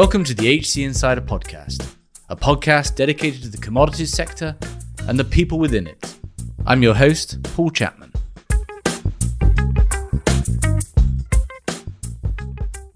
Welcome 0.00 0.24
to 0.24 0.34
the 0.34 0.58
HC 0.58 0.78
Insider 0.78 1.20
Podcast, 1.20 1.94
a 2.30 2.34
podcast 2.34 2.94
dedicated 2.94 3.42
to 3.42 3.50
the 3.50 3.58
commodities 3.58 4.10
sector 4.10 4.56
and 5.06 5.18
the 5.18 5.24
people 5.24 5.58
within 5.58 5.86
it. 5.86 6.16
I'm 6.64 6.82
your 6.82 6.94
host, 6.94 7.42
Paul 7.42 7.68
Chapman. 7.68 8.10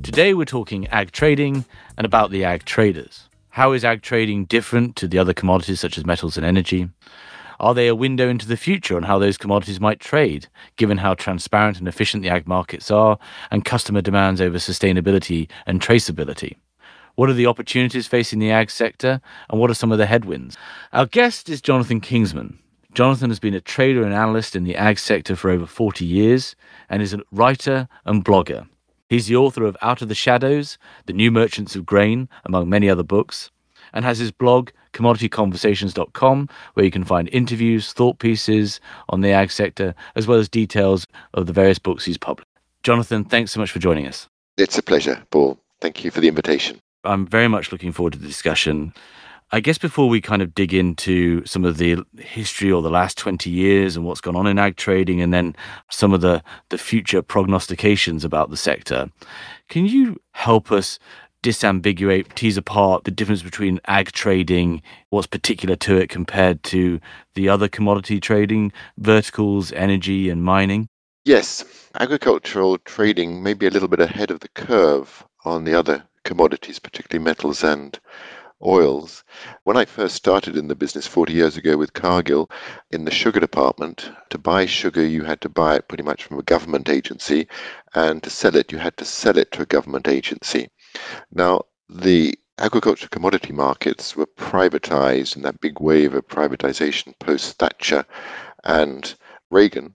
Today 0.03 0.32
we're 0.32 0.46
talking 0.46 0.86
ag 0.86 1.12
trading 1.12 1.67
and 1.98 2.07
about 2.07 2.30
the 2.30 2.43
ag 2.43 2.64
traders. 2.64 3.29
How 3.50 3.73
is 3.73 3.84
ag 3.84 4.00
trading 4.00 4.46
different 4.46 4.96
to 4.96 5.07
the 5.07 5.18
other 5.18 5.34
commodities 5.34 5.80
such 5.80 5.98
as 5.98 6.07
metals 6.07 6.39
and 6.39 6.46
energy? 6.46 6.89
Are 7.61 7.75
they 7.75 7.89
a 7.89 7.95
window 7.95 8.30
into 8.30 8.48
the 8.48 8.57
future 8.57 8.96
on 8.96 9.02
how 9.02 9.18
those 9.18 9.36
commodities 9.36 9.79
might 9.79 10.00
trade, 10.00 10.46
given 10.77 10.96
how 10.96 11.12
transparent 11.12 11.79
and 11.79 11.86
efficient 11.86 12.23
the 12.23 12.30
ag 12.30 12.48
markets 12.48 12.91
are 12.91 13.18
and 13.50 13.63
customer 13.63 14.00
demands 14.00 14.41
over 14.41 14.57
sustainability 14.57 15.50
and 15.66 15.82
traceability? 15.82 16.57
What 17.17 17.31
are 17.31 17.35
the 17.35 17.46
opportunities 17.46 18.09
facing 18.09 18.41
the 18.41 18.50
ag 18.50 18.71
sector, 18.71 19.21
and 19.49 19.61
what 19.61 19.71
are 19.71 19.75
some 19.75 19.93
of 19.93 19.99
the 19.99 20.07
headwinds? 20.07 20.57
Our 20.93 21.07
guest 21.07 21.49
is 21.49 21.63
Jonathan 21.63 22.00
Kingsman. 22.00 22.59
Jonathan 22.93 23.31
has 23.31 23.39
been 23.39 23.55
a 23.55 23.61
trader 23.61 24.03
and 24.03 24.13
analyst 24.13 24.57
in 24.57 24.64
the 24.64 24.77
ag 24.77 24.99
sector 24.99 25.36
for 25.36 25.50
over 25.50 25.67
40 25.67 26.05
years 26.05 26.57
and 26.89 27.03
is 27.03 27.14
a 27.14 27.21
writer 27.31 27.89
and 28.05 28.25
blogger. 28.25 28.67
He's 29.08 29.27
the 29.27 29.36
author 29.36 29.64
of 29.64 29.77
Out 29.81 30.03
of 30.03 30.08
the 30.08 30.14
Shadows, 30.14 30.79
The 31.07 31.13
New 31.13 31.31
Merchants 31.31 31.77
of 31.77 31.86
Grain, 31.86 32.28
among 32.45 32.69
many 32.69 32.89
other 32.89 33.03
books, 33.03 33.50
and 33.92 34.05
has 34.05 34.19
his 34.19 34.33
blog, 34.33 34.70
commodityconversations.com, 34.92 36.48
where 36.75 36.84
you 36.84 36.91
can 36.91 37.05
find 37.05 37.28
interviews, 37.28 37.92
thought 37.92 38.19
pieces 38.19 38.81
on 39.08 39.20
the 39.20 39.31
ag 39.31 39.53
sector, 39.53 39.94
as 40.17 40.27
well 40.27 40.39
as 40.39 40.48
details 40.48 41.06
of 41.34 41.47
the 41.47 41.53
various 41.53 41.78
books 41.78 42.05
he's 42.05 42.19
published. 42.19 42.48
Jonathan, 42.83 43.25
thanks 43.25 43.53
so 43.53 43.61
much 43.61 43.70
for 43.70 43.78
joining 43.78 44.06
us. 44.06 44.28
It's 44.56 44.78
a 44.78 44.83
pleasure, 44.83 45.22
Paul. 45.31 45.58
Thank 45.81 46.05
you 46.05 46.10
for 46.10 46.20
the 46.20 46.28
invitation. 46.28 46.81
I'm 47.05 47.27
very 47.27 47.48
much 47.48 47.72
looking 47.72 47.92
forward 47.92 48.14
to 48.14 48.19
the 48.19 48.27
discussion. 48.27 48.92
I 49.52 49.60
guess 49.60 49.78
before 49.78 50.08
we 50.08 50.20
kind 50.20 50.42
of 50.42 50.55
dig 50.55 50.74
into 50.74 51.44
some 51.44 51.64
of 51.64 51.77
the 51.77 52.02
history 52.19 52.72
or 52.72 52.83
the 52.83 52.91
last 52.91 53.19
20 53.19 53.50
years 53.50 53.97
and 53.97 54.05
what's 54.05 54.20
gone 54.20 54.36
on 54.36 54.47
in 54.47 54.58
ag 54.58 54.77
trading 54.77 55.20
and 55.20 55.32
then 55.32 55.55
some 55.91 56.12
of 56.12 56.22
the, 56.22 56.42
the 56.70 56.78
future 56.78 57.22
prognostications 57.22 58.25
about 58.25 58.50
the 58.50 58.56
sector, 58.56 59.08
can 59.69 59.86
you 59.86 60.20
help 60.32 60.72
us 60.72 60.98
disambiguate, 61.44 62.34
tease 62.34 62.56
apart 62.56 63.05
the 63.05 63.10
difference 63.10 63.42
between 63.42 63.78
ag 63.86 64.10
trading, 64.12 64.80
what's 65.10 65.27
particular 65.27 65.77
to 65.77 65.98
it 65.98 66.08
compared 66.08 66.62
to 66.64 66.98
the 67.34 67.48
other 67.48 67.69
commodity 67.69 68.19
trading 68.19 68.72
verticals, 68.97 69.70
energy 69.72 70.30
and 70.30 70.42
mining? 70.42 70.88
Yes, 71.27 71.64
agricultural 72.00 72.78
trading 72.78 73.42
may 73.42 73.55
be 73.55 73.66
a 73.66 73.70
little 73.70 73.88
bit 73.88 74.00
ahead 74.00 74.30
of 74.30 74.41
the 74.41 74.48
curve 74.48 75.25
on 75.44 75.64
the 75.64 75.78
other 75.78 76.02
commodities, 76.25 76.78
particularly 76.78 77.25
metals 77.25 77.62
and 77.62 77.98
oils. 78.62 79.25
When 79.64 79.77
I 79.77 79.84
first 79.84 80.14
started 80.14 80.56
in 80.56 80.69
the 80.69 80.75
business 80.75 81.06
40 81.06 81.33
years 81.33 81.56
ago 81.56 81.77
with 81.77 81.92
Cargill 81.92 82.50
in 82.91 83.05
the 83.05 83.11
sugar 83.11 83.41
department, 83.41 84.11
to 84.31 84.39
buy 84.39 84.66
sugar, 84.66 85.05
you 85.05 85.25
had 85.25 85.41
to 85.42 85.48
buy 85.48 85.77
it 85.77 85.89
pretty 85.89 86.03
much 86.03 86.25
from 86.25 86.39
a 86.39 86.42
government 86.42 86.89
agency, 86.89 87.47
and 87.94 88.22
to 88.22 88.31
sell 88.31 88.56
it, 88.56 88.72
you 88.72 88.78
had 88.78 88.97
to 88.97 89.05
sell 89.05 89.36
it 89.36 89.53
to 89.53 89.62
a 89.62 89.66
government 89.66 90.08
agency. 90.08 90.69
Now, 91.31 91.62
the 91.89 92.38
agriculture 92.59 93.09
commodity 93.09 93.53
markets 93.53 94.16
were 94.16 94.27
privatized 94.27 95.36
in 95.36 95.42
that 95.42 95.61
big 95.61 95.81
wave 95.81 96.14
of 96.14 96.27
privatization 96.28 97.19
post 97.19 97.59
Thatcher 97.59 98.06
and 98.64 99.14
Reagan. 99.50 99.94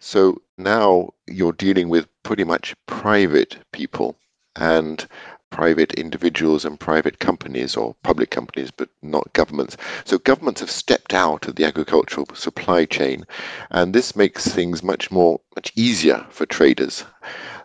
So 0.00 0.42
now 0.58 1.10
you're 1.26 1.52
dealing 1.52 1.88
with 1.88 2.08
pretty 2.22 2.44
much 2.44 2.74
private 2.86 3.58
people. 3.72 4.16
And 4.56 5.06
private 5.50 5.92
individuals 5.94 6.64
and 6.64 6.80
private 6.80 7.18
companies 7.18 7.76
or 7.76 7.94
public 8.02 8.30
companies, 8.30 8.70
but 8.70 8.88
not 9.02 9.32
governments. 9.32 9.76
So 10.04 10.18
governments 10.18 10.60
have 10.60 10.70
stepped 10.70 11.12
out 11.12 11.46
of 11.48 11.56
the 11.56 11.64
agricultural 11.64 12.28
supply 12.34 12.86
chain, 12.86 13.24
and 13.70 13.94
this 13.94 14.16
makes 14.16 14.46
things 14.46 14.82
much 14.82 15.10
more, 15.10 15.40
much 15.56 15.72
easier 15.76 16.26
for 16.30 16.46
traders. 16.46 17.04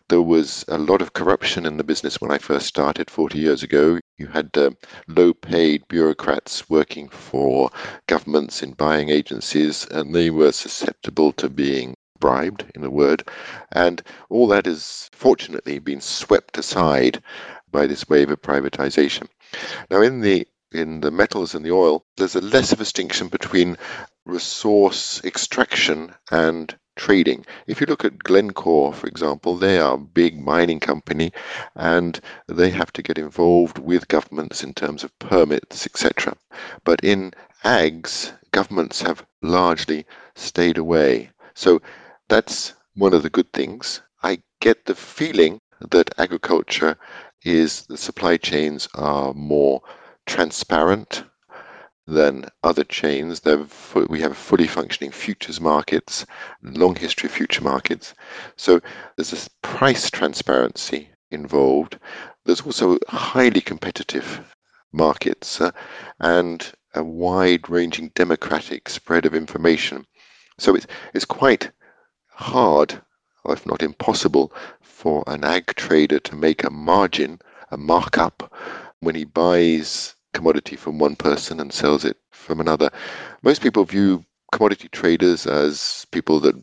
There 0.07 0.21
was 0.21 0.65
a 0.67 0.77
lot 0.77 1.01
of 1.01 1.13
corruption 1.13 1.65
in 1.65 1.77
the 1.77 1.83
business 1.83 2.21
when 2.21 2.29
I 2.29 2.37
first 2.37 2.67
started 2.67 3.09
40 3.09 3.39
years 3.39 3.63
ago. 3.63 3.99
You 4.17 4.27
had 4.27 4.51
uh, 4.55 4.71
low 5.07 5.33
paid 5.33 5.87
bureaucrats 5.87 6.69
working 6.69 7.09
for 7.09 7.71
governments 8.05 8.61
in 8.61 8.73
buying 8.73 9.09
agencies, 9.09 9.87
and 9.89 10.13
they 10.13 10.29
were 10.29 10.51
susceptible 10.51 11.31
to 11.33 11.49
being 11.49 11.95
bribed, 12.19 12.65
in 12.75 12.83
a 12.83 12.89
word. 12.89 13.27
And 13.71 14.01
all 14.29 14.47
that 14.47 14.67
has 14.67 15.09
fortunately 15.11 15.79
been 15.79 16.01
swept 16.01 16.57
aside 16.57 17.21
by 17.75 17.87
this 17.87 18.07
wave 18.07 18.29
of 18.29 18.41
privatization. 18.41 19.27
Now, 19.91 20.01
in 20.01 20.21
the 20.21 20.47
in 20.71 21.01
the 21.01 21.11
metals 21.11 21.53
and 21.53 21.65
the 21.65 21.71
oil, 21.71 22.05
there's 22.15 22.35
a 22.35 22.41
less 22.41 22.71
of 22.71 22.79
a 22.79 22.83
distinction 22.83 23.27
between 23.27 23.77
resource 24.25 25.21
extraction 25.25 26.13
and 26.31 26.73
trading. 26.95 27.45
If 27.67 27.81
you 27.81 27.87
look 27.87 28.05
at 28.05 28.23
Glencore, 28.23 28.93
for 28.93 29.07
example, 29.07 29.57
they 29.57 29.77
are 29.77 29.95
a 29.95 30.09
big 30.21 30.39
mining 30.39 30.79
company 30.79 31.33
and 31.75 32.19
they 32.47 32.69
have 32.69 32.93
to 32.93 33.03
get 33.03 33.17
involved 33.17 33.77
with 33.77 34.07
governments 34.07 34.63
in 34.63 34.73
terms 34.73 35.03
of 35.03 35.17
permits, 35.19 35.85
etc. 35.85 36.35
But 36.85 37.03
in 37.03 37.33
ags, 37.65 38.31
governments 38.51 39.01
have 39.01 39.25
largely 39.41 40.05
stayed 40.35 40.77
away. 40.77 41.31
So 41.53 41.81
that's 42.29 42.73
one 42.95 43.13
of 43.13 43.23
the 43.23 43.29
good 43.29 43.51
things. 43.51 44.01
I 44.23 44.41
get 44.61 44.85
the 44.85 44.95
feeling 44.95 45.59
that 45.91 46.17
agriculture 46.17 46.97
is 47.45 47.85
the 47.85 47.97
supply 47.97 48.37
chains 48.37 48.89
are 48.95 49.33
more 49.33 49.81
transparent 50.25 51.23
than 52.07 52.45
other 52.63 52.83
chains. 52.83 53.41
we 54.09 54.19
have 54.21 54.37
fully 54.37 54.67
functioning 54.67 55.11
futures 55.11 55.61
markets, 55.61 56.25
long 56.61 56.95
history 56.95 57.27
of 57.27 57.33
future 57.33 57.63
markets. 57.63 58.13
So 58.57 58.81
there's 59.15 59.31
this 59.31 59.49
price 59.61 60.09
transparency 60.09 61.09
involved. 61.31 61.97
There's 62.45 62.61
also 62.61 62.97
highly 63.07 63.61
competitive 63.61 64.55
markets 64.91 65.61
uh, 65.61 65.71
and 66.19 66.71
a 66.93 67.03
wide 67.03 67.69
ranging 67.69 68.09
democratic 68.15 68.87
spread 68.87 69.25
of 69.25 69.35
information. 69.35 70.05
So 70.59 70.75
it's, 70.75 70.87
it's 71.13 71.25
quite 71.25 71.71
hard, 72.29 73.01
or 73.45 73.53
if 73.53 73.65
not 73.65 73.83
impossible, 73.83 74.51
for 74.81 75.23
an 75.27 75.43
ag 75.43 75.67
trader 75.75 76.19
to 76.19 76.35
make 76.35 76.63
a 76.63 76.69
margin, 76.69 77.39
a 77.71 77.77
markup, 77.77 78.51
when 78.99 79.15
he 79.15 79.23
buys 79.23 80.15
commodity 80.33 80.75
from 80.75 80.99
one 80.99 81.15
person 81.15 81.59
and 81.59 81.71
sells 81.71 82.03
it 82.03 82.17
from 82.31 82.59
another. 82.59 82.89
Most 83.41 83.61
people 83.61 83.85
view 83.85 84.25
commodity 84.51 84.89
traders 84.89 85.45
as 85.45 86.05
people 86.11 86.39
that 86.41 86.55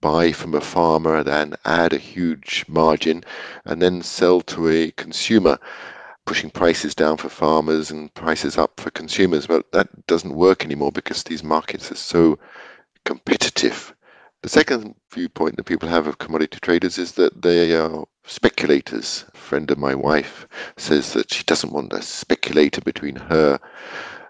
buy 0.00 0.30
from 0.30 0.54
a 0.54 0.60
farmer, 0.60 1.22
then 1.22 1.54
add 1.64 1.92
a 1.92 1.98
huge 1.98 2.64
margin, 2.68 3.24
and 3.64 3.80
then 3.80 4.02
sell 4.02 4.40
to 4.42 4.68
a 4.68 4.90
consumer, 4.92 5.58
pushing 6.26 6.50
prices 6.50 6.94
down 6.94 7.16
for 7.16 7.28
farmers 7.28 7.90
and 7.90 8.12
prices 8.14 8.58
up 8.58 8.78
for 8.78 8.90
consumers. 8.90 9.46
But 9.46 9.72
that 9.72 10.06
doesn't 10.06 10.34
work 10.34 10.64
anymore 10.64 10.92
because 10.92 11.22
these 11.22 11.42
markets 11.42 11.90
are 11.90 11.96
so 11.96 12.38
competitive 13.04 13.95
the 14.46 14.50
second 14.50 14.94
viewpoint 15.12 15.56
that 15.56 15.64
people 15.64 15.88
have 15.88 16.06
of 16.06 16.18
commodity 16.18 16.60
traders 16.60 16.98
is 16.98 17.10
that 17.10 17.42
they 17.42 17.74
are 17.74 18.04
speculators. 18.24 19.24
A 19.34 19.36
friend 19.36 19.68
of 19.72 19.76
my 19.76 19.92
wife 19.92 20.46
says 20.76 21.14
that 21.14 21.34
she 21.34 21.42
doesn't 21.42 21.72
want 21.72 21.92
a 21.92 22.00
speculator 22.00 22.80
between 22.80 23.16
her 23.16 23.58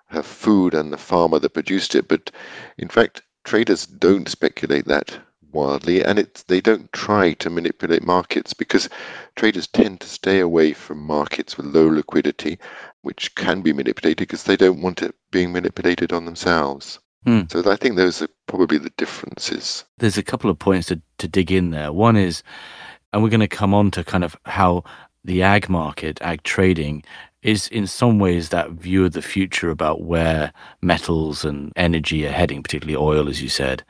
her 0.07 0.23
food 0.23 0.73
and 0.73 0.91
the 0.91 0.97
farmer 0.97 1.39
that 1.39 1.53
produced 1.53 1.95
it. 1.95 2.09
But 2.09 2.31
in 2.79 2.89
fact, 2.89 3.21
traders 3.45 3.87
don't 3.87 4.27
speculate 4.27 4.87
that 4.87 5.19
wildly, 5.53 6.03
and 6.03 6.19
it, 6.19 6.45
they 6.49 6.63
don't 6.63 6.91
try 6.95 7.35
to 7.35 7.51
manipulate 7.51 8.03
markets 8.03 8.55
because 8.55 8.89
traders 9.35 9.67
tend 9.67 10.01
to 10.01 10.09
stay 10.09 10.41
away 10.41 10.73
from 10.73 10.99
markets 10.99 11.59
with 11.59 11.67
low 11.67 11.89
liquidity, 11.89 12.59
which 13.03 13.35
can 13.35 13.61
be 13.61 13.75
manipulated 13.75 14.17
because 14.17 14.45
they 14.45 14.57
don't 14.57 14.81
want 14.81 15.03
it 15.03 15.15
being 15.31 15.53
manipulated 15.53 16.11
on 16.11 16.25
themselves. 16.25 17.01
Hmm. 17.27 17.43
So 17.51 17.69
I 17.71 17.75
think 17.75 17.97
those 17.97 18.23
are 18.23 18.29
probably 18.47 18.79
the 18.79 18.93
differences. 18.97 19.85
There's 19.99 20.17
a 20.17 20.23
couple 20.23 20.49
of 20.49 20.59
points 20.59 20.87
to, 20.89 21.01
to 21.19 21.27
dig 21.27 21.51
in 21.51 21.73
there. 21.73 21.93
One 21.93 22.17
is, 22.17 22.45
and 23.13 23.23
we're 23.23 23.31
going 23.31 23.41
to 23.41 23.49
come 23.49 23.75
on 23.75 23.91
to 23.93 24.05
kind 24.05 24.23
of 24.23 24.37
how 24.45 24.85
the 25.25 25.43
ag 25.43 25.69
market, 25.69 26.23
ag 26.23 26.45
trading, 26.45 27.03
is 27.43 27.67
in 27.69 27.89
some 27.89 28.21
ways 28.21 28.51
that 28.51 28.71
view 28.71 29.05
of 29.05 29.13
the 29.13 29.23
future 29.23 29.71
about 29.71 30.03
where 30.03 30.53
metals 30.83 31.45
and 31.45 31.73
energy 31.75 32.25
are 32.27 32.33
heading, 32.33 32.63
particularly 32.63 32.97
oil, 32.97 33.29
as 33.29 33.43
you 33.43 33.49
said. 33.49 33.85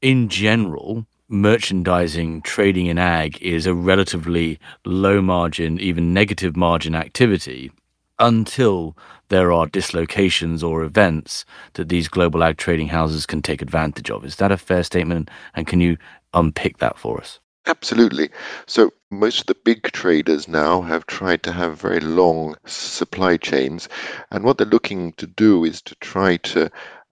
In 0.00 0.28
general, 0.28 1.06
merchandising 1.28 2.42
trading 2.42 2.86
in 2.86 2.98
ag 2.98 3.36
is 3.42 3.66
a 3.66 3.74
relatively 3.74 4.60
low 4.84 5.20
margin, 5.20 5.80
even 5.80 6.14
negative 6.14 6.56
margin 6.56 6.94
activity 6.94 7.72
until 8.18 8.96
there 9.28 9.52
are 9.52 9.66
dislocations 9.66 10.62
or 10.62 10.82
events 10.82 11.44
that 11.74 11.88
these 11.88 12.08
global 12.08 12.42
ag 12.42 12.56
trading 12.56 12.88
houses 12.88 13.26
can 13.26 13.42
take 13.42 13.62
advantage 13.62 14.10
of. 14.10 14.24
Is 14.24 14.36
that 14.36 14.52
a 14.52 14.56
fair 14.56 14.82
statement? 14.82 15.30
And 15.54 15.66
can 15.66 15.80
you 15.80 15.96
unpick 16.34 16.78
that 16.78 16.98
for 16.98 17.20
us? 17.20 17.40
Absolutely. 17.66 18.30
So 18.66 18.92
most 19.10 19.40
of 19.40 19.46
the 19.46 19.56
big 19.64 19.82
traders 19.90 20.46
now 20.46 20.82
have 20.82 21.06
tried 21.06 21.42
to 21.42 21.52
have 21.52 21.80
very 21.80 22.00
long 22.00 22.54
supply 22.64 23.36
chains. 23.36 23.88
And 24.30 24.44
what 24.44 24.58
they're 24.58 24.66
looking 24.66 25.12
to 25.14 25.26
do 25.26 25.64
is 25.64 25.82
to 25.82 25.96
try 25.96 26.36
to 26.38 26.70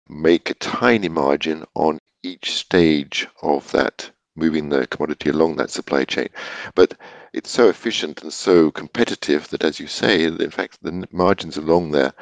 make 0.09 0.51
a 0.51 0.55
tiny 0.55 1.09
margin 1.09 1.65
on 1.75 1.99
each 2.23 2.55
stage 2.55 3.27
of 3.43 3.71
that 3.73 4.11
moving 4.37 4.69
the 4.69 4.87
commodity 4.87 5.31
along 5.31 5.57
that 5.57 5.71
supply 5.71 6.05
chain. 6.05 6.29
But 6.75 6.95
it's 7.35 7.51
so 7.51 7.69
efficient 7.69 8.23
and 8.23 8.33
so 8.33 8.71
competitive 8.71 9.49
that, 9.49 9.65
as 9.65 9.81
you 9.81 9.89
say, 9.89 10.23
in 10.23 10.51
fact, 10.51 10.79
the 10.83 11.05
margins 11.11 11.57
along 11.57 11.91
there 11.91 12.13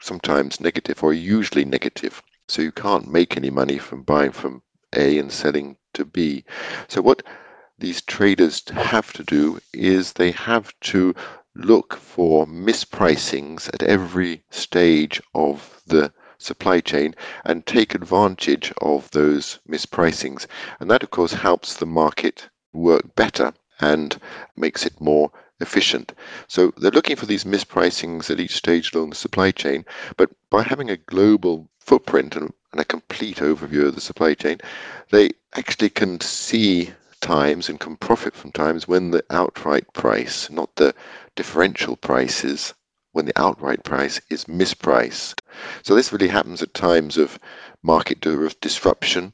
sometimes 0.00 0.60
negative 0.60 1.04
or 1.04 1.12
usually 1.12 1.66
negative. 1.66 2.22
So 2.48 2.62
you 2.62 2.72
can't 2.72 3.06
make 3.06 3.36
any 3.36 3.50
money 3.50 3.76
from 3.76 4.02
buying 4.02 4.32
from 4.32 4.62
A 4.96 5.18
and 5.18 5.30
selling 5.30 5.76
to 5.92 6.06
B. 6.06 6.44
So 6.88 7.02
what 7.02 7.22
these 7.78 8.00
traders 8.00 8.66
have 8.70 9.12
to 9.12 9.22
do 9.24 9.60
is 9.74 10.14
they 10.14 10.30
have 10.30 10.72
to 10.92 11.14
look 11.54 11.94
for 11.94 12.46
mispricings 12.46 13.68
at 13.74 13.82
every 13.82 14.42
stage 14.50 15.20
of 15.34 15.82
the 15.86 16.14
supply 16.38 16.80
chain 16.80 17.14
and 17.44 17.66
take 17.66 17.94
advantage 17.94 18.72
of 18.80 19.10
those 19.10 19.58
mispricings. 19.68 20.46
And 20.80 20.90
that, 20.90 21.02
of 21.02 21.10
course, 21.10 21.34
helps 21.34 21.74
the 21.74 21.84
market 21.84 22.48
work 22.72 23.14
better 23.14 23.52
and 23.82 24.18
makes 24.56 24.86
it 24.86 24.98
more 25.00 25.30
efficient. 25.60 26.12
So 26.48 26.72
they're 26.76 26.90
looking 26.90 27.16
for 27.16 27.26
these 27.26 27.44
mispricings 27.44 28.30
at 28.30 28.40
each 28.40 28.56
stage 28.56 28.94
along 28.94 29.10
the 29.10 29.16
supply 29.16 29.50
chain, 29.50 29.84
but 30.16 30.30
by 30.50 30.62
having 30.62 30.90
a 30.90 30.96
global 30.96 31.68
footprint 31.78 32.36
and, 32.36 32.52
and 32.72 32.80
a 32.80 32.84
complete 32.84 33.38
overview 33.38 33.86
of 33.86 33.94
the 33.94 34.00
supply 34.00 34.34
chain, 34.34 34.58
they 35.10 35.30
actually 35.54 35.90
can 35.90 36.20
see 36.20 36.90
times 37.20 37.68
and 37.68 37.78
can 37.78 37.96
profit 37.96 38.34
from 38.34 38.52
times 38.52 38.88
when 38.88 39.10
the 39.10 39.24
outright 39.30 39.92
price, 39.92 40.50
not 40.50 40.74
the 40.76 40.94
differential 41.36 41.96
prices, 41.96 42.74
when 43.12 43.26
the 43.26 43.40
outright 43.40 43.84
price 43.84 44.20
is 44.30 44.46
mispriced. 44.46 45.40
So 45.82 45.94
this 45.94 46.12
really 46.12 46.28
happens 46.28 46.62
at 46.62 46.74
times 46.74 47.16
of 47.16 47.38
market 47.82 48.20
disruption. 48.60 49.32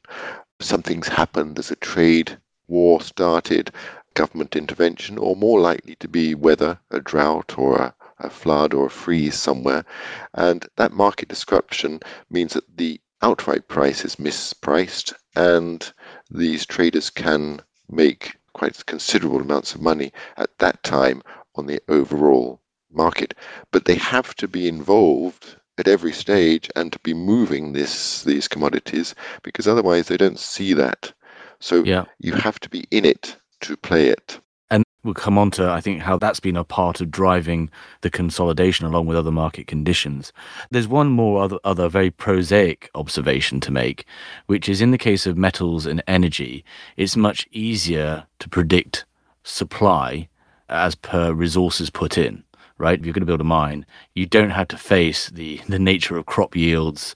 Something's 0.59 1.07
happened, 1.07 1.55
there's 1.55 1.71
a 1.71 1.75
trade 1.77 2.37
war 2.67 3.01
started, 3.01 3.71
government 4.19 4.53
intervention, 4.53 5.17
or 5.17 5.33
more 5.33 5.61
likely 5.61 5.95
to 5.95 6.07
be 6.09 6.35
weather, 6.35 6.77
a 6.91 6.99
drought 6.99 7.57
or 7.57 7.77
a, 7.77 7.95
a 8.19 8.29
flood 8.29 8.73
or 8.73 8.87
a 8.87 8.97
freeze 9.03 9.35
somewhere. 9.35 9.85
And 10.33 10.67
that 10.75 10.91
market 10.91 11.29
disruption 11.29 12.01
means 12.29 12.51
that 12.53 12.77
the 12.77 12.99
outright 13.21 13.69
price 13.69 14.03
is 14.03 14.17
mispriced 14.17 15.13
and 15.37 15.89
these 16.29 16.65
traders 16.65 17.09
can 17.09 17.61
make 17.89 18.35
quite 18.51 18.85
considerable 18.85 19.39
amounts 19.39 19.73
of 19.73 19.81
money 19.81 20.11
at 20.35 20.57
that 20.57 20.83
time 20.83 21.21
on 21.55 21.67
the 21.67 21.79
overall 21.87 22.59
market. 22.91 23.33
But 23.71 23.85
they 23.85 23.95
have 23.95 24.35
to 24.35 24.49
be 24.49 24.67
involved 24.67 25.55
at 25.77 25.87
every 25.87 26.11
stage 26.11 26.69
and 26.75 26.91
to 26.91 26.99
be 26.99 27.13
moving 27.13 27.71
this 27.71 28.23
these 28.23 28.49
commodities 28.49 29.15
because 29.43 29.65
otherwise 29.65 30.09
they 30.09 30.17
don't 30.17 30.39
see 30.39 30.73
that. 30.73 31.13
So 31.61 31.83
yeah. 31.83 32.03
you 32.19 32.33
have 32.33 32.59
to 32.59 32.69
be 32.69 32.83
in 32.91 33.05
it 33.05 33.37
to 33.61 33.77
play 33.77 34.07
it. 34.07 34.39
And 34.71 34.83
we'll 35.03 35.13
come 35.13 35.37
on 35.37 35.51
to, 35.51 35.69
I 35.69 35.81
think, 35.81 36.01
how 36.01 36.17
that's 36.17 36.39
been 36.39 36.55
a 36.55 36.63
part 36.63 37.01
of 37.01 37.09
driving 37.09 37.69
the 38.01 38.09
consolidation 38.09 38.85
along 38.85 39.07
with 39.07 39.17
other 39.17 39.31
market 39.31 39.67
conditions. 39.67 40.31
There's 40.69 40.87
one 40.87 41.09
more 41.09 41.41
other, 41.43 41.57
other 41.63 41.89
very 41.89 42.11
prosaic 42.11 42.89
observation 42.93 43.59
to 43.61 43.71
make, 43.71 44.05
which 44.45 44.69
is 44.69 44.81
in 44.81 44.91
the 44.91 44.97
case 44.97 45.25
of 45.25 45.37
metals 45.37 45.85
and 45.85 46.03
energy, 46.07 46.63
it's 46.97 47.17
much 47.17 47.47
easier 47.51 48.25
to 48.39 48.49
predict 48.49 49.05
supply 49.43 50.27
as 50.69 50.93
per 50.93 51.33
resources 51.33 51.89
put 51.89 52.17
in 52.17 52.43
right? 52.79 52.97
If 52.97 53.05
you're 53.05 53.13
going 53.13 53.21
to 53.21 53.27
build 53.27 53.41
a 53.41 53.43
mine, 53.43 53.85
you 54.15 54.25
don't 54.25 54.49
have 54.49 54.69
to 54.69 54.77
face 54.77 55.29
the, 55.29 55.61
the 55.67 55.77
nature 55.77 56.17
of 56.17 56.25
crop 56.25 56.55
yields, 56.55 57.15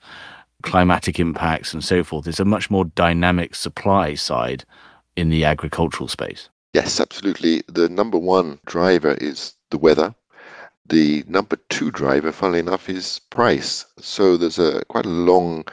climatic 0.62 1.19
impacts, 1.19 1.74
and 1.74 1.84
so 1.84 2.04
forth. 2.04 2.28
It's 2.28 2.40
a 2.40 2.45
much 2.45 2.69
more 2.69 2.86
dynamic 2.86 3.56
supply 3.56 4.13
side 4.13 4.66
in 5.15 5.30
the 5.30 5.45
agricultural 5.45 6.07
space. 6.07 6.50
Yes, 6.74 7.00
absolutely. 7.00 7.63
The 7.68 7.88
number 7.88 8.18
one 8.18 8.60
driver 8.65 9.13
is 9.13 9.54
the 9.69 9.77
weather. 9.77 10.15
The 10.86 11.24
number 11.27 11.57
two 11.69 11.92
driver, 11.92 12.31
funnily 12.31 12.60
enough, 12.60 12.89
is 12.89 13.19
price. 13.30 13.86
So 14.00 14.38
there's 14.38 14.60
a 14.60 14.83
quite 14.86 15.06
a 15.06 15.10
long 15.10 15.65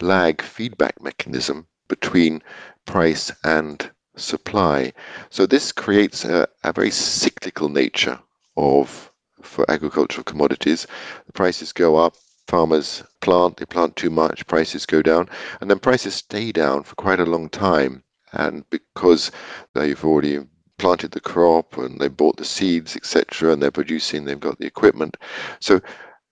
lag 0.00 0.42
feedback 0.42 1.00
mechanism 1.00 1.66
between 1.88 2.42
price 2.84 3.32
and 3.44 3.90
supply. 4.16 4.92
So 5.30 5.46
this 5.46 5.72
creates 5.72 6.24
a, 6.24 6.48
a 6.64 6.72
very 6.72 6.90
cyclical 6.90 7.68
nature 7.68 8.18
of 8.56 9.10
for 9.42 9.64
agricultural 9.70 10.24
commodities. 10.24 10.86
The 11.26 11.32
prices 11.32 11.72
go 11.72 11.96
up, 11.96 12.16
farmers 12.48 13.02
plant, 13.20 13.58
they 13.58 13.64
plant 13.64 13.96
too 13.96 14.10
much, 14.10 14.46
prices 14.46 14.86
go 14.86 15.02
down, 15.02 15.28
and 15.60 15.70
then 15.70 15.78
prices 15.78 16.16
stay 16.16 16.52
down 16.52 16.82
for 16.82 16.94
quite 16.96 17.20
a 17.20 17.26
long 17.26 17.48
time. 17.48 18.02
And 18.32 18.68
because 18.70 19.30
they've 19.74 20.04
already 20.04 20.40
planted 20.78 21.10
the 21.10 21.20
crop 21.20 21.76
and 21.76 21.98
they 21.98 22.08
bought 22.08 22.36
the 22.36 22.44
seeds, 22.44 22.96
etc., 22.96 23.52
and 23.52 23.62
they're 23.62 23.70
producing, 23.70 24.24
they've 24.24 24.38
got 24.38 24.58
the 24.58 24.66
equipment. 24.66 25.16
So 25.60 25.80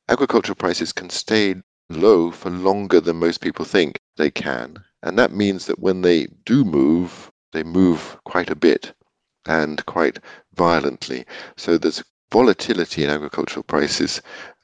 agricultural 0.09 0.57
prices 0.57 0.93
can 0.93 1.11
stay 1.11 1.57
low 1.89 2.31
for 2.31 2.51
longer 2.51 3.01
than 3.01 3.17
most 3.17 3.41
people 3.41 3.65
think 3.65 4.01
they 4.17 4.31
can. 4.31 4.83
And 5.03 5.19
that 5.19 5.33
means 5.33 5.67
that 5.67 5.79
when 5.79 6.03
they 6.03 6.27
do 6.45 6.65
move, 6.65 7.31
they 7.53 7.63
move 7.63 8.17
quite 8.25 8.51
a 8.51 8.57
bit 8.57 8.93
and 9.47 9.85
quite 9.87 10.19
violently. 10.55 11.25
So 11.57 11.79
there's 11.79 12.03
volatility 12.33 13.05
in 13.05 13.11
agricultural 13.11 13.63
prices 13.63 14.21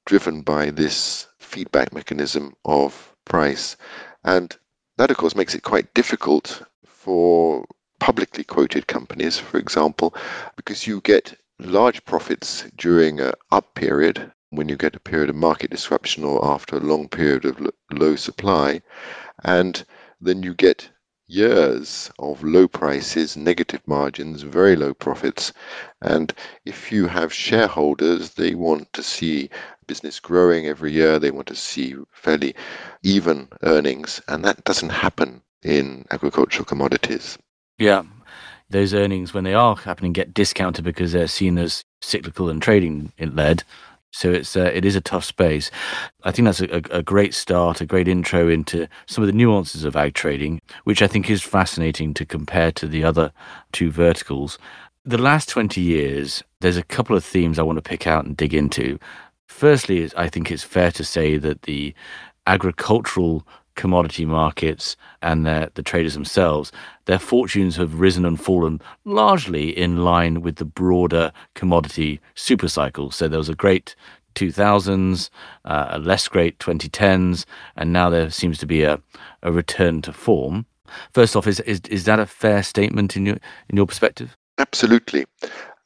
driven 0.06 0.42
by 0.42 0.70
this 0.70 1.28
feedback 1.38 1.92
mechanism 1.92 2.54
of 2.64 3.14
price. 3.24 3.76
And 4.24 4.56
that, 4.96 5.10
of 5.10 5.16
course, 5.16 5.36
makes 5.36 5.54
it 5.54 5.62
quite 5.62 5.94
difficult 5.94 6.62
for 7.02 7.64
publicly 7.98 8.44
quoted 8.44 8.86
companies, 8.86 9.36
for 9.36 9.58
example, 9.58 10.14
because 10.54 10.86
you 10.86 11.00
get 11.00 11.34
large 11.58 12.04
profits 12.04 12.64
during 12.76 13.18
a 13.18 13.32
up 13.50 13.74
period 13.74 14.32
when 14.50 14.68
you 14.68 14.76
get 14.76 14.94
a 14.94 15.00
period 15.00 15.28
of 15.28 15.34
market 15.34 15.70
disruption 15.70 16.22
or 16.22 16.44
after 16.44 16.76
a 16.76 16.80
long 16.92 17.08
period 17.08 17.44
of 17.44 17.58
low 17.90 18.14
supply 18.14 18.80
and 19.42 19.84
then 20.20 20.44
you 20.44 20.54
get 20.54 20.88
years 21.26 22.08
of 22.20 22.44
low 22.44 22.68
prices, 22.68 23.36
negative 23.36 23.80
margins, 23.86 24.42
very 24.42 24.76
low 24.76 24.94
profits. 24.94 25.52
And 26.02 26.32
if 26.64 26.92
you 26.92 27.08
have 27.08 27.32
shareholders, 27.32 28.34
they 28.34 28.54
want 28.54 28.92
to 28.92 29.02
see 29.02 29.50
business 29.88 30.20
growing 30.20 30.66
every 30.66 30.92
year, 30.92 31.18
they 31.18 31.32
want 31.32 31.48
to 31.48 31.56
see 31.56 31.96
fairly 32.12 32.54
even 33.02 33.48
earnings, 33.62 34.20
and 34.28 34.44
that 34.44 34.62
doesn't 34.64 34.90
happen 34.90 35.42
in 35.62 36.04
agricultural 36.10 36.64
commodities. 36.64 37.38
Yeah. 37.78 38.02
Those 38.70 38.94
earnings, 38.94 39.34
when 39.34 39.44
they 39.44 39.54
are 39.54 39.76
happening, 39.76 40.12
get 40.12 40.32
discounted 40.32 40.84
because 40.84 41.12
they're 41.12 41.26
seen 41.26 41.58
as 41.58 41.84
cyclical 42.00 42.48
and 42.48 42.62
trading 42.62 43.12
led. 43.18 43.64
So 44.12 44.30
it's 44.30 44.56
uh, 44.56 44.70
it 44.74 44.84
is 44.84 44.94
a 44.94 45.00
tough 45.00 45.24
space. 45.24 45.70
I 46.22 46.32
think 46.32 46.44
that's 46.44 46.60
a, 46.60 46.82
a, 46.90 47.02
great 47.02 47.32
start, 47.32 47.80
a 47.80 47.86
great 47.86 48.08
intro 48.08 48.48
into 48.48 48.86
some 49.06 49.24
of 49.24 49.26
the 49.26 49.32
nuances 49.32 49.84
of 49.84 49.96
ag 49.96 50.14
trading, 50.14 50.60
which 50.84 51.00
I 51.00 51.06
think 51.06 51.30
is 51.30 51.42
fascinating 51.42 52.12
to 52.14 52.26
compare 52.26 52.72
to 52.72 52.86
the 52.86 53.04
other 53.04 53.32
two 53.72 53.90
verticals. 53.90 54.58
The 55.04 55.18
last 55.18 55.48
20 55.48 55.80
years, 55.80 56.44
there's 56.60 56.76
a 56.76 56.82
couple 56.82 57.16
of 57.16 57.24
themes 57.24 57.58
I 57.58 57.62
want 57.62 57.78
to 57.78 57.82
pick 57.82 58.06
out 58.06 58.26
and 58.26 58.36
dig 58.36 58.52
into. 58.52 58.98
Firstly, 59.48 60.08
I 60.16 60.28
think 60.28 60.50
it's 60.50 60.62
fair 60.62 60.90
to 60.92 61.04
say 61.04 61.38
that 61.38 61.62
the 61.62 61.94
agricultural 62.46 63.46
commodity 63.74 64.24
markets 64.24 64.96
and 65.22 65.46
the, 65.46 65.70
the 65.74 65.82
traders 65.82 66.14
themselves, 66.14 66.72
their 67.06 67.18
fortunes 67.18 67.76
have 67.76 68.00
risen 68.00 68.24
and 68.24 68.40
fallen 68.40 68.80
largely 69.04 69.76
in 69.76 70.04
line 70.04 70.42
with 70.42 70.56
the 70.56 70.64
broader 70.64 71.32
commodity 71.54 72.20
supercycle. 72.34 73.12
So 73.12 73.28
there 73.28 73.38
was 73.38 73.48
a 73.48 73.54
great 73.54 73.94
2000s, 74.34 75.30
uh, 75.64 75.88
a 75.90 75.98
less 75.98 76.28
great 76.28 76.58
2010s, 76.58 77.44
and 77.76 77.92
now 77.92 78.10
there 78.10 78.30
seems 78.30 78.58
to 78.58 78.66
be 78.66 78.82
a, 78.82 79.00
a 79.42 79.52
return 79.52 80.02
to 80.02 80.12
form. 80.12 80.66
First 81.12 81.36
off, 81.36 81.46
is, 81.46 81.60
is 81.60 81.80
is 81.88 82.04
that 82.04 82.20
a 82.20 82.26
fair 82.26 82.62
statement 82.62 83.16
in 83.16 83.24
your 83.24 83.38
in 83.68 83.76
your 83.76 83.86
perspective? 83.86 84.36
Absolutely. 84.58 85.24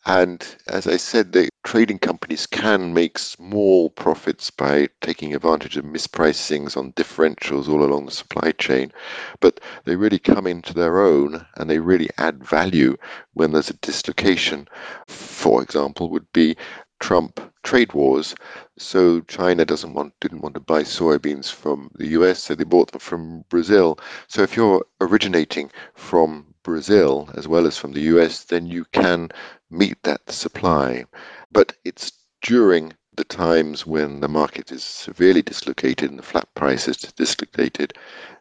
And 0.08 0.46
as 0.68 0.86
I 0.86 0.98
said, 0.98 1.32
the 1.32 1.48
trading 1.64 1.98
companies 1.98 2.46
can 2.46 2.94
make 2.94 3.18
small 3.18 3.90
profits 3.90 4.52
by 4.52 4.88
taking 5.00 5.34
advantage 5.34 5.76
of 5.76 5.84
mispricings 5.84 6.76
on 6.76 6.92
differentials 6.92 7.68
all 7.68 7.82
along 7.82 8.06
the 8.06 8.12
supply 8.12 8.52
chain, 8.52 8.92
but 9.40 9.58
they 9.84 9.96
really 9.96 10.20
come 10.20 10.46
into 10.46 10.72
their 10.72 11.00
own 11.00 11.44
and 11.56 11.68
they 11.68 11.80
really 11.80 12.08
add 12.18 12.44
value 12.44 12.96
when 13.34 13.50
there's 13.50 13.70
a 13.70 13.78
dislocation. 13.78 14.68
For 15.08 15.60
example, 15.60 16.08
would 16.10 16.32
be 16.32 16.56
Trump 17.00 17.40
trade 17.64 17.92
wars. 17.92 18.34
So 18.78 19.20
China 19.22 19.64
doesn't 19.64 19.92
want 19.92 20.14
didn't 20.20 20.40
want 20.40 20.54
to 20.54 20.60
buy 20.60 20.82
soybeans 20.84 21.50
from 21.52 21.90
the 21.96 22.06
US, 22.18 22.44
so 22.44 22.54
they 22.54 22.62
bought 22.64 22.92
them 22.92 23.00
from 23.00 23.44
Brazil. 23.48 23.98
So 24.28 24.42
if 24.42 24.56
you're 24.56 24.84
originating 25.00 25.72
from 25.94 26.54
Brazil 26.66 27.30
as 27.34 27.46
well 27.46 27.66
as 27.66 27.78
from 27.78 27.92
the 27.92 28.02
US, 28.12 28.44
then 28.44 28.66
you 28.66 28.84
can 28.92 29.30
meet 29.70 30.02
that 30.02 30.30
supply. 30.30 31.04
But 31.52 31.74
it's 31.84 32.12
during 32.42 32.92
the 33.16 33.24
times 33.24 33.86
when 33.86 34.20
the 34.20 34.28
market 34.28 34.70
is 34.72 34.84
severely 34.84 35.42
dislocated 35.42 36.10
and 36.10 36.18
the 36.18 36.24
flat 36.24 36.48
price 36.54 36.88
is 36.88 36.96
dislocated 36.98 37.94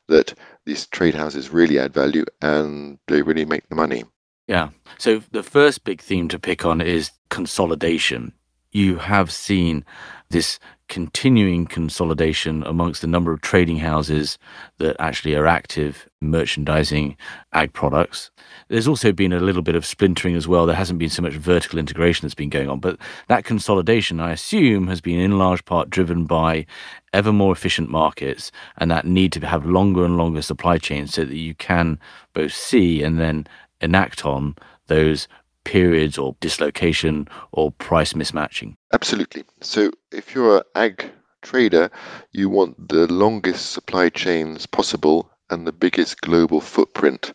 that 0.07 0.33
these 0.65 0.87
trade 0.87 1.15
houses 1.15 1.49
really 1.49 1.79
add 1.79 1.93
value 1.93 2.25
and 2.41 2.97
they 3.07 3.21
really 3.21 3.45
make 3.45 3.69
the 3.69 3.75
money. 3.75 4.03
Yeah. 4.47 4.69
So 4.97 5.21
the 5.31 5.43
first 5.43 5.83
big 5.83 6.01
theme 6.01 6.27
to 6.29 6.39
pick 6.39 6.65
on 6.65 6.81
is 6.81 7.11
consolidation. 7.29 8.33
You 8.75 8.97
have 8.97 9.31
seen 9.31 9.85
this 10.31 10.59
continuing 10.89 11.65
consolidation 11.65 12.61
amongst 12.63 12.99
the 12.99 13.07
number 13.07 13.31
of 13.31 13.39
trading 13.39 13.77
houses 13.77 14.37
that 14.79 14.97
actually 14.99 15.33
are 15.33 15.47
active 15.47 16.09
merchandising 16.19 17.15
ag 17.53 17.71
products. 17.71 18.31
There's 18.67 18.89
also 18.89 19.13
been 19.13 19.31
a 19.31 19.39
little 19.39 19.61
bit 19.61 19.75
of 19.75 19.85
splintering 19.85 20.35
as 20.35 20.45
well. 20.45 20.65
There 20.65 20.75
hasn't 20.75 20.99
been 20.99 21.09
so 21.09 21.21
much 21.21 21.35
vertical 21.35 21.79
integration 21.79 22.25
that's 22.25 22.35
been 22.35 22.49
going 22.49 22.69
on, 22.69 22.81
but 22.81 22.97
that 23.29 23.45
consolidation, 23.45 24.19
I 24.19 24.33
assume, 24.33 24.87
has 24.87 24.99
been 24.99 25.21
in 25.21 25.37
large 25.37 25.63
part 25.63 25.89
driven 25.89 26.25
by 26.25 26.65
ever 27.13 27.31
more 27.31 27.53
efficient 27.53 27.89
markets 27.89 28.51
and 28.75 28.91
that 28.91 29.07
need 29.07 29.31
to 29.31 29.47
have 29.47 29.65
longer 29.65 30.03
and 30.03 30.17
longer 30.17 30.41
supply 30.41 30.79
chains 30.79 31.13
so 31.13 31.23
that 31.23 31.37
you 31.37 31.55
can 31.55 31.97
both 32.33 32.51
see 32.51 33.01
and 33.03 33.19
then 33.19 33.47
enact 33.79 34.25
on 34.25 34.57
those 34.87 35.29
periods 35.65 36.17
or 36.17 36.35
dislocation 36.39 37.27
or 37.51 37.71
price 37.71 38.13
mismatching. 38.13 38.75
Absolutely. 38.93 39.43
So 39.61 39.91
if 40.11 40.33
you're 40.33 40.57
an 40.57 40.63
ag 40.75 41.11
trader, 41.41 41.91
you 42.31 42.49
want 42.49 42.89
the 42.89 43.11
longest 43.11 43.71
supply 43.71 44.09
chains 44.09 44.65
possible 44.65 45.29
and 45.49 45.67
the 45.67 45.73
biggest 45.73 46.21
global 46.21 46.61
footprint 46.61 47.33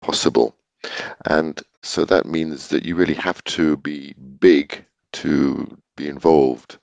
possible. 0.00 0.56
And 1.26 1.60
so 1.82 2.04
that 2.06 2.26
means 2.26 2.68
that 2.68 2.84
you 2.84 2.96
really 2.96 3.14
have 3.14 3.44
to 3.44 3.76
be 3.76 4.14
big 4.40 4.84
to 5.12 5.78
be 5.96 6.08
involved. 6.08 6.78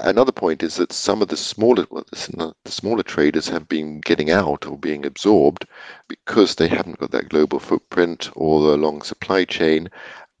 Another 0.00 0.32
point 0.32 0.62
is 0.62 0.76
that 0.76 0.92
some 0.92 1.22
of 1.22 1.28
the 1.28 1.36
smaller 1.36 1.86
the 1.86 2.54
smaller 2.66 3.02
traders 3.02 3.48
have 3.48 3.68
been 3.68 4.00
getting 4.00 4.30
out 4.30 4.66
or 4.66 4.76
being 4.76 5.06
absorbed 5.06 5.66
because 6.08 6.54
they 6.54 6.68
haven't 6.68 6.98
got 6.98 7.10
that 7.12 7.28
global 7.28 7.60
footprint 7.60 8.30
or 8.34 8.60
the 8.62 8.76
long 8.76 9.02
supply 9.02 9.44
chain, 9.44 9.88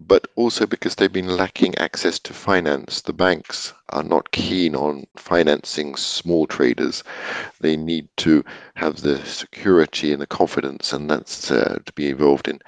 but 0.00 0.26
also 0.34 0.66
because 0.66 0.96
they've 0.96 1.12
been 1.12 1.36
lacking 1.36 1.76
access 1.78 2.18
to 2.18 2.32
finance. 2.32 3.02
The 3.02 3.12
banks 3.12 3.72
are 3.90 4.02
not 4.02 4.32
keen 4.32 4.74
on 4.74 5.06
financing 5.16 5.94
small 5.96 6.46
traders. 6.46 7.04
They 7.60 7.76
need 7.76 8.08
to 8.18 8.44
have 8.74 9.02
the 9.02 9.24
security 9.24 10.12
and 10.12 10.20
the 10.20 10.26
confidence, 10.26 10.92
and 10.92 11.10
that's 11.10 11.50
uh, 11.50 11.78
to 11.84 11.92
be 11.92 12.08
involved 12.08 12.48
in 12.48 12.60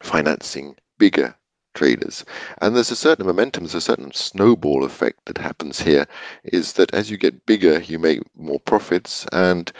financing 0.00 0.76
bigger 0.98 1.34
traders. 1.74 2.24
And 2.60 2.74
there's 2.74 2.90
a 2.90 2.96
certain 2.96 3.26
momentum, 3.26 3.64
there's 3.64 3.74
a 3.74 3.80
certain 3.80 4.12
snowball 4.12 4.84
effect 4.84 5.24
that 5.26 5.38
happens 5.38 5.80
here, 5.80 6.06
is 6.44 6.74
that 6.74 6.92
as 6.94 7.10
you 7.10 7.16
get 7.16 7.46
bigger, 7.46 7.80
you 7.80 7.98
make 7.98 8.20
more 8.36 8.60
profits 8.60 9.26
and 9.32 9.72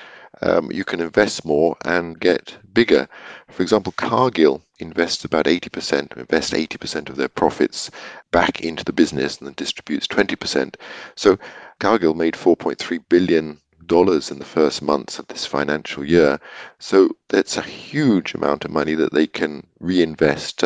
um, 0.42 0.70
you 0.72 0.84
can 0.84 1.00
invest 1.00 1.44
more 1.44 1.76
and 1.84 2.18
get 2.18 2.56
bigger. 2.72 3.08
For 3.48 3.62
example, 3.62 3.92
Cargill 3.96 4.62
invests 4.78 5.24
about 5.24 5.44
80%, 5.44 6.16
invest 6.16 6.52
80% 6.52 7.10
of 7.10 7.16
their 7.16 7.28
profits 7.28 7.90
back 8.30 8.62
into 8.62 8.84
the 8.84 8.92
business 8.92 9.38
and 9.38 9.46
then 9.46 9.54
distributes 9.56 10.06
20%. 10.06 10.76
So 11.16 11.38
Cargill 11.78 12.14
made 12.14 12.34
4.3 12.34 13.02
billion 13.08 13.60
dollars 13.86 14.30
in 14.30 14.38
the 14.38 14.44
first 14.44 14.82
months 14.82 15.18
of 15.18 15.26
this 15.26 15.44
financial 15.44 16.04
year. 16.04 16.38
So 16.78 17.10
that's 17.28 17.56
a 17.56 17.62
huge 17.62 18.34
amount 18.34 18.64
of 18.64 18.70
money 18.70 18.94
that 18.94 19.12
they 19.12 19.26
can 19.26 19.66
reinvest 19.80 20.62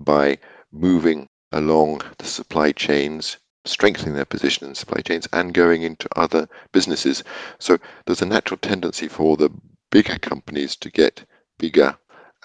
by 0.00 0.38
moving 0.74 1.28
along 1.52 2.02
the 2.18 2.26
supply 2.26 2.72
chains, 2.72 3.38
strengthening 3.64 4.14
their 4.14 4.24
position 4.24 4.66
in 4.66 4.74
supply 4.74 5.00
chains, 5.00 5.28
and 5.32 5.54
going 5.54 5.82
into 5.82 6.08
other 6.16 6.48
businesses. 6.72 7.22
So 7.60 7.78
there's 8.04 8.22
a 8.22 8.26
natural 8.26 8.58
tendency 8.58 9.08
for 9.08 9.36
the 9.36 9.50
bigger 9.90 10.18
companies 10.18 10.74
to 10.76 10.90
get 10.90 11.24
bigger 11.58 11.96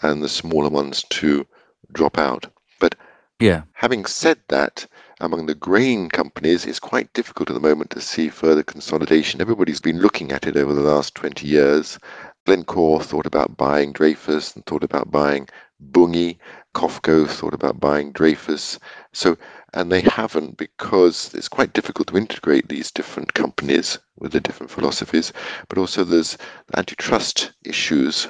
and 0.03 0.21
the 0.21 0.29
smaller 0.29 0.69
ones 0.69 1.03
to 1.09 1.45
drop 1.91 2.17
out. 2.17 2.45
But 2.79 2.95
yeah, 3.39 3.63
having 3.74 4.05
said 4.05 4.39
that, 4.50 4.86
among 5.19 5.48
the 5.48 5.55
grain 5.55 6.09
companies, 6.09 6.65
it's 6.65 6.79
quite 6.79 7.12
difficult 7.13 7.50
at 7.50 7.53
the 7.53 7.59
moment 7.59 7.89
to 7.91 8.01
see 8.01 8.29
further 8.29 8.63
consolidation. 8.63 9.41
Everybody's 9.41 9.81
been 9.81 10.00
looking 10.00 10.31
at 10.31 10.45
it 10.45 10.55
over 10.55 10.74
the 10.74 10.81
last 10.81 11.15
20 11.15 11.48
years. 11.48 11.98
Glencore 12.45 13.01
thought 13.01 13.25
about 13.25 13.57
buying 13.57 13.91
Dreyfus 13.91 14.55
and 14.55 14.65
thought 14.65 14.83
about 14.83 15.12
buying 15.12 15.48
Bunge. 15.79 16.38
COFCO 16.76 17.28
thought 17.28 17.54
about 17.54 17.80
buying 17.80 18.12
Dreyfus. 18.12 18.78
So, 19.12 19.38
and 19.74 19.92
they 19.92 20.02
haven't 20.02 20.58
because 20.58 21.34
it's 21.34 21.48
quite 21.48 21.74
difficult 21.74 22.10
to 22.10 22.18
integrate 22.18 22.70
these 22.70 22.92
different 22.92 23.34
companies 23.34 23.98
with 24.18 24.34
the 24.34 24.40
different 24.40 24.72
philosophies. 24.72 25.34
But 25.68 25.78
also, 25.78 26.04
there's 26.04 26.38
antitrust 26.76 27.54
issues, 27.64 28.28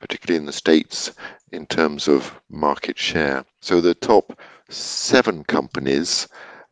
particularly 0.00 0.36
in 0.36 0.46
the 0.46 0.52
States, 0.52 1.12
in 1.52 1.66
terms 1.66 2.08
of 2.08 2.34
market 2.50 2.98
share. 2.98 3.44
So, 3.60 3.80
the 3.80 3.94
top 3.94 4.40
seven 4.68 5.44
companies 5.44 6.26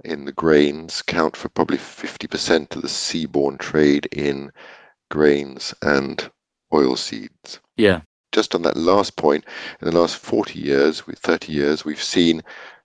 in 0.04 0.24
the 0.24 0.32
grains 0.32 1.00
count 1.00 1.36
for 1.36 1.48
probably 1.48 1.78
50% 1.78 2.74
of 2.74 2.82
the 2.82 2.88
seaborne 2.88 3.58
trade 3.58 4.06
in 4.12 4.50
grains 5.10 5.72
and 5.80 6.28
oil 6.72 6.96
seeds. 6.96 7.60
Yeah 7.76 8.00
just 8.34 8.54
on 8.54 8.62
that 8.62 8.76
last 8.76 9.16
point, 9.16 9.44
in 9.80 9.88
the 9.88 9.98
last 9.98 10.16
40 10.16 10.58
years, 10.58 11.06
with 11.06 11.20
30 11.20 11.52
years, 11.52 11.84
we've 11.84 12.02
seen 12.02 12.42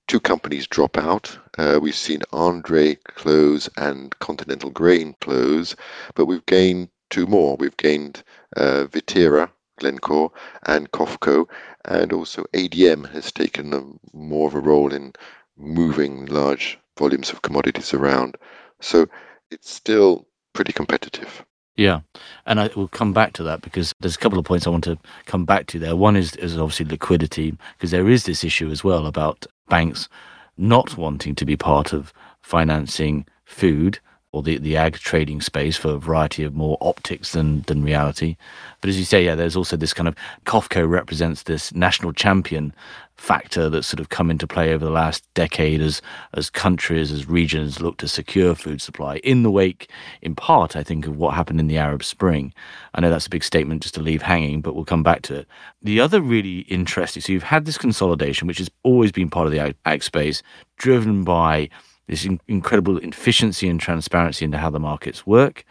two 0.08 0.20
companies 0.20 0.68
drop 0.68 0.96
out. 0.96 1.38
Uh, 1.58 1.79
we've 1.82 1.96
seen 1.96 2.22
Andre 2.32 2.96
close 2.96 3.68
and 3.75 4.18
Continental 4.20 4.70
Grain 4.70 5.15
close, 5.22 5.75
but 6.13 6.27
we've 6.27 6.46
gained 6.46 6.89
two 7.10 7.25
more. 7.25 7.58
We've 7.58 7.77
gained 7.77 8.24
uh, 8.56 8.86
Viterra, 8.91 9.50
Glencore, 9.79 10.32
and 10.68 10.91
COFCO, 10.91 11.48
and 11.86 12.13
also 12.13 12.46
ADM 12.53 13.12
has 13.12 13.32
taken 13.32 13.74
a, 13.74 13.82
more 14.15 14.48
of 14.48 14.53
a 14.53 14.60
role 14.60 14.94
in 14.94 15.13
moving 15.58 16.27
large 16.27 16.77
volumes 16.98 17.32
of 17.32 17.41
commodities 17.41 17.94
around. 17.94 18.38
So 18.82 19.08
it's 19.50 19.72
still 19.72 20.27
pretty 20.53 20.74
competitive. 20.74 21.44
Yeah, 21.80 22.02
and 22.46 22.60
I 22.60 22.70
will 22.76 22.90
come 22.90 23.14
back 23.14 23.32
to 23.34 23.44
that 23.44 23.62
because 23.62 23.94
there's 24.02 24.18
a 24.18 24.20
couple 24.20 24.38
of 24.38 24.44
points 24.44 24.68
I 24.68 24.70
want 24.70 24.84
to 24.84 25.00
come 25.28 25.46
back 25.46 25.68
to 25.68 25.80
there. 25.80 25.96
One 25.96 26.18
is, 26.18 26.36
is 26.36 26.58
obviously 26.58 26.88
liquidity, 26.88 27.58
because 27.78 27.92
there 27.92 28.10
is 28.10 28.26
this 28.26 28.44
issue 28.44 28.70
as 28.70 28.84
well 28.84 29.06
about 29.06 29.46
banks 29.70 30.10
not 30.58 30.98
wanting 30.98 31.36
to 31.36 31.46
be 31.46 31.56
part 31.56 31.94
of 31.94 32.12
financing 32.42 33.26
food 33.46 33.98
or 34.34 34.44
the, 34.44 34.58
the 34.58 34.76
ag 34.76 34.96
trading 34.96 35.40
space 35.40 35.78
for 35.78 35.92
a 35.92 35.98
variety 35.98 36.44
of 36.44 36.54
more 36.54 36.78
optics 36.82 37.32
than, 37.32 37.62
than 37.62 37.82
reality. 37.82 38.36
But 38.82 38.90
as 38.90 39.00
you 39.00 39.06
say, 39.06 39.24
yeah, 39.24 39.36
there's 39.36 39.56
also 39.56 39.78
this 39.78 39.94
kind 39.94 40.10
of 40.10 40.16
COFCO 40.46 40.86
represents 40.88 41.44
this 41.44 41.74
national 41.74 42.12
champion 42.12 42.74
factor 43.20 43.70
that's 43.70 43.88
sort 43.88 44.00
of 44.00 44.10
come 44.10 44.32
into 44.32 44.48
play 44.48 44.74
over 44.74 44.84
the 44.84 44.92
last 44.92 45.24
decade 45.34 45.82
as 45.82 46.02
as 46.34 46.50
countries, 46.50 47.12
as 47.12 47.28
regions 47.28 47.82
look 47.82 47.98
to 47.98 48.08
secure 48.08 48.56
food 48.56 48.82
supply 48.82 49.18
in 49.18 49.44
the 49.44 49.52
wake, 49.52 49.92
in 50.22 50.34
part, 50.36 50.76
I 50.76 50.84
think, 50.84 51.06
of 51.06 51.18
what 51.18 51.36
happened 51.36 51.60
in 51.60 51.68
the 51.68 51.78
Arab 51.78 52.04
Spring. 52.04 52.54
I 52.94 53.02
know 53.02 53.10
that's 53.10 53.28
a 53.28 53.30
big 53.30 53.44
statement 53.44 53.84
just 53.84 53.96
to 53.96 54.02
leave 54.02 54.22
hanging, 54.22 54.62
but 54.62 54.74
we'll 54.74 54.86
come 54.86 55.04
back 55.04 55.22
to 55.24 55.36
it. 55.36 55.48
The 55.82 56.00
other 56.00 56.22
really 56.22 56.60
interesting, 56.62 57.22
so 57.22 57.34
you've 57.34 57.44
had 57.44 57.66
this 57.66 57.78
consolidation, 57.78 58.48
which 58.48 58.58
has 58.58 58.70
always 58.84 59.12
been 59.12 59.30
part 59.30 59.46
of 59.46 59.52
the 59.52 59.76
ag, 59.86 60.04
space, 60.04 60.42
driven 60.78 61.24
by 61.24 61.70
this 62.08 62.26
in- 62.26 62.42
incredible 62.48 62.98
efficiency 62.98 63.68
and 63.68 63.80
transparency 63.80 64.46
into 64.46 64.58
how 64.58 64.70
the 64.70 64.80
markets 64.80 65.28
work, 65.28 65.66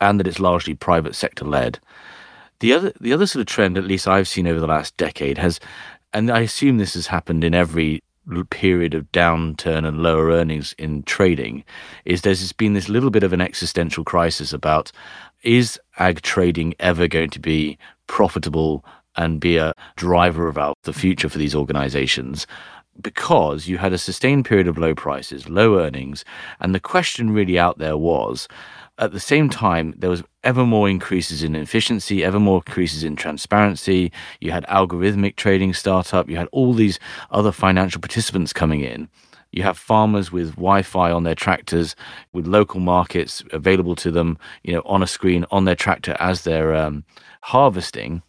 and 0.00 0.20
that 0.20 0.26
it's 0.26 0.38
largely 0.38 0.74
private 0.74 1.14
sector 1.14 1.44
led. 1.44 1.80
The 2.60 2.74
other, 2.74 2.92
the 3.00 3.14
other 3.14 3.26
sort 3.26 3.40
of 3.40 3.46
trend, 3.46 3.78
at 3.78 3.84
least 3.84 4.06
I've 4.06 4.28
seen 4.28 4.46
over 4.46 4.60
the 4.60 4.66
last 4.66 4.94
decade, 4.98 5.38
has 5.38 5.60
and 6.12 6.30
I 6.30 6.40
assume 6.40 6.78
this 6.78 6.94
has 6.94 7.06
happened 7.06 7.44
in 7.44 7.54
every 7.54 8.02
period 8.50 8.94
of 8.94 9.10
downturn 9.12 9.86
and 9.86 10.02
lower 10.02 10.28
earnings 10.28 10.74
in 10.78 11.02
trading, 11.04 11.64
is 12.04 12.22
there's 12.22 12.52
been 12.52 12.74
this 12.74 12.88
little 12.88 13.10
bit 13.10 13.22
of 13.22 13.32
an 13.32 13.40
existential 13.40 14.04
crisis 14.04 14.52
about 14.52 14.92
is 15.42 15.80
ag 15.98 16.20
trading 16.22 16.74
ever 16.78 17.08
going 17.08 17.30
to 17.30 17.40
be 17.40 17.78
profitable 18.06 18.84
and 19.16 19.40
be 19.40 19.56
a 19.56 19.74
driver 19.96 20.48
of 20.48 20.58
the 20.84 20.92
future 20.92 21.28
for 21.28 21.38
these 21.38 21.54
organizations? 21.54 22.46
Because 23.00 23.66
you 23.66 23.78
had 23.78 23.92
a 23.92 23.98
sustained 23.98 24.44
period 24.44 24.68
of 24.68 24.78
low 24.78 24.94
prices, 24.94 25.48
low 25.48 25.78
earnings, 25.78 26.24
and 26.60 26.74
the 26.74 26.80
question 26.80 27.30
really 27.30 27.58
out 27.58 27.78
there 27.78 27.96
was 27.96 28.46
at 29.00 29.12
the 29.12 29.20
same 29.20 29.48
time, 29.48 29.94
there 29.96 30.10
was 30.10 30.22
ever 30.44 30.64
more 30.64 30.88
increases 30.88 31.42
in 31.42 31.56
efficiency, 31.56 32.22
ever 32.22 32.38
more 32.38 32.62
increases 32.66 33.02
in 33.02 33.16
transparency. 33.16 34.12
You 34.40 34.52
had 34.52 34.66
algorithmic 34.66 35.36
trading 35.36 35.72
startup. 35.72 36.28
You 36.28 36.36
had 36.36 36.48
all 36.52 36.74
these 36.74 36.98
other 37.30 37.50
financial 37.50 38.00
participants 38.00 38.52
coming 38.52 38.82
in. 38.82 39.08
You 39.52 39.62
have 39.64 39.78
farmers 39.78 40.30
with 40.30 40.50
Wi-Fi 40.54 41.10
on 41.10 41.24
their 41.24 41.34
tractors, 41.34 41.96
with 42.32 42.46
local 42.46 42.78
markets 42.78 43.42
available 43.52 43.96
to 43.96 44.10
them, 44.10 44.38
you 44.62 44.74
know, 44.74 44.82
on 44.84 45.02
a 45.02 45.08
screen 45.08 45.44
on 45.50 45.64
their 45.64 45.74
tractor 45.74 46.14
as 46.20 46.44
they're 46.44 46.74
um, 46.74 47.04
harvesting. 47.42 48.22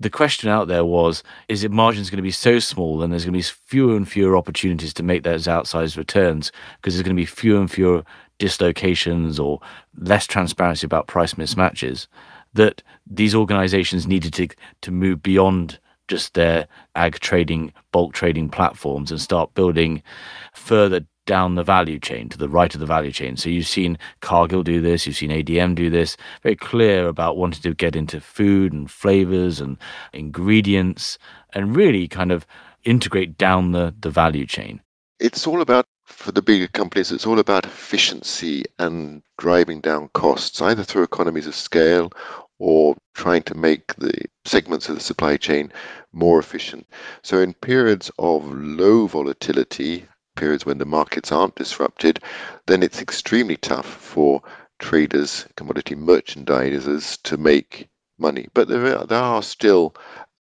the 0.00 0.10
question 0.10 0.48
out 0.48 0.66
there 0.68 0.84
was 0.84 1.22
is 1.48 1.62
it 1.62 1.70
margins 1.70 2.10
going 2.10 2.16
to 2.16 2.22
be 2.22 2.30
so 2.30 2.58
small 2.58 3.02
and 3.02 3.12
there's 3.12 3.24
going 3.24 3.32
to 3.32 3.38
be 3.38 3.42
fewer 3.42 3.96
and 3.96 4.08
fewer 4.08 4.36
opportunities 4.36 4.92
to 4.94 5.02
make 5.02 5.22
those 5.22 5.46
outsized 5.46 5.96
returns 5.96 6.50
because 6.76 6.94
there's 6.94 7.04
going 7.04 7.16
to 7.16 7.20
be 7.20 7.26
fewer 7.26 7.60
and 7.60 7.70
fewer 7.70 8.02
dislocations 8.42 9.38
or 9.38 9.60
less 9.96 10.26
transparency 10.26 10.84
about 10.84 11.06
price 11.06 11.34
mismatches 11.34 12.08
that 12.54 12.82
these 13.06 13.36
organizations 13.36 14.04
needed 14.04 14.32
to 14.34 14.48
to 14.80 14.90
move 14.90 15.22
beyond 15.22 15.78
just 16.08 16.34
their 16.34 16.66
ag 16.96 17.20
trading 17.20 17.72
bulk 17.92 18.12
trading 18.12 18.48
platforms 18.48 19.12
and 19.12 19.20
start 19.20 19.54
building 19.54 20.02
further 20.54 21.06
down 21.24 21.54
the 21.54 21.62
value 21.62 22.00
chain 22.00 22.28
to 22.28 22.36
the 22.36 22.48
right 22.48 22.74
of 22.74 22.80
the 22.80 22.94
value 22.96 23.12
chain. 23.12 23.36
So 23.36 23.48
you've 23.48 23.68
seen 23.68 23.96
Cargill 24.22 24.64
do 24.64 24.80
this, 24.80 25.06
you've 25.06 25.14
seen 25.14 25.30
ADM 25.30 25.76
do 25.76 25.88
this, 25.88 26.16
very 26.42 26.56
clear 26.56 27.06
about 27.06 27.36
wanting 27.36 27.62
to 27.62 27.74
get 27.74 27.94
into 27.94 28.20
food 28.20 28.72
and 28.72 28.90
flavors 28.90 29.60
and 29.60 29.78
ingredients 30.12 31.16
and 31.52 31.76
really 31.76 32.08
kind 32.08 32.32
of 32.32 32.44
integrate 32.82 33.38
down 33.38 33.70
the, 33.70 33.94
the 34.00 34.10
value 34.10 34.46
chain. 34.46 34.80
It's 35.20 35.46
all 35.46 35.60
about, 35.60 35.86
for 36.12 36.30
the 36.30 36.42
bigger 36.42 36.68
companies, 36.68 37.10
it's 37.10 37.26
all 37.26 37.38
about 37.38 37.64
efficiency 37.64 38.64
and 38.78 39.22
driving 39.38 39.80
down 39.80 40.08
costs, 40.14 40.60
either 40.60 40.84
through 40.84 41.02
economies 41.02 41.46
of 41.46 41.54
scale 41.54 42.12
or 42.58 42.96
trying 43.14 43.42
to 43.42 43.56
make 43.56 43.94
the 43.96 44.12
segments 44.44 44.88
of 44.88 44.94
the 44.94 45.00
supply 45.00 45.36
chain 45.36 45.72
more 46.12 46.38
efficient. 46.38 46.86
So, 47.22 47.40
in 47.40 47.54
periods 47.54 48.10
of 48.18 48.52
low 48.52 49.06
volatility, 49.06 50.06
periods 50.36 50.64
when 50.64 50.78
the 50.78 50.84
markets 50.84 51.32
aren't 51.32 51.56
disrupted, 51.56 52.20
then 52.66 52.82
it's 52.82 53.00
extremely 53.00 53.56
tough 53.56 53.86
for 53.86 54.42
traders, 54.78 55.46
commodity 55.56 55.94
merchandisers 55.94 57.20
to 57.22 57.36
make 57.36 57.88
money. 58.18 58.46
But 58.54 58.68
there 58.68 58.98
are, 58.98 59.06
there 59.06 59.18
are 59.18 59.42
still 59.42 59.94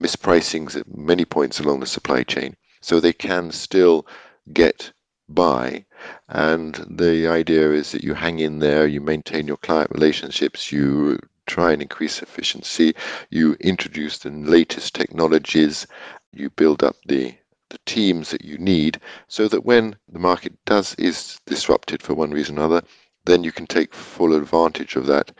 mispricings 0.02 0.76
at 0.76 0.96
many 0.96 1.24
points 1.24 1.60
along 1.60 1.80
the 1.80 1.86
supply 1.86 2.22
chain. 2.22 2.56
So 2.80 3.00
they 3.00 3.12
can 3.12 3.50
still 3.50 4.06
get 4.52 4.92
by. 5.28 5.84
And 6.28 6.74
the 6.88 7.26
idea 7.28 7.72
is 7.72 7.92
that 7.92 8.04
you 8.04 8.14
hang 8.14 8.38
in 8.38 8.58
there, 8.58 8.86
you 8.86 9.00
maintain 9.00 9.46
your 9.46 9.56
client 9.58 9.90
relationships, 9.90 10.72
you 10.72 11.18
try 11.46 11.72
and 11.72 11.82
increase 11.82 12.22
efficiency, 12.22 12.94
you 13.30 13.56
introduce 13.60 14.18
the 14.18 14.30
latest 14.30 14.94
technologies, 14.94 15.86
you 16.32 16.50
build 16.50 16.82
up 16.82 16.96
the 17.06 17.34
the 17.70 17.78
teams 17.84 18.30
that 18.30 18.44
you 18.44 18.56
need 18.56 18.98
so 19.26 19.46
that 19.46 19.64
when 19.64 19.94
the 20.10 20.18
market 20.18 20.54
does 20.64 20.94
is 20.94 21.38
disrupted 21.44 22.02
for 22.02 22.14
one 22.14 22.30
reason 22.30 22.56
or 22.56 22.64
another, 22.64 22.82
then 23.26 23.44
you 23.44 23.52
can 23.52 23.66
take 23.66 23.94
full 23.94 24.34
advantage 24.34 24.96
of 24.96 25.06
that 25.06 25.30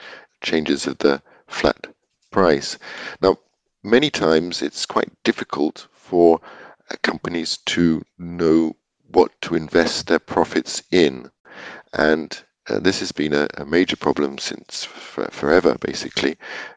changes 0.42 0.87
of 0.87 0.99
the 0.99 1.23
flat 1.47 1.87
price. 2.30 2.78
Now, 3.23 3.38
many 3.83 4.11
times 4.11 4.61
it's 4.61 4.85
quite 4.85 5.11
difficult 5.25 5.87
for 5.92 6.40
uh, 6.90 6.97
companies 7.02 7.59
to 7.66 8.02
know 8.18 8.76
what 9.09 9.31
to 9.43 9.55
invest 9.55 10.07
their 10.07 10.19
profits 10.19 10.83
in. 10.91 11.31
And 11.93 12.38
uh, 12.69 12.79
this 12.81 13.00
has 13.00 13.12
been 13.12 13.33
a, 13.33 13.49
a 13.57 13.65
major 13.65 13.97
problem 13.97 14.38
since 14.38 14.85
for, 14.85 15.27
forever, 15.31 15.77
basically, 15.81 16.37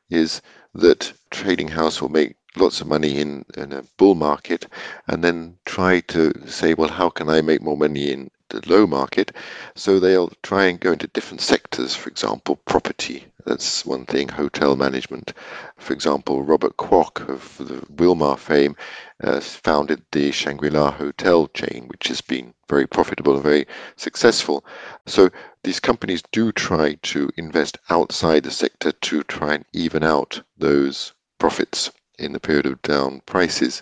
is 0.10 0.42
that 0.74 1.12
trading 1.32 1.68
house 1.68 2.02
will 2.02 2.10
make 2.10 2.36
lots 2.56 2.82
of 2.82 2.88
money 2.88 3.20
in, 3.20 3.46
in 3.56 3.72
a 3.74 3.84
bull 3.98 4.16
market 4.16 4.68
and 5.08 5.24
then 5.24 5.58
try 5.66 6.00
to 6.02 6.34
say, 6.48 6.74
well, 6.74 6.90
how 6.90 7.10
can 7.10 7.30
I 7.30 7.42
make 7.42 7.62
more 7.62 7.78
money 7.78 8.12
in 8.12 8.30
the 8.50 8.62
low 8.70 8.86
market? 8.88 9.34
So 9.76 10.00
they'll 10.00 10.32
try 10.44 10.66
and 10.66 10.80
go 10.80 10.94
into 10.94 11.08
different 11.08 11.42
sectors, 11.42 11.96
for 11.96 12.10
example, 12.10 12.58
property. 12.66 13.26
That's 13.46 13.86
one 13.86 14.06
thing, 14.06 14.28
hotel 14.30 14.76
management. 14.76 15.34
For 15.78 15.94
example, 15.94 16.44
Robert 16.44 16.78
Kuok 16.78 17.28
of 17.28 17.58
the 17.58 17.82
Wilmar 17.92 18.38
fame 18.38 18.76
uh, 19.24 19.40
founded 19.40 20.04
the 20.12 20.32
Shangri 20.32 20.70
La 20.70 20.92
hotel 20.92 21.48
chain, 21.48 21.88
which 21.88 22.08
has 22.08 22.22
been 22.22 22.54
very 22.70 22.86
profitable 22.86 23.34
and 23.34 23.44
very 23.44 23.66
successful. 23.96 24.64
So 25.08 25.30
these 25.64 25.80
companies 25.80 26.22
do 26.32 26.52
try 26.52 26.96
to 27.02 27.30
invest 27.36 27.80
outside 27.90 28.44
the 28.44 28.52
sector 28.52 28.92
to 28.92 29.24
try 29.24 29.56
and 29.56 29.66
even 29.74 30.04
out 30.04 30.42
those 30.58 31.14
profits 31.40 31.92
in 32.20 32.34
the 32.34 32.40
period 32.40 32.68
of 32.68 32.82
down 32.84 33.22
prices. 33.26 33.82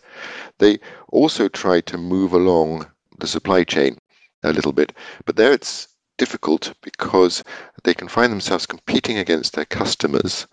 They 0.59 0.79
also 1.09 1.49
try 1.49 1.81
to 1.81 1.97
move 1.97 2.33
along 2.33 2.89
the 3.19 3.27
supply 3.27 3.65
chain 3.65 3.97
a 4.43 4.53
little 4.53 4.71
bit, 4.71 4.93
but 5.25 5.35
there 5.35 5.51
it's 5.51 5.88
difficult 6.19 6.73
because 6.83 7.43
they 7.83 7.95
can 7.95 8.07
find 8.07 8.31
themselves 8.31 8.67
competing 8.67 9.17
against 9.17 9.53
their 9.53 9.65
customers 9.65 10.45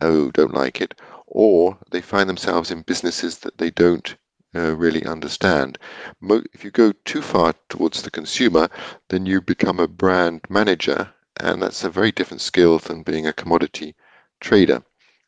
who 0.00 0.32
don't 0.32 0.54
like 0.54 0.80
it, 0.80 0.94
or 1.26 1.76
they 1.90 2.00
find 2.00 2.30
themselves 2.30 2.70
in 2.70 2.80
businesses 2.82 3.38
that 3.40 3.58
they 3.58 3.70
don't 3.70 4.16
uh, 4.54 4.74
really 4.74 5.04
understand. 5.04 5.78
Mo- 6.20 6.44
if 6.54 6.64
you 6.64 6.70
go 6.70 6.92
too 7.04 7.20
far 7.20 7.54
towards 7.68 8.00
the 8.00 8.10
consumer, 8.10 8.68
then 9.08 9.26
you 9.26 9.42
become 9.42 9.78
a 9.78 9.86
brand 9.88 10.40
manager, 10.48 11.12
and 11.38 11.60
that's 11.60 11.84
a 11.84 11.90
very 11.90 12.12
different 12.12 12.40
skill 12.40 12.78
than 12.78 13.02
being 13.02 13.26
a 13.26 13.32
commodity 13.32 13.94
trader. 14.40 14.82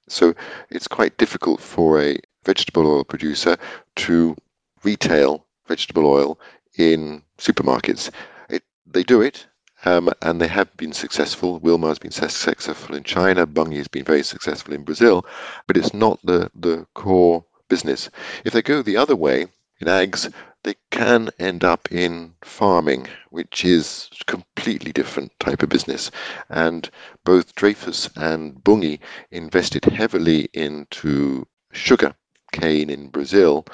So 0.08 0.34
it's 0.70 0.88
quite 0.88 1.18
difficult 1.18 1.60
for 1.60 2.00
a 2.00 2.18
vegetable 2.44 2.86
oil 2.86 3.04
producer 3.04 3.58
to 3.96 4.36
retail 4.82 5.46
vegetable 5.66 6.06
oil 6.06 6.40
in 6.78 7.22
supermarkets. 7.38 8.10
It, 8.48 8.62
they 8.86 9.02
do 9.02 9.20
it, 9.20 9.46
um, 9.84 10.10
and 10.22 10.40
they 10.40 10.46
have 10.46 10.76
been 10.76 10.92
successful. 10.92 11.60
Wilmar 11.60 11.88
has 11.88 11.98
been 11.98 12.10
successful 12.10 12.94
in 12.94 13.02
China. 13.02 13.46
Bunge 13.46 13.76
has 13.76 13.88
been 13.88 14.04
very 14.04 14.22
successful 14.22 14.74
in 14.74 14.84
Brazil, 14.84 15.24
but 15.66 15.76
it's 15.76 15.94
not 15.94 16.18
the, 16.24 16.50
the 16.54 16.86
core 16.94 17.44
business. 17.68 18.10
If 18.44 18.52
they 18.52 18.62
go 18.62 18.82
the 18.82 18.96
other 18.96 19.16
way 19.16 19.46
in 19.80 19.88
ags, 19.88 20.32
they 20.62 20.74
can 20.90 21.30
end 21.38 21.64
up 21.64 21.90
in 21.90 22.34
farming, 22.42 23.06
which 23.30 23.64
is 23.64 24.10
a 24.20 24.24
completely 24.24 24.92
different 24.92 25.32
type 25.40 25.62
of 25.62 25.70
business. 25.70 26.10
And 26.50 26.90
both 27.24 27.54
Dreyfus 27.54 28.10
and 28.16 28.62
Bunge 28.62 28.98
invested 29.30 29.84
heavily 29.86 30.48
into 30.52 31.46
sugar 31.72 32.14
cane 32.52 32.90
in 32.90 33.08
Brazil, 33.08 33.64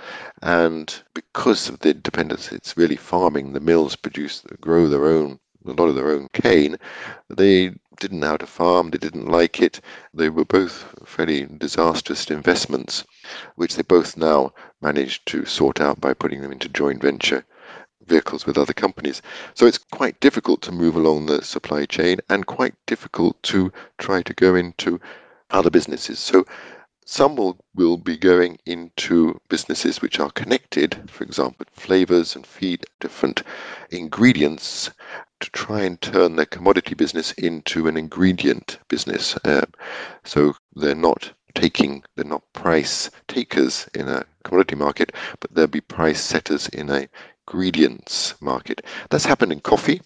and 0.42 0.94
because 1.14 1.68
of 1.68 1.78
the 1.80 1.94
dependence, 1.94 2.52
it's 2.52 2.76
really 2.76 2.96
farming. 2.96 3.52
The 3.52 3.60
mills 3.60 3.96
produce, 3.96 4.42
grow 4.60 4.86
their 4.86 5.06
own, 5.06 5.40
a 5.68 5.72
lot 5.72 5.88
of 5.88 5.94
their 5.94 6.10
own 6.10 6.28
cane. 6.32 6.76
They 7.28 7.72
didn't 7.98 8.20
know 8.20 8.28
how 8.28 8.36
to 8.36 8.46
farm. 8.46 8.90
They 8.90 8.98
didn't 8.98 9.28
like 9.28 9.60
it. 9.60 9.80
They 10.12 10.28
were 10.28 10.44
both 10.44 10.84
fairly 11.04 11.46
disastrous 11.46 12.30
investments, 12.30 13.04
which 13.56 13.76
they 13.76 13.82
both 13.82 14.16
now 14.16 14.52
managed 14.80 15.26
to 15.26 15.44
sort 15.44 15.80
out 15.80 16.00
by 16.00 16.14
putting 16.14 16.42
them 16.42 16.52
into 16.52 16.68
joint 16.68 17.02
venture 17.02 17.44
vehicles 18.06 18.46
with 18.46 18.58
other 18.58 18.72
companies. 18.72 19.22
So 19.54 19.66
it's 19.66 19.78
quite 19.78 20.20
difficult 20.20 20.62
to 20.62 20.72
move 20.72 20.96
along 20.96 21.26
the 21.26 21.42
supply 21.42 21.86
chain 21.86 22.18
and 22.28 22.46
quite 22.46 22.74
difficult 22.86 23.42
to 23.44 23.72
try 23.98 24.22
to 24.22 24.34
go 24.34 24.54
into 24.54 25.00
other 25.50 25.70
businesses. 25.70 26.18
So 26.18 26.44
some 27.04 27.36
will, 27.36 27.56
will 27.74 27.96
be 27.96 28.16
going 28.16 28.58
into 28.66 29.40
businesses 29.48 30.02
which 30.02 30.18
are 30.18 30.30
connected, 30.32 31.08
for 31.08 31.22
example, 31.24 31.66
flavors 31.72 32.34
and 32.34 32.44
feed 32.44 32.84
different 33.00 33.42
ingredients 33.90 34.90
to 35.40 35.50
try 35.50 35.82
and 35.82 36.00
turn 36.00 36.36
their 36.36 36.46
commodity 36.46 36.94
business 36.94 37.32
into 37.32 37.88
an 37.88 37.96
ingredient 37.96 38.78
business. 38.88 39.36
Um, 39.44 39.72
so 40.24 40.54
they're 40.74 40.94
not 40.94 41.32
taking, 41.54 42.02
they're 42.14 42.24
not 42.24 42.42
price 42.52 43.10
takers 43.28 43.88
in 43.94 44.08
a 44.08 44.24
commodity 44.44 44.76
market, 44.76 45.12
but 45.40 45.54
they'll 45.54 45.66
be 45.66 45.80
price 45.80 46.20
setters 46.20 46.68
in 46.68 46.90
a 46.90 47.08
ingredients 47.48 48.34
market. 48.40 48.84
That's 49.10 49.24
happened 49.24 49.52
in 49.52 49.60
coffee 49.60 50.00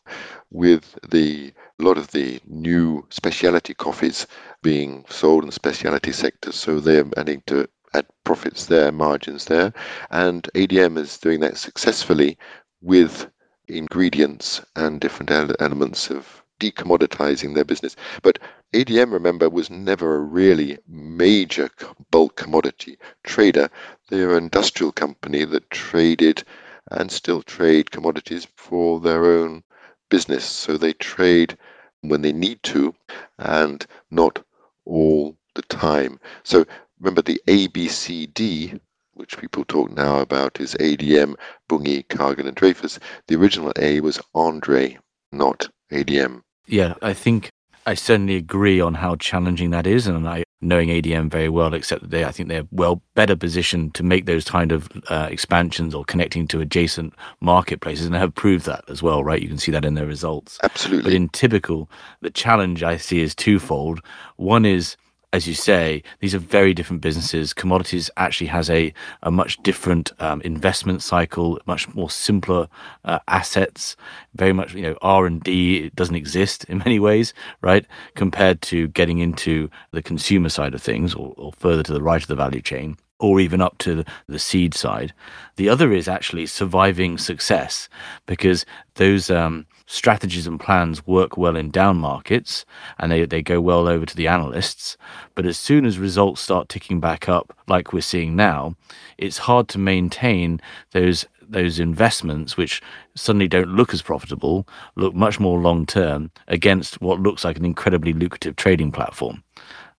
with 0.51 0.99
the 1.09 1.53
a 1.79 1.83
lot 1.83 1.97
of 1.97 2.11
the 2.11 2.38
new 2.47 3.07
specialty 3.09 3.73
coffees 3.73 4.27
being 4.62 5.07
sold 5.09 5.45
in 5.45 5.47
the 5.47 5.53
specialty 5.53 6.12
sector, 6.12 6.53
so 6.53 6.79
they're 6.79 7.07
adding 7.16 7.43
to 7.47 7.66
add 7.95 8.07
profits 8.25 8.66
there, 8.66 8.93
margins 8.93 9.47
there, 9.47 9.73
and 10.11 10.47
ADM 10.55 10.99
is 10.99 11.16
doing 11.16 11.40
that 11.40 11.57
successfully 11.57 12.37
with 12.83 13.31
ingredients 13.77 14.61
and 14.77 15.01
different 15.01 15.31
elements 15.61 16.11
of 16.11 16.43
decommoditizing 16.61 17.55
their 17.55 17.65
business. 17.65 17.97
But 18.23 18.39
ADM, 18.73 19.13
remember, 19.13 19.49
was 19.49 19.71
never 19.71 20.17
a 20.17 20.21
really 20.21 20.79
major 20.87 21.71
bulk 22.11 22.37
commodity 22.37 22.99
trader. 23.25 23.71
They're 24.09 24.37
an 24.37 24.45
industrial 24.45 24.93
company 24.93 25.45
that 25.47 25.71
traded 25.71 26.45
and 26.91 27.11
still 27.11 27.43
trade 27.43 27.91
commodities 27.91 28.47
for 28.57 29.01
their 29.01 29.25
own 29.25 29.65
business. 30.09 30.45
So 30.45 30.77
they 30.77 30.93
trade 30.93 31.57
when 32.03 32.23
they 32.23 32.33
need 32.33 32.63
to 32.65 32.95
and 33.39 33.87
not 34.11 34.45
all 34.85 35.37
the 35.55 35.63
time. 35.63 36.21
So 36.43 36.67
remember 37.01 37.23
the 37.23 37.41
ABCD, 37.47 38.81
which 39.21 39.39
people 39.39 39.65
talk 39.67 39.91
now 39.93 40.19
about, 40.19 40.59
is 40.61 40.75
ADM, 40.81 41.35
Bunge, 41.69 42.09
Cargill, 42.09 42.47
and 42.47 42.57
Dreyfus. 42.57 42.99
The 43.27 43.37
original 43.37 43.73
A 43.79 44.01
was 44.01 44.19
Andre, 44.35 44.99
not 45.31 45.69
ADM. 45.93 46.41
Yeah, 46.67 46.95
I 47.03 47.13
think 47.13 47.51
I 47.87 47.95
certainly 47.95 48.37
agree 48.37 48.81
on 48.81 48.95
how 48.95 49.17
challenging 49.17 49.71
that 49.71 49.87
is, 49.87 50.07
and 50.07 50.27
I 50.27 50.45
knowing 50.63 50.89
ADM 50.89 51.31
very 51.31 51.49
well, 51.49 51.73
except 51.75 52.03
that 52.03 52.11
they, 52.11 52.25
I 52.25 52.33
think 52.33 52.49
they're 52.49 52.67
well 52.71 53.03
better 53.15 53.37
positioned 53.37 53.95
to 53.95 54.03
make 54.03 54.27
those 54.27 54.45
kind 54.45 54.73
of 54.73 54.89
uh, 55.09 55.29
expansions 55.31 55.95
or 55.95 56.05
connecting 56.05 56.47
to 56.49 56.61
adjacent 56.61 57.15
marketplaces, 57.41 58.07
and 58.07 58.15
have 58.15 58.35
proved 58.35 58.65
that 58.67 58.85
as 58.89 59.03
well, 59.03 59.23
right? 59.23 59.43
You 59.43 59.49
can 59.49 59.59
see 59.59 59.73
that 59.73 59.85
in 59.85 59.95
their 59.95 60.07
results. 60.07 60.59
Absolutely. 60.63 61.11
But 61.11 61.15
in 61.15 61.29
typical, 61.29 61.91
the 62.23 62.31
challenge 62.31 62.83
I 62.83 62.97
see 62.97 63.21
is 63.21 63.35
twofold. 63.35 64.01
One 64.37 64.65
is 64.65 64.97
as 65.33 65.47
you 65.47 65.55
say, 65.55 66.03
these 66.19 66.35
are 66.35 66.38
very 66.38 66.75
different 66.75 67.03
businesses. 67.03 67.53
Commodities 67.53 68.11
actually 68.16 68.49
has 68.49 68.69
a, 68.69 68.93
a 69.23 69.31
much 69.31 69.62
different 69.62 70.12
um, 70.19 70.40
investment 70.43 71.03
cycle, 71.03 71.61
much 71.66 71.93
more 71.95 72.11
simpler 72.11 72.69
uh, 73.05 73.21
assets. 73.29 73.97
Very 74.35 74.53
much, 74.53 74.75
you 74.75 74.83
know, 74.83 74.97
R 75.03 75.27
and 75.27 75.40
D 75.43 75.90
doesn't 75.90 76.16
exist 76.16 76.64
in 76.64 76.79
many 76.85 76.99
ways, 76.99 77.33
right? 77.62 77.87
Compared 78.14 78.61
to 78.62 78.88
getting 78.88 79.19
into 79.19 79.71
the 79.93 80.03
consumer 80.03 80.49
side 80.49 80.75
of 80.75 80.83
things, 80.83 81.14
or, 81.14 81.33
or 81.37 81.53
further 81.53 81.85
to 81.85 81.93
the 81.93 82.03
right 82.03 82.23
of 82.23 82.29
the 82.29 82.35
value 82.35 82.62
chain 82.62 82.97
or 83.21 83.39
even 83.39 83.61
up 83.61 83.79
to 83.79 84.05
the 84.27 84.39
seed 84.39 84.75
side. 84.75 85.13
The 85.57 85.69
other 85.69 85.93
is 85.93 86.09
actually 86.09 86.47
surviving 86.47 87.19
success 87.19 87.89
because 88.27 88.65
those 88.95 89.31
um, 89.31 89.67
strategies 89.87 90.47
and 90.47 90.59
plans 90.59 91.07
work 91.07 91.37
well 91.37 91.55
in 91.55 91.71
down 91.71 91.99
markets 91.99 92.65
and 92.99 93.13
they, 93.13 93.27
they 93.27 93.43
go 93.43 93.61
well 93.61 93.87
over 93.87 94.07
to 94.07 94.17
the 94.17 94.27
analysts. 94.27 94.97
But 95.35 95.47
as 95.47 95.59
soon 95.59 95.85
as 95.85 95.99
results 95.99 96.41
start 96.41 96.69
ticking 96.69 96.99
back 96.99 97.29
up, 97.29 97.57
like 97.69 97.93
we're 97.93 98.01
seeing 98.01 98.35
now, 98.35 98.75
it's 99.19 99.39
hard 99.39 99.69
to 99.69 99.79
maintain 99.79 100.61
those 100.93 101.27
those 101.51 101.81
investments 101.81 102.57
which 102.57 102.81
suddenly 103.17 103.49
don't 103.49 103.75
look 103.75 103.93
as 103.93 104.03
profitable, 104.03 104.69
look 104.95 105.17
much 105.17 105.41
more 105.41 105.59
long 105.59 105.85
term 105.85 106.31
against 106.47 107.01
what 107.01 107.19
looks 107.19 107.45
like 107.45 107.59
an 107.59 107.65
incredibly 107.65 108.13
lucrative 108.13 108.55
trading 108.55 108.93
platform 108.93 109.43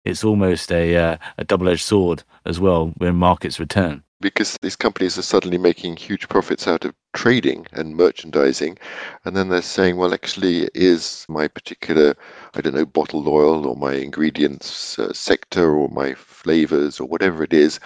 it's 0.05 0.23
almost 0.23 0.71
a, 0.71 0.95
uh, 0.95 1.17
a 1.37 1.43
double 1.43 1.69
edged 1.69 1.83
sword 1.83 2.23
as 2.45 2.59
well 2.59 2.93
when 2.97 3.15
markets 3.15 3.59
return. 3.59 4.03
Because 4.19 4.57
these 4.61 4.75
companies 4.75 5.17
are 5.17 5.23
suddenly 5.23 5.57
making 5.57 5.95
huge 5.97 6.29
profits 6.29 6.67
out 6.67 6.85
of 6.85 6.93
trading 7.13 7.65
and 7.71 7.95
merchandising, 7.95 8.77
and 9.25 9.35
then 9.35 9.49
they're 9.49 9.63
saying, 9.63 9.97
well, 9.97 10.13
actually, 10.13 10.69
is 10.75 11.25
my 11.27 11.47
particular, 11.47 12.15
I 12.53 12.61
don't 12.61 12.75
know, 12.75 12.85
bottled 12.85 13.27
oil 13.27 13.65
or 13.65 13.75
my 13.75 13.93
ingredients 13.93 14.99
uh, 14.99 15.11
sector 15.13 15.75
or 15.75 15.89
my 15.89 16.13
flavors 16.13 16.99
or 16.99 17.07
whatever 17.07 17.43
it 17.43 17.53
is, 17.53 17.79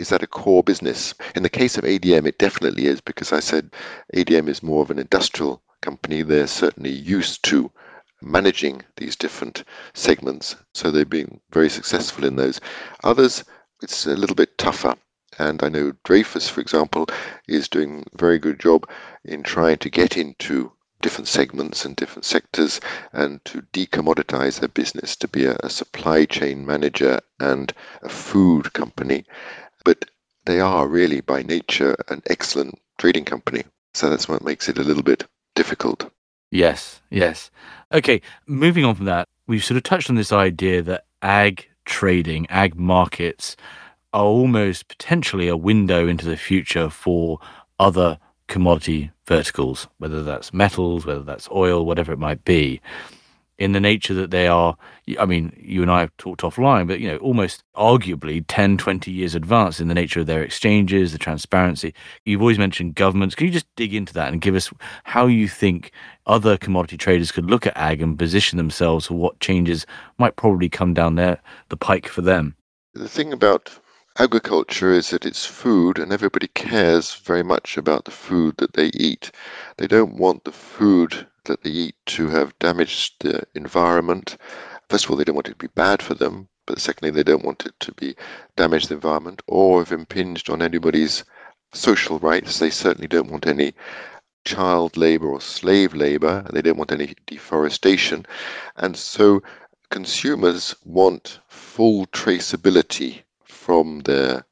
is 0.00 0.08
that 0.08 0.22
a 0.22 0.26
core 0.26 0.62
business? 0.62 1.12
In 1.34 1.42
the 1.42 1.50
case 1.50 1.76
of 1.76 1.84
ADM, 1.84 2.26
it 2.26 2.38
definitely 2.38 2.86
is 2.86 3.00
because 3.00 3.32
I 3.32 3.40
said 3.40 3.70
ADM 4.14 4.48
is 4.48 4.62
more 4.62 4.82
of 4.82 4.90
an 4.90 4.98
industrial 4.98 5.60
company. 5.82 6.22
They're 6.22 6.46
certainly 6.46 6.90
used 6.90 7.42
to 7.44 7.70
managing 8.22 8.82
these 8.96 9.16
different 9.16 9.64
segments. 9.94 10.56
So 10.74 10.90
they've 10.90 11.08
been 11.08 11.40
very 11.52 11.68
successful 11.68 12.24
in 12.24 12.36
those. 12.36 12.60
Others, 13.04 13.44
it's 13.82 14.06
a 14.06 14.16
little 14.16 14.36
bit 14.36 14.58
tougher. 14.58 14.94
And 15.38 15.62
I 15.62 15.68
know 15.68 15.92
Dreyfus, 16.04 16.48
for 16.48 16.60
example, 16.60 17.06
is 17.48 17.68
doing 17.68 18.04
a 18.12 18.18
very 18.18 18.38
good 18.38 18.58
job 18.58 18.88
in 19.24 19.42
trying 19.42 19.78
to 19.78 19.90
get 19.90 20.16
into 20.16 20.72
different 21.00 21.28
segments 21.28 21.84
and 21.84 21.96
different 21.96 22.24
sectors 22.24 22.80
and 23.12 23.42
to 23.46 23.62
decommoditize 23.72 24.60
their 24.60 24.68
business 24.68 25.16
to 25.16 25.28
be 25.28 25.46
a, 25.46 25.56
a 25.62 25.70
supply 25.70 26.24
chain 26.26 26.66
manager 26.66 27.20
and 27.38 27.72
a 28.02 28.08
food 28.08 28.72
company. 28.72 29.24
But 29.84 30.04
they 30.44 30.60
are 30.60 30.86
really 30.86 31.20
by 31.20 31.42
nature 31.42 31.96
an 32.08 32.22
excellent 32.26 32.78
trading 32.98 33.24
company. 33.24 33.64
So 33.94 34.10
that's 34.10 34.28
what 34.28 34.44
makes 34.44 34.68
it 34.68 34.78
a 34.78 34.84
little 34.84 35.02
bit 35.02 35.26
difficult. 35.54 36.10
Yes, 36.50 37.00
yes. 37.10 37.50
Okay, 37.92 38.20
moving 38.46 38.84
on 38.84 38.94
from 38.94 39.06
that, 39.06 39.28
we've 39.46 39.64
sort 39.64 39.76
of 39.76 39.82
touched 39.84 40.10
on 40.10 40.16
this 40.16 40.32
idea 40.32 40.82
that 40.82 41.04
ag 41.22 41.68
trading, 41.84 42.46
ag 42.50 42.74
markets 42.74 43.56
are 44.12 44.24
almost 44.24 44.88
potentially 44.88 45.48
a 45.48 45.56
window 45.56 46.08
into 46.08 46.26
the 46.26 46.36
future 46.36 46.90
for 46.90 47.38
other 47.78 48.18
commodity 48.48 49.12
verticals, 49.26 49.86
whether 49.98 50.22
that's 50.24 50.52
metals, 50.52 51.06
whether 51.06 51.22
that's 51.22 51.48
oil, 51.52 51.86
whatever 51.86 52.12
it 52.12 52.18
might 52.18 52.44
be 52.44 52.80
in 53.60 53.72
the 53.72 53.80
nature 53.80 54.14
that 54.14 54.30
they 54.30 54.48
are 54.48 54.76
i 55.18 55.24
mean 55.24 55.52
you 55.56 55.82
and 55.82 55.90
i 55.90 56.00
have 56.00 56.16
talked 56.16 56.40
offline 56.40 56.88
but 56.88 56.98
you 56.98 57.06
know 57.06 57.18
almost 57.18 57.62
arguably 57.76 58.44
10 58.48 58.76
20 58.76 59.10
years 59.12 59.34
advanced 59.34 59.80
in 59.80 59.88
the 59.88 59.94
nature 59.94 60.20
of 60.20 60.26
their 60.26 60.42
exchanges 60.42 61.12
the 61.12 61.18
transparency. 61.18 61.94
You've 62.24 62.40
always 62.40 62.58
mentioned 62.58 62.94
governments. 62.94 63.34
Can 63.34 63.46
you 63.46 63.52
just 63.52 63.66
dig 63.76 63.94
into 63.94 64.12
that 64.14 64.32
and 64.32 64.40
give 64.40 64.54
us 64.54 64.70
how 65.04 65.26
you 65.26 65.48
think 65.48 65.92
other 66.26 66.56
commodity 66.56 66.96
traders 66.96 67.32
could 67.32 67.50
look 67.50 67.66
at 67.66 67.76
ag 67.76 68.02
and 68.02 68.18
position 68.18 68.56
themselves 68.56 69.06
for 69.06 69.14
what 69.14 69.40
changes 69.40 69.86
might 70.18 70.36
probably 70.36 70.68
come 70.68 70.94
down 70.94 71.14
there 71.14 71.40
the 71.68 71.76
pike 71.76 72.08
for 72.08 72.22
them? 72.22 72.56
The 72.94 73.08
thing 73.08 73.32
about 73.32 73.78
agriculture 74.18 74.92
is 74.92 75.10
that 75.10 75.24
it's 75.24 75.46
food 75.46 75.98
and 75.98 76.12
everybody 76.12 76.48
cares 76.48 77.14
very 77.14 77.42
much 77.42 77.76
about 77.76 78.04
the 78.04 78.10
food 78.10 78.56
that 78.58 78.72
they 78.74 78.90
eat. 78.94 79.30
They 79.78 79.86
don't 79.86 80.14
want 80.14 80.44
the 80.44 80.52
food 80.52 81.26
that 81.44 81.62
they 81.62 81.70
eat 81.70 81.94
to 82.06 82.28
have 82.28 82.58
damaged 82.58 83.14
the 83.20 83.42
environment. 83.54 84.36
First 84.88 85.04
of 85.04 85.10
all, 85.10 85.16
they 85.16 85.24
don't 85.24 85.34
want 85.34 85.48
it 85.48 85.52
to 85.52 85.56
be 85.56 85.68
bad 85.74 86.02
for 86.02 86.14
them, 86.14 86.48
but 86.66 86.80
secondly, 86.80 87.10
they 87.10 87.22
don't 87.22 87.44
want 87.44 87.66
it 87.66 87.74
to 87.80 87.92
be 87.92 88.14
damage 88.56 88.86
the 88.86 88.94
environment 88.94 89.42
or 89.46 89.80
have 89.80 89.92
impinged 89.92 90.50
on 90.50 90.62
anybody's 90.62 91.24
social 91.72 92.18
rights. 92.18 92.58
They 92.58 92.70
certainly 92.70 93.08
don't 93.08 93.30
want 93.30 93.46
any 93.46 93.74
child 94.44 94.96
labor 94.96 95.28
or 95.28 95.40
slave 95.40 95.94
labor. 95.94 96.46
They 96.52 96.62
don't 96.62 96.78
want 96.78 96.92
any 96.92 97.14
deforestation. 97.26 98.26
And 98.76 98.96
so 98.96 99.42
consumers 99.90 100.74
want 100.84 101.40
full 101.48 102.06
traceability 102.06 103.22
from 103.44 104.00
their 104.00 104.44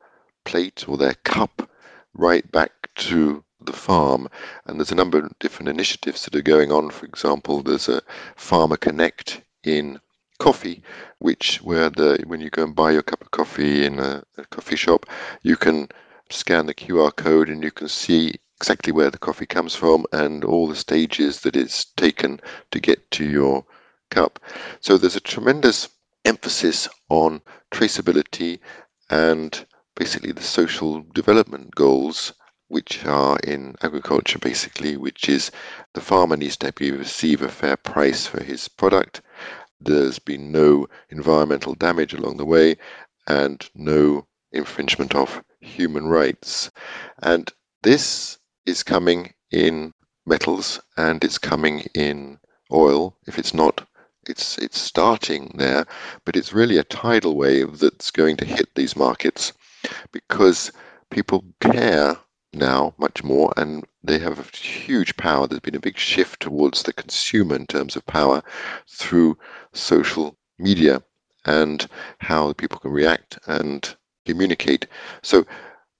plate 0.44 0.88
or 0.88 0.96
their 0.96 1.14
cup 1.24 1.70
right 2.14 2.50
back 2.50 2.72
to 2.96 3.44
the 3.60 3.72
farm. 3.72 4.28
And 4.66 4.78
there's 4.78 4.92
a 4.92 4.96
number 4.96 5.18
of 5.18 5.38
different 5.38 5.68
initiatives 5.68 6.24
that 6.24 6.34
are 6.34 6.42
going 6.42 6.72
on. 6.72 6.90
For 6.90 7.06
example, 7.06 7.62
there's 7.62 7.88
a 7.88 8.02
Farmer 8.36 8.76
Connect 8.76 9.42
in 9.64 10.00
coffee, 10.38 10.82
which 11.18 11.60
where 11.62 11.90
the 11.90 12.22
when 12.26 12.40
you 12.40 12.50
go 12.50 12.64
and 12.64 12.74
buy 12.74 12.92
your 12.92 13.02
cup 13.02 13.20
of 13.20 13.30
coffee 13.30 13.84
in 13.84 13.98
a, 13.98 14.22
a 14.36 14.44
coffee 14.46 14.76
shop, 14.76 15.06
you 15.42 15.56
can 15.56 15.88
scan 16.30 16.66
the 16.66 16.74
QR 16.74 17.14
code 17.14 17.48
and 17.48 17.62
you 17.62 17.70
can 17.70 17.88
see 17.88 18.34
exactly 18.60 18.92
where 18.92 19.10
the 19.10 19.18
coffee 19.18 19.46
comes 19.46 19.74
from 19.74 20.04
and 20.12 20.44
all 20.44 20.66
the 20.66 20.76
stages 20.76 21.40
that 21.40 21.56
it's 21.56 21.84
taken 21.96 22.40
to 22.70 22.80
get 22.80 23.10
to 23.10 23.24
your 23.24 23.64
cup. 24.10 24.38
So 24.80 24.96
there's 24.98 25.16
a 25.16 25.20
tremendous 25.20 25.88
emphasis 26.24 26.88
on 27.08 27.40
traceability 27.70 28.58
and 29.10 29.64
basically 29.94 30.32
the 30.32 30.42
social 30.42 31.02
development 31.14 31.74
goals 31.74 32.32
which 32.68 33.04
are 33.04 33.38
in 33.40 33.74
agriculture 33.82 34.38
basically, 34.38 34.96
which 34.96 35.28
is 35.28 35.50
the 35.94 36.00
farmer 36.00 36.36
needs 36.36 36.56
to 36.58 36.72
receive 36.78 37.42
a 37.42 37.48
fair 37.48 37.76
price 37.76 38.26
for 38.26 38.42
his 38.42 38.68
product. 38.68 39.20
There's 39.80 40.18
been 40.18 40.52
no 40.52 40.86
environmental 41.10 41.74
damage 41.74 42.12
along 42.12 42.36
the 42.36 42.44
way 42.44 42.76
and 43.26 43.68
no 43.74 44.26
infringement 44.52 45.14
of 45.14 45.42
human 45.60 46.08
rights. 46.08 46.70
And 47.22 47.50
this 47.82 48.38
is 48.66 48.82
coming 48.82 49.34
in 49.50 49.92
metals 50.26 50.80
and 50.96 51.24
it's 51.24 51.38
coming 51.38 51.86
in 51.94 52.38
oil. 52.72 53.16
If 53.26 53.38
it's 53.38 53.54
not, 53.54 53.86
it's 54.26 54.58
it's 54.58 54.78
starting 54.78 55.54
there, 55.56 55.86
but 56.24 56.36
it's 56.36 56.52
really 56.52 56.76
a 56.76 56.84
tidal 56.84 57.36
wave 57.36 57.78
that's 57.78 58.10
going 58.10 58.36
to 58.38 58.44
hit 58.44 58.74
these 58.74 58.94
markets 58.94 59.52
because 60.12 60.70
people 61.10 61.44
care 61.60 62.18
now 62.52 62.94
much 62.98 63.22
more, 63.22 63.52
and 63.56 63.84
they 64.02 64.18
have 64.18 64.38
a 64.38 64.56
huge 64.56 65.16
power. 65.16 65.46
There's 65.46 65.60
been 65.60 65.74
a 65.74 65.80
big 65.80 65.98
shift 65.98 66.40
towards 66.40 66.82
the 66.82 66.92
consumer 66.92 67.54
in 67.56 67.66
terms 67.66 67.94
of 67.94 68.06
power 68.06 68.42
through 68.86 69.36
social 69.72 70.36
media 70.58 71.02
and 71.44 71.86
how 72.18 72.52
people 72.54 72.78
can 72.78 72.90
react 72.90 73.38
and 73.46 73.94
communicate. 74.24 74.86
So, 75.22 75.46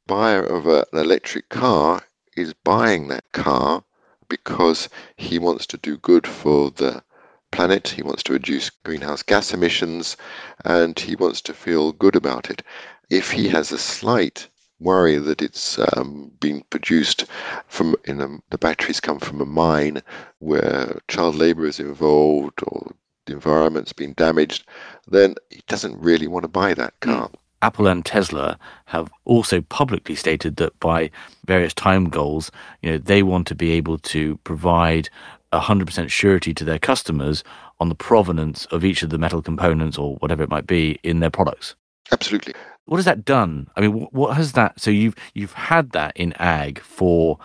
buyer 0.06 0.42
of 0.42 0.66
a, 0.66 0.87
an 0.92 1.00
electric 1.00 1.48
car 1.48 2.02
is 2.37 2.54
buying 2.54 3.08
that 3.08 3.30
car 3.32 3.84
because 4.28 4.88
he 5.16 5.38
wants 5.38 5.66
to 5.66 5.76
do 5.76 5.96
good 5.98 6.26
for 6.26 6.70
the 6.70 7.02
planet, 7.50 7.88
he 7.88 8.02
wants 8.02 8.22
to 8.24 8.32
reduce 8.32 8.70
greenhouse 8.70 9.22
gas 9.22 9.52
emissions, 9.52 10.16
and 10.64 10.98
he 10.98 11.16
wants 11.16 11.40
to 11.42 11.54
feel 11.54 11.92
good 11.92 12.16
about 12.16 12.50
it. 12.50 12.62
If 13.11 13.30
he 13.32 13.48
has 13.48 13.72
a 13.72 13.78
slight 13.78 14.48
worry 14.80 15.16
that 15.16 15.42
it's 15.42 15.78
um, 15.96 16.30
been 16.40 16.62
produced 16.70 17.26
from 17.66 17.96
in 18.04 18.20
a, 18.20 18.28
the 18.50 18.58
batteries 18.58 19.00
come 19.00 19.18
from 19.18 19.40
a 19.40 19.46
mine 19.46 20.02
where 20.38 21.00
child 21.08 21.34
labor 21.34 21.66
is 21.66 21.80
involved 21.80 22.60
or 22.66 22.92
the 23.26 23.34
environment's 23.34 23.92
been 23.92 24.14
damaged, 24.14 24.66
then 25.06 25.34
he 25.50 25.62
doesn't 25.66 25.98
really 25.98 26.26
want 26.26 26.44
to 26.44 26.48
buy 26.48 26.74
that 26.74 26.94
hmm. 27.02 27.10
car. 27.10 27.30
Apple 27.60 27.88
and 27.88 28.04
Tesla 28.04 28.56
have 28.86 29.10
also 29.24 29.60
publicly 29.62 30.14
stated 30.14 30.56
that 30.56 30.78
by 30.78 31.10
various 31.46 31.74
time 31.74 32.08
goals, 32.08 32.52
you 32.82 32.90
know, 32.90 32.98
they 32.98 33.24
want 33.24 33.48
to 33.48 33.54
be 33.54 33.72
able 33.72 33.98
to 33.98 34.36
provide 34.44 35.10
100% 35.52 36.08
surety 36.08 36.54
to 36.54 36.64
their 36.64 36.78
customers 36.78 37.42
on 37.80 37.88
the 37.88 37.96
provenance 37.96 38.64
of 38.66 38.84
each 38.84 39.02
of 39.02 39.10
the 39.10 39.18
metal 39.18 39.42
components 39.42 39.98
or 39.98 40.16
whatever 40.16 40.42
it 40.42 40.50
might 40.50 40.66
be 40.66 41.00
in 41.02 41.18
their 41.18 41.30
products. 41.30 41.74
Absolutely. 42.12 42.54
What 42.88 42.96
has 42.96 43.05
that 43.05 43.27
done? 43.27 43.68
I 43.77 43.83
mean, 43.83 43.92
what 44.12 44.35
has 44.35 44.53
that? 44.53 44.81
So 44.81 44.90
you've 44.90 45.14
you've 45.35 45.53
had 45.53 45.90
that 45.90 46.16
in 46.16 46.33
ag 46.38 46.81
for 46.81 47.38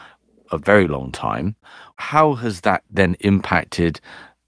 a 0.53 0.57
very 0.57 0.87
long 0.87 1.11
time. 1.11 1.57
How 1.97 2.35
has 2.35 2.61
that 2.61 2.83
then 2.89 3.17
impacted 3.19 3.99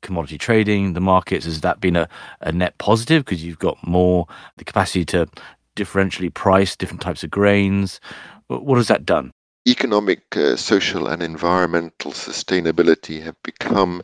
commodity 0.02 0.38
trading, 0.38 0.94
the 0.94 1.02
markets? 1.02 1.44
Has 1.44 1.60
that 1.62 1.82
been 1.82 1.98
a, 1.98 2.08
a 2.40 2.54
net 2.54 2.78
positive 2.78 3.26
because 3.26 3.44
you've 3.44 3.60
got 3.60 3.78
more 3.86 4.26
the 4.56 4.64
capacity 4.64 5.04
to 5.08 5.28
differentially 5.76 6.34
price 6.34 6.78
different 6.78 7.02
types 7.02 7.26
of 7.26 7.30
grains? 7.30 8.00
What 8.48 8.78
has 8.78 8.88
that 8.88 9.06
done? 9.06 9.32
Economic, 9.68 10.24
uh, 10.38 10.56
social, 10.56 11.08
and 11.08 11.22
environmental 11.22 12.14
sustainability 12.14 13.22
have 13.22 13.36
become 13.44 14.02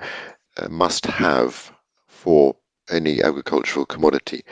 a 0.58 0.68
must 0.68 1.06
have 1.06 1.72
for 2.10 2.54
any 2.92 3.22
agricultural 3.22 3.86
commodity. 3.86 4.44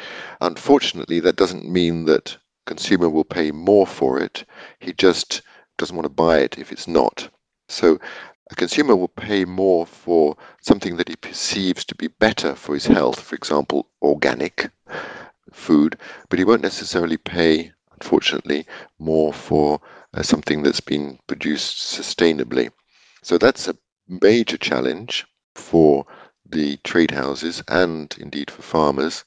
Unfortunately, 0.42 1.20
that 1.20 1.36
doesn't 1.36 1.70
mean 1.70 2.06
that 2.06 2.38
consumer 2.66 3.10
will 3.10 3.24
pay 3.24 3.52
more 3.52 3.86
for 3.86 4.20
it. 4.20 4.46
He 4.80 4.94
just 4.94 5.42
doesn't 5.78 5.96
want 5.96 6.06
to 6.06 6.10
buy 6.10 6.40
it 6.40 6.58
if 6.58 6.72
it's 6.72 6.88
not. 6.88 7.30
So 7.68 8.00
a 8.52 8.56
consumer 8.56 8.96
will 8.96 9.10
pay 9.10 9.46
more 9.46 9.86
for 9.86 10.36
something 10.62 10.98
that 10.98 11.10
he 11.10 11.16
perceives 11.16 11.86
to 11.86 11.96
be 11.96 12.08
better 12.08 12.56
for 12.56 12.74
his 12.74 12.88
health, 12.88 13.20
for 13.20 13.36
example, 13.36 13.88
organic 14.02 14.72
food, 15.52 15.98
but 16.30 16.40
he 16.40 16.46
won't 16.46 16.62
necessarily 16.62 17.18
pay, 17.18 17.72
unfortunately, 17.94 18.66
more 18.98 19.34
for 19.34 19.80
uh, 20.14 20.24
something 20.24 20.64
that's 20.64 20.82
been 20.82 21.20
produced 21.28 21.78
sustainably. 21.78 22.72
So 23.22 23.38
that's 23.38 23.68
a 23.68 23.78
major 24.08 24.58
challenge 24.58 25.26
for 25.56 26.06
the 26.50 26.78
trade 26.78 27.12
houses 27.12 27.64
and 27.68 28.16
indeed 28.20 28.50
for 28.52 28.62
farmers, 28.62 29.24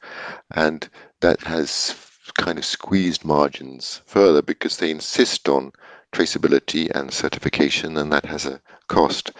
and 0.51 0.89
that 1.21 1.41
has 1.43 1.95
kind 2.39 2.59
of 2.59 2.65
squeezed 2.65 3.25
margins 3.25 4.01
further 4.07 4.43
because 4.43 4.77
they 4.77 4.91
insist 4.91 5.49
on 5.49 5.73
traceability 6.13 6.91
and 6.91 7.13
certification, 7.13 7.97
and 7.97 8.13
that 8.13 8.27
has 8.27 8.47
a 8.47 8.61
cost. 8.89 9.33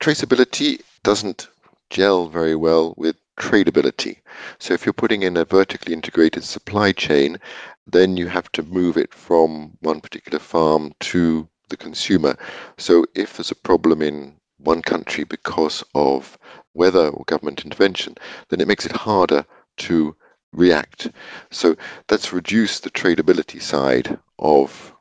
Traceability 0.00 0.80
doesn't 1.02 1.48
gel 1.90 2.28
very 2.28 2.56
well 2.56 2.94
with 2.96 3.16
tradability. 3.38 4.18
So 4.58 4.74
if 4.74 4.84
you're 4.84 4.92
putting 4.92 5.22
in 5.22 5.36
a 5.36 5.44
vertically 5.44 5.92
integrated 5.92 6.44
supply 6.44 6.92
chain, 6.92 7.38
then 7.86 8.16
you 8.16 8.28
have 8.28 8.50
to 8.52 8.62
move 8.62 8.96
it 8.96 9.14
from 9.14 9.76
one 9.80 10.00
particular 10.00 10.38
farm 10.38 10.92
to 11.00 11.48
the 11.68 11.76
consumer. 11.76 12.36
So 12.78 13.06
if 13.14 13.36
there's 13.36 13.50
a 13.50 13.56
problem 13.56 14.02
in 14.02 14.36
one 14.58 14.82
country 14.82 15.24
because 15.24 15.82
of 15.94 16.36
weather 16.74 17.08
or 17.08 17.24
government 17.26 17.64
intervention, 17.64 18.16
then 18.48 18.60
it 18.60 18.68
makes 18.68 18.86
it 18.86 18.92
harder 18.92 19.44
to 19.78 20.16
react. 20.52 21.10
So 21.50 21.76
that's 22.08 22.32
reduced 22.32 22.82
the 22.82 22.90
tradability 22.90 23.60
side 23.62 24.18
of 24.38 24.94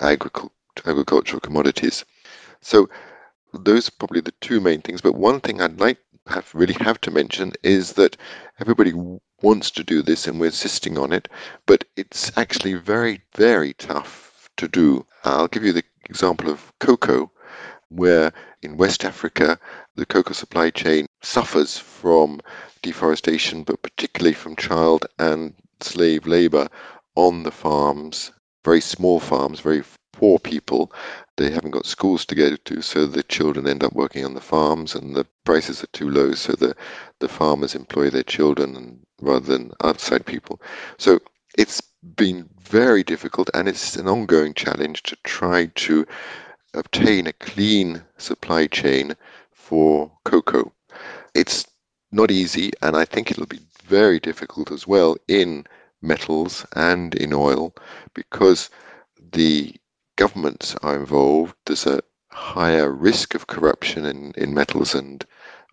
agricultural 0.00 1.40
commodities. 1.40 2.04
So 2.60 2.88
those 3.52 3.88
are 3.88 3.92
probably 3.98 4.20
the 4.20 4.34
two 4.40 4.60
main 4.60 4.82
things. 4.82 5.00
But 5.00 5.14
one 5.14 5.40
thing 5.40 5.60
I'd 5.62 5.80
like 5.80 5.98
have 6.26 6.50
really 6.54 6.76
have 6.80 7.00
to 7.02 7.10
mention 7.10 7.52
is 7.62 7.94
that 7.94 8.16
everybody 8.60 8.92
wants 9.40 9.70
to 9.70 9.84
do 9.84 10.02
this 10.02 10.26
and 10.26 10.38
we're 10.38 10.46
insisting 10.46 10.98
on 10.98 11.12
it, 11.12 11.28
but 11.66 11.84
it's 11.96 12.36
actually 12.36 12.74
very, 12.74 13.22
very 13.34 13.72
tough 13.74 14.50
to 14.56 14.68
do. 14.68 15.06
I'll 15.24 15.48
give 15.48 15.64
you 15.64 15.72
the 15.72 15.84
example 16.04 16.50
of 16.50 16.72
cocoa, 16.80 17.30
where 17.90 18.32
in 18.62 18.76
West 18.76 19.04
Africa 19.04 19.58
the 19.96 20.06
cocoa 20.06 20.32
supply 20.32 20.70
chain 20.70 21.06
suffers 21.22 21.78
from 21.78 22.40
deforestation, 22.82 23.62
but 23.62 23.82
particularly 23.82 24.34
from 24.34 24.56
child 24.56 25.06
and 25.18 25.54
slave 25.80 26.26
labor 26.26 26.68
on 27.14 27.42
the 27.42 27.50
farms, 27.50 28.32
very 28.64 28.80
small 28.80 29.20
farms, 29.20 29.60
very 29.60 29.82
poor 30.12 30.38
people. 30.38 30.92
They 31.36 31.50
haven't 31.50 31.70
got 31.70 31.86
schools 31.86 32.24
to 32.26 32.34
go 32.34 32.56
to, 32.56 32.82
so 32.82 33.06
the 33.06 33.22
children 33.22 33.68
end 33.68 33.84
up 33.84 33.92
working 33.92 34.24
on 34.24 34.34
the 34.34 34.40
farms, 34.40 34.94
and 34.94 35.14
the 35.14 35.26
prices 35.44 35.82
are 35.82 35.88
too 35.88 36.10
low, 36.10 36.34
so 36.34 36.52
the, 36.52 36.74
the 37.20 37.28
farmers 37.28 37.74
employ 37.74 38.10
their 38.10 38.24
children 38.24 39.00
rather 39.20 39.46
than 39.46 39.72
outside 39.82 40.26
people. 40.26 40.60
So 40.98 41.20
it's 41.56 41.80
been 42.16 42.48
very 42.60 43.02
difficult, 43.02 43.48
and 43.54 43.68
it's 43.68 43.96
an 43.96 44.08
ongoing 44.08 44.54
challenge 44.54 45.04
to 45.04 45.16
try 45.24 45.66
to 45.66 46.06
obtain 46.74 47.26
a 47.26 47.32
clean 47.34 48.02
supply 48.18 48.66
chain 48.66 49.14
for 49.52 50.10
cocoa. 50.24 50.72
It's 51.34 51.66
not 52.12 52.30
easy, 52.30 52.72
and 52.82 52.96
I 52.96 53.04
think 53.04 53.30
it'll 53.30 53.46
be 53.46 53.60
very 53.84 54.20
difficult 54.20 54.70
as 54.70 54.86
well 54.86 55.16
in 55.28 55.66
metals 56.02 56.64
and 56.74 57.14
in 57.14 57.32
oil 57.32 57.74
because 58.14 58.70
the 59.32 59.74
governments 60.16 60.74
are 60.82 60.96
involved, 60.96 61.54
there's 61.66 61.86
a 61.86 62.00
higher 62.30 62.90
risk 62.92 63.34
of 63.34 63.46
corruption 63.46 64.04
in, 64.04 64.32
in 64.36 64.54
metals 64.54 64.94
and 64.94 65.24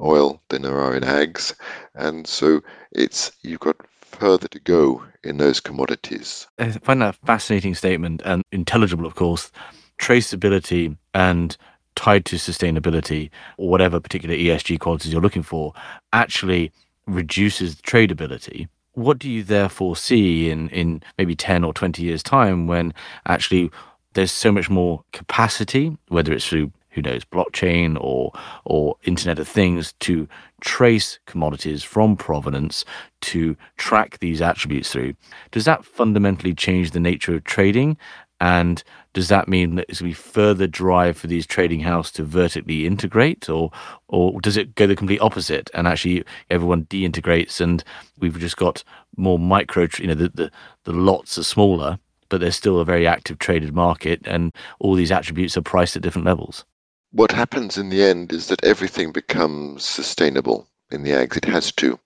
oil 0.01 0.41
than 0.49 0.62
there 0.62 0.79
are 0.79 0.95
in 0.95 1.03
ags. 1.03 1.53
And 1.93 2.27
so 2.27 2.62
it's 2.91 3.31
you've 3.41 3.60
got 3.60 3.77
further 4.01 4.47
to 4.47 4.60
go 4.60 5.03
in 5.23 5.38
those 5.38 5.60
commodities. 5.60 6.47
I 6.58 6.71
find 6.71 7.01
that 7.01 7.15
a 7.15 7.25
fascinating 7.25 7.75
statement 7.75 8.21
and 8.25 8.43
intelligible, 8.51 9.05
of 9.05 9.15
course. 9.15 9.51
Traceability 9.97 10.97
and 11.13 11.58
tied 11.95 12.25
to 12.25 12.36
sustainability 12.36 13.29
or 13.58 13.69
whatever 13.69 13.99
particular 13.99 14.36
ESG 14.36 14.79
qualities 14.79 15.12
you're 15.12 15.21
looking 15.21 15.43
for 15.43 15.73
actually 16.13 16.71
reduces 17.08 17.75
tradability. 17.75 18.67
What 18.93 19.19
do 19.19 19.29
you 19.29 19.43
therefore 19.43 19.95
see 19.95 20.49
in, 20.49 20.69
in 20.69 21.03
maybe 21.17 21.36
10 21.36 21.63
or 21.63 21.73
20 21.73 22.01
years' 22.01 22.23
time 22.23 22.67
when 22.67 22.93
actually 23.25 23.71
there's 24.13 24.31
so 24.31 24.51
much 24.51 24.69
more 24.69 25.03
capacity, 25.12 25.97
whether 26.08 26.34
it's 26.34 26.47
through 26.47 26.71
who 26.95 27.01
knows 27.01 27.25
blockchain 27.25 27.97
or 27.99 28.31
or 28.63 28.95
Internet 29.03 29.38
of 29.38 29.47
Things, 29.47 29.93
to 29.99 30.27
trace 30.62 31.19
commodities 31.25 31.84
from 31.84 32.15
provenance 32.15 32.86
to 33.21 33.58
track 33.77 34.17
these 34.19 34.41
attributes 34.41 34.91
through. 34.91 35.13
Does 35.51 35.65
that 35.65 35.84
fundamentally 35.84 36.53
change 36.53 36.91
the 36.91 37.01
nature 37.01 37.36
of 37.36 37.43
trading? 37.43 37.97
And 38.41 38.84
does 39.13 39.30
that 39.30 39.48
mean 39.48 39.76
that 39.76 39.86
it's 39.88 40.02
going 40.02 40.12
to 40.12 40.17
be 40.17 40.21
further 40.21 40.67
drive 40.67 41.17
for 41.17 41.28
these 41.28 41.48
trading 41.48 41.80
houses 41.80 42.12
to 42.13 42.24
vertically 42.24 42.86
integrate, 42.86 43.50
or 43.50 43.71
or 44.10 44.39
does 44.41 44.58
it 44.58 44.76
go 44.76 44.88
the 44.88 44.95
complete 44.95 45.21
opposite 45.21 45.69
and 45.74 45.88
actually 45.88 46.24
everyone 46.50 46.86
deintegrates 46.86 47.62
and 47.62 47.84
we've 48.19 48.38
just 48.39 48.58
got 48.58 48.84
more 49.15 49.39
micro, 49.39 49.88
you 49.98 50.08
know, 50.08 50.13
the, 50.13 50.30
the, 50.30 50.52
the 50.84 50.91
lots 50.91 51.38
are 51.38 51.43
smaller 51.43 51.98
but 52.30 52.41
there's 52.41 52.56
still 52.56 52.80
a 52.80 52.86
very 52.86 53.08
active 53.08 53.39
traded 53.39 53.74
market, 53.74 54.21
and 54.26 54.54
all 54.80 54.95
these 54.95 55.12
attributes 55.12 55.56
are 55.58 55.62
priced 55.62 55.95
at 55.95 56.02
different 56.02 56.26
levels. 56.26 56.65
What 57.12 57.32
happens 57.32 57.78
in 57.78 57.89
the 57.89 58.04
end 58.04 58.34
is 58.34 58.48
that 58.48 58.63
everything 58.63 59.12
becomes 59.12 59.86
sustainable 59.86 60.67
in 60.91 61.04
the 61.04 61.12
ags. 61.12 61.38
It 61.38 61.45
has 61.45 61.71
to, 61.74 62.00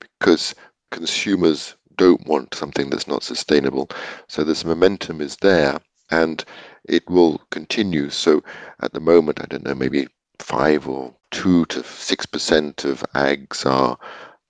because 0.00 0.54
consumers 0.90 1.74
don't 1.96 2.26
want 2.26 2.54
something 2.54 2.90
that's 2.90 3.06
not 3.08 3.22
sustainable. 3.22 3.88
So 4.28 4.44
this 4.44 4.64
momentum 4.64 5.20
is 5.20 5.36
there, 5.36 5.78
and 6.10 6.44
it 6.84 7.08
will 7.08 7.38
continue. 7.50 8.10
So 8.10 8.42
at 8.80 8.92
the 8.92 9.00
moment, 9.00 9.40
I 9.40 9.46
don't 9.46 9.64
know, 9.64 9.74
maybe 9.74 10.08
five 10.38 10.88
or 10.88 11.14
two 11.30 11.64
to 11.66 11.82
six 11.84 12.26
percent 12.26 12.84
of 12.84 13.04
ags 13.14 13.64
are 13.64 13.98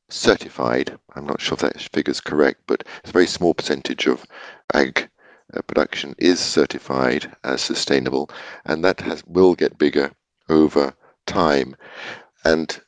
certified. 0.09 0.99
I'm 1.15 1.27
not 1.27 1.41
sure 1.41 1.55
if 1.55 1.61
that 1.61 1.81
figure 1.81 2.11
is 2.11 2.21
correct, 2.21 2.63
but 2.67 2.85
it's 3.01 3.11
a 3.11 3.13
very 3.13 3.27
small 3.27 3.55
percentage 3.55 4.07
of 4.07 4.27
ag 4.75 5.09
uh, 5.55 5.63
production 5.63 6.15
is 6.19 6.41
certified 6.41 7.31
as 7.45 7.61
sustainable, 7.61 8.31
and 8.65 8.85
that 8.85 9.01
has 9.01 9.25
will 9.27 9.55
get 9.55 9.79
bigger 9.79 10.11
over 10.49 10.95
time. 11.27 11.77
And 12.45 12.81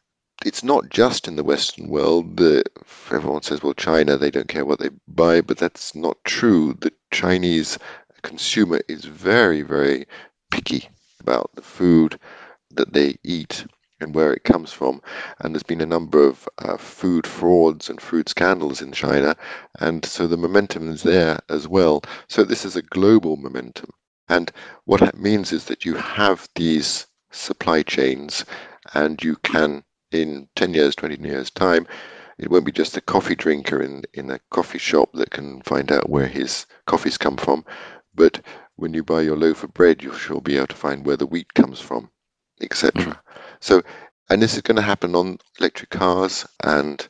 it's 0.44 0.62
not 0.62 0.90
just 0.90 1.26
in 1.26 1.36
the 1.36 1.44
Western 1.44 1.88
world. 1.88 2.40
Everyone 3.10 3.42
says, 3.42 3.62
well, 3.62 3.74
China, 3.74 4.16
they 4.16 4.30
don't 4.30 4.48
care 4.48 4.64
what 4.64 4.78
they 4.78 4.90
buy, 5.08 5.40
but 5.40 5.58
that's 5.58 5.94
not 5.94 6.22
true. 6.24 6.74
The 6.74 6.92
Chinese 7.10 7.78
consumer 8.22 8.80
is 8.88 9.04
very, 9.04 9.62
very 9.62 10.06
picky 10.50 10.88
about 11.20 11.50
the 11.54 11.62
food 11.62 12.18
that 12.70 12.92
they 12.92 13.16
eat 13.22 13.66
and 14.00 14.14
where 14.14 14.32
it 14.32 14.44
comes 14.44 14.72
from. 14.72 15.00
And 15.40 15.54
there's 15.54 15.62
been 15.62 15.80
a 15.80 15.86
number 15.86 16.26
of 16.26 16.48
uh, 16.58 16.76
food 16.76 17.26
frauds 17.26 17.88
and 17.88 18.00
food 18.00 18.28
scandals 18.28 18.82
in 18.82 18.92
China, 18.92 19.36
and 19.80 20.04
so 20.04 20.26
the 20.26 20.36
momentum 20.36 20.90
is 20.90 21.02
there 21.02 21.38
as 21.48 21.66
well. 21.68 22.02
So 22.28 22.44
this 22.44 22.64
is 22.64 22.76
a 22.76 22.82
global 22.82 23.36
momentum. 23.36 23.90
And 24.28 24.50
what 24.84 25.00
that 25.00 25.18
means 25.18 25.52
is 25.52 25.66
that 25.66 25.84
you 25.84 25.94
have 25.94 26.48
these 26.54 27.06
supply 27.30 27.82
chains, 27.82 28.44
and 28.94 29.22
you 29.22 29.36
can, 29.36 29.84
in 30.14 30.48
10 30.56 30.74
years, 30.74 30.94
20 30.94 31.16
mm. 31.16 31.26
years' 31.26 31.50
time, 31.50 31.86
it 32.38 32.50
won't 32.50 32.64
be 32.64 32.72
just 32.72 32.96
a 32.96 33.00
coffee 33.00 33.34
drinker 33.36 33.82
in, 33.82 34.02
in 34.14 34.30
a 34.30 34.40
coffee 34.50 34.78
shop 34.78 35.10
that 35.14 35.30
can 35.30 35.60
find 35.62 35.92
out 35.92 36.08
where 36.08 36.26
his 36.26 36.66
coffees 36.86 37.18
come 37.18 37.36
from, 37.36 37.64
but 38.14 38.40
when 38.76 38.94
you 38.94 39.04
buy 39.04 39.20
your 39.20 39.36
loaf 39.36 39.62
of 39.62 39.72
bread, 39.74 40.02
you 40.02 40.12
shall 40.14 40.40
be 40.40 40.56
able 40.56 40.66
to 40.68 40.76
find 40.76 41.06
where 41.06 41.16
the 41.16 41.26
wheat 41.26 41.54
comes 41.54 41.80
from, 41.80 42.10
etc. 42.60 43.04
Mm. 43.04 43.18
So 43.60 43.82
And 44.30 44.42
this 44.42 44.54
is 44.54 44.62
going 44.62 44.76
to 44.76 44.82
happen 44.82 45.14
on 45.14 45.38
electric 45.60 45.90
cars 45.90 46.46
and 46.62 47.06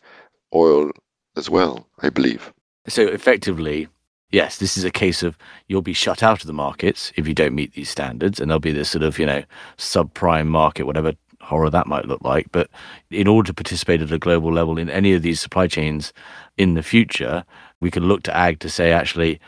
oil 0.54 0.90
as 1.36 1.48
well, 1.48 1.86
I 2.00 2.10
believe. 2.10 2.52
So 2.88 3.02
effectively, 3.02 3.88
yes, 4.30 4.58
this 4.58 4.76
is 4.76 4.84
a 4.84 4.90
case 4.90 5.22
of 5.22 5.38
you'll 5.68 5.82
be 5.82 5.94
shut 5.94 6.22
out 6.22 6.40
of 6.40 6.46
the 6.46 6.52
markets 6.52 7.12
if 7.16 7.26
you 7.26 7.34
don't 7.34 7.54
meet 7.54 7.72
these 7.74 7.88
standards, 7.88 8.40
and 8.40 8.50
there'll 8.50 8.60
be 8.60 8.72
this 8.72 8.90
sort 8.90 9.04
of, 9.04 9.18
you 9.18 9.26
know, 9.26 9.42
subprime 9.78 10.48
market, 10.48 10.84
whatever 10.84 11.12
horror 11.44 11.70
that 11.70 11.86
might 11.86 12.06
look 12.06 12.22
like. 12.22 12.50
But 12.52 12.70
in 13.10 13.26
order 13.26 13.48
to 13.48 13.54
participate 13.54 14.02
at 14.02 14.12
a 14.12 14.18
global 14.18 14.52
level 14.52 14.78
in 14.78 14.90
any 14.90 15.12
of 15.12 15.22
these 15.22 15.40
supply 15.40 15.66
chains 15.66 16.12
in 16.56 16.74
the 16.74 16.82
future, 16.82 17.44
we 17.80 17.90
can 17.90 18.04
look 18.04 18.22
to 18.24 18.36
ag 18.36 18.60
to 18.60 18.70
say, 18.70 18.92
actually, 18.92 19.40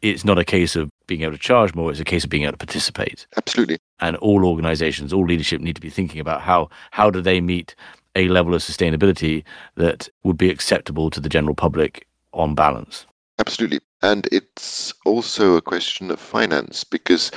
it's 0.00 0.24
not 0.24 0.38
a 0.38 0.44
case 0.44 0.74
of 0.74 0.90
being 1.06 1.22
able 1.22 1.32
to 1.32 1.38
charge 1.38 1.74
more, 1.74 1.90
it's 1.90 2.00
a 2.00 2.04
case 2.04 2.24
of 2.24 2.30
being 2.30 2.42
able 2.42 2.52
to 2.52 2.58
participate. 2.58 3.26
Absolutely. 3.36 3.78
And 4.00 4.16
all 4.16 4.44
organizations, 4.44 5.12
all 5.12 5.24
leadership 5.24 5.60
need 5.60 5.76
to 5.76 5.80
be 5.80 5.90
thinking 5.90 6.20
about 6.20 6.40
how 6.40 6.68
how 6.90 7.10
do 7.10 7.20
they 7.20 7.40
meet 7.40 7.74
a 8.14 8.28
level 8.28 8.54
of 8.54 8.60
sustainability 8.60 9.44
that 9.76 10.08
would 10.22 10.36
be 10.36 10.50
acceptable 10.50 11.08
to 11.10 11.20
the 11.20 11.28
general 11.28 11.54
public 11.54 12.06
on 12.32 12.54
balance. 12.54 13.06
Absolutely. 13.38 13.80
And 14.02 14.28
it's 14.32 14.92
also 15.06 15.56
a 15.56 15.62
question 15.62 16.10
of 16.10 16.20
finance 16.20 16.84
because 16.84 17.30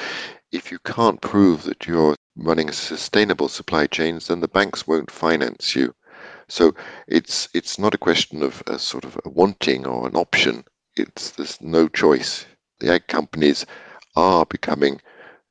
if 0.51 0.71
you 0.71 0.79
can't 0.79 1.21
prove 1.21 1.63
that 1.63 1.87
you're 1.87 2.15
running 2.35 2.71
sustainable 2.71 3.47
supply 3.47 3.87
chains, 3.87 4.27
then 4.27 4.41
the 4.41 4.47
banks 4.47 4.85
won't 4.85 5.09
finance 5.09 5.75
you. 5.75 5.95
So 6.47 6.75
it's 7.07 7.49
it's 7.53 7.79
not 7.79 7.93
a 7.93 7.97
question 7.97 8.43
of 8.43 8.61
a 8.67 8.77
sort 8.77 9.05
of 9.05 9.19
a 9.25 9.29
wanting 9.29 9.87
or 9.87 10.07
an 10.07 10.15
option. 10.15 10.65
It's 10.95 11.31
there's 11.31 11.59
no 11.61 11.87
choice. 11.87 12.45
The 12.79 12.93
ag 12.93 13.07
companies 13.07 13.65
are 14.15 14.45
becoming 14.45 15.01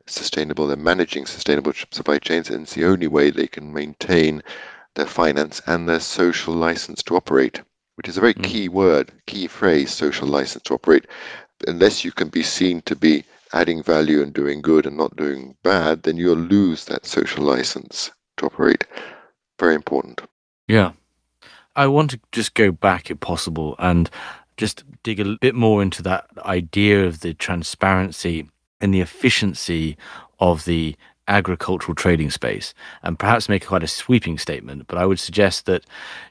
sustainable. 0.06 0.66
They're 0.66 0.76
managing 0.76 1.26
sustainable 1.26 1.72
supply 1.90 2.18
chains, 2.18 2.50
and 2.50 2.62
it's 2.62 2.74
the 2.74 2.84
only 2.84 3.06
way 3.06 3.30
they 3.30 3.46
can 3.46 3.72
maintain 3.72 4.42
their 4.94 5.06
finance 5.06 5.60
and 5.66 5.88
their 5.88 6.00
social 6.00 6.54
license 6.54 7.02
to 7.04 7.16
operate, 7.16 7.62
which 7.96 8.08
is 8.08 8.16
a 8.16 8.20
very 8.20 8.34
mm. 8.34 8.44
key 8.44 8.68
word, 8.68 9.10
key 9.26 9.46
phrase, 9.46 9.92
social 9.92 10.28
license 10.28 10.62
to 10.64 10.74
operate. 10.74 11.06
Unless 11.66 12.04
you 12.04 12.12
can 12.12 12.28
be 12.28 12.42
seen 12.42 12.82
to 12.82 12.94
be 12.94 13.24
adding 13.54 13.82
value 13.82 14.20
and 14.20 14.34
doing 14.34 14.60
good 14.60 14.84
and 14.84 14.96
not 14.96 15.16
doing 15.16 15.56
bad, 15.62 16.02
then 16.02 16.16
you'll 16.16 16.36
lose 16.36 16.84
that 16.86 17.06
social 17.06 17.44
license 17.44 18.10
to 18.36 18.46
operate. 18.46 18.84
Very 19.58 19.74
important. 19.74 20.20
Yeah. 20.66 20.92
I 21.76 21.86
want 21.86 22.10
to 22.10 22.20
just 22.32 22.54
go 22.54 22.72
back, 22.72 23.10
if 23.10 23.20
possible, 23.20 23.76
and 23.78 24.10
just 24.56 24.84
dig 25.02 25.20
a 25.20 25.36
bit 25.40 25.54
more 25.54 25.82
into 25.82 26.02
that 26.02 26.26
idea 26.38 27.06
of 27.06 27.20
the 27.20 27.32
transparency 27.34 28.48
and 28.80 28.92
the 28.92 29.00
efficiency 29.00 29.96
of 30.40 30.64
the 30.64 30.96
agricultural 31.26 31.94
trading 31.94 32.30
space 32.30 32.74
and 33.02 33.18
perhaps 33.18 33.48
make 33.48 33.66
quite 33.66 33.82
a 33.82 33.88
sweeping 33.88 34.36
statement. 34.36 34.86
But 34.88 34.98
I 34.98 35.06
would 35.06 35.18
suggest 35.18 35.66
that 35.66 35.84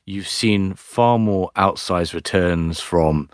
you've 0.05 0.27
seen 0.27 0.73
far 0.75 1.17
more 1.17 1.51
outsized 1.55 2.13
returns 2.13 2.79
from 2.79 3.29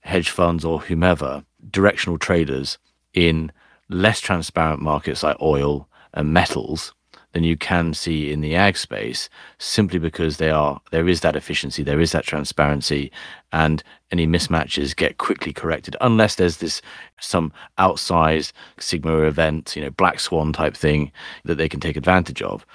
hedge 0.00 0.30
funds 0.30 0.64
or 0.64 0.80
whomever, 0.80 1.44
directional 1.70 2.18
traders 2.18 2.78
in 3.14 3.52
less 3.88 4.20
transparent 4.20 4.80
markets 4.80 5.22
like 5.22 5.36
oil 5.40 5.88
and 6.14 6.32
metals 6.32 6.92
than 7.32 7.44
you 7.44 7.56
can 7.56 7.94
see 7.94 8.30
in 8.30 8.40
the 8.40 8.54
ag 8.54 8.76
space 8.76 9.28
simply 9.58 9.98
because 9.98 10.36
they 10.36 10.50
are 10.50 10.80
there 10.90 11.08
is 11.08 11.20
that 11.20 11.36
efficiency 11.36 11.82
there 11.82 12.00
is 12.00 12.12
that 12.12 12.24
transparency 12.24 13.10
and 13.52 13.82
any 14.10 14.26
mismatches 14.26 14.94
get 14.94 15.18
quickly 15.18 15.52
corrected 15.52 15.96
unless 16.00 16.34
there's 16.36 16.58
this 16.58 16.82
some 17.20 17.52
outsized 17.78 18.52
sigma 18.78 19.22
event 19.22 19.74
you 19.76 19.82
know 19.82 19.90
black 19.90 20.20
swan 20.20 20.52
type 20.52 20.76
thing 20.76 21.10
that 21.44 21.56
they 21.56 21.68
can 21.68 21.80
take 21.80 21.96
advantage 21.96 22.42
of. 22.42 22.66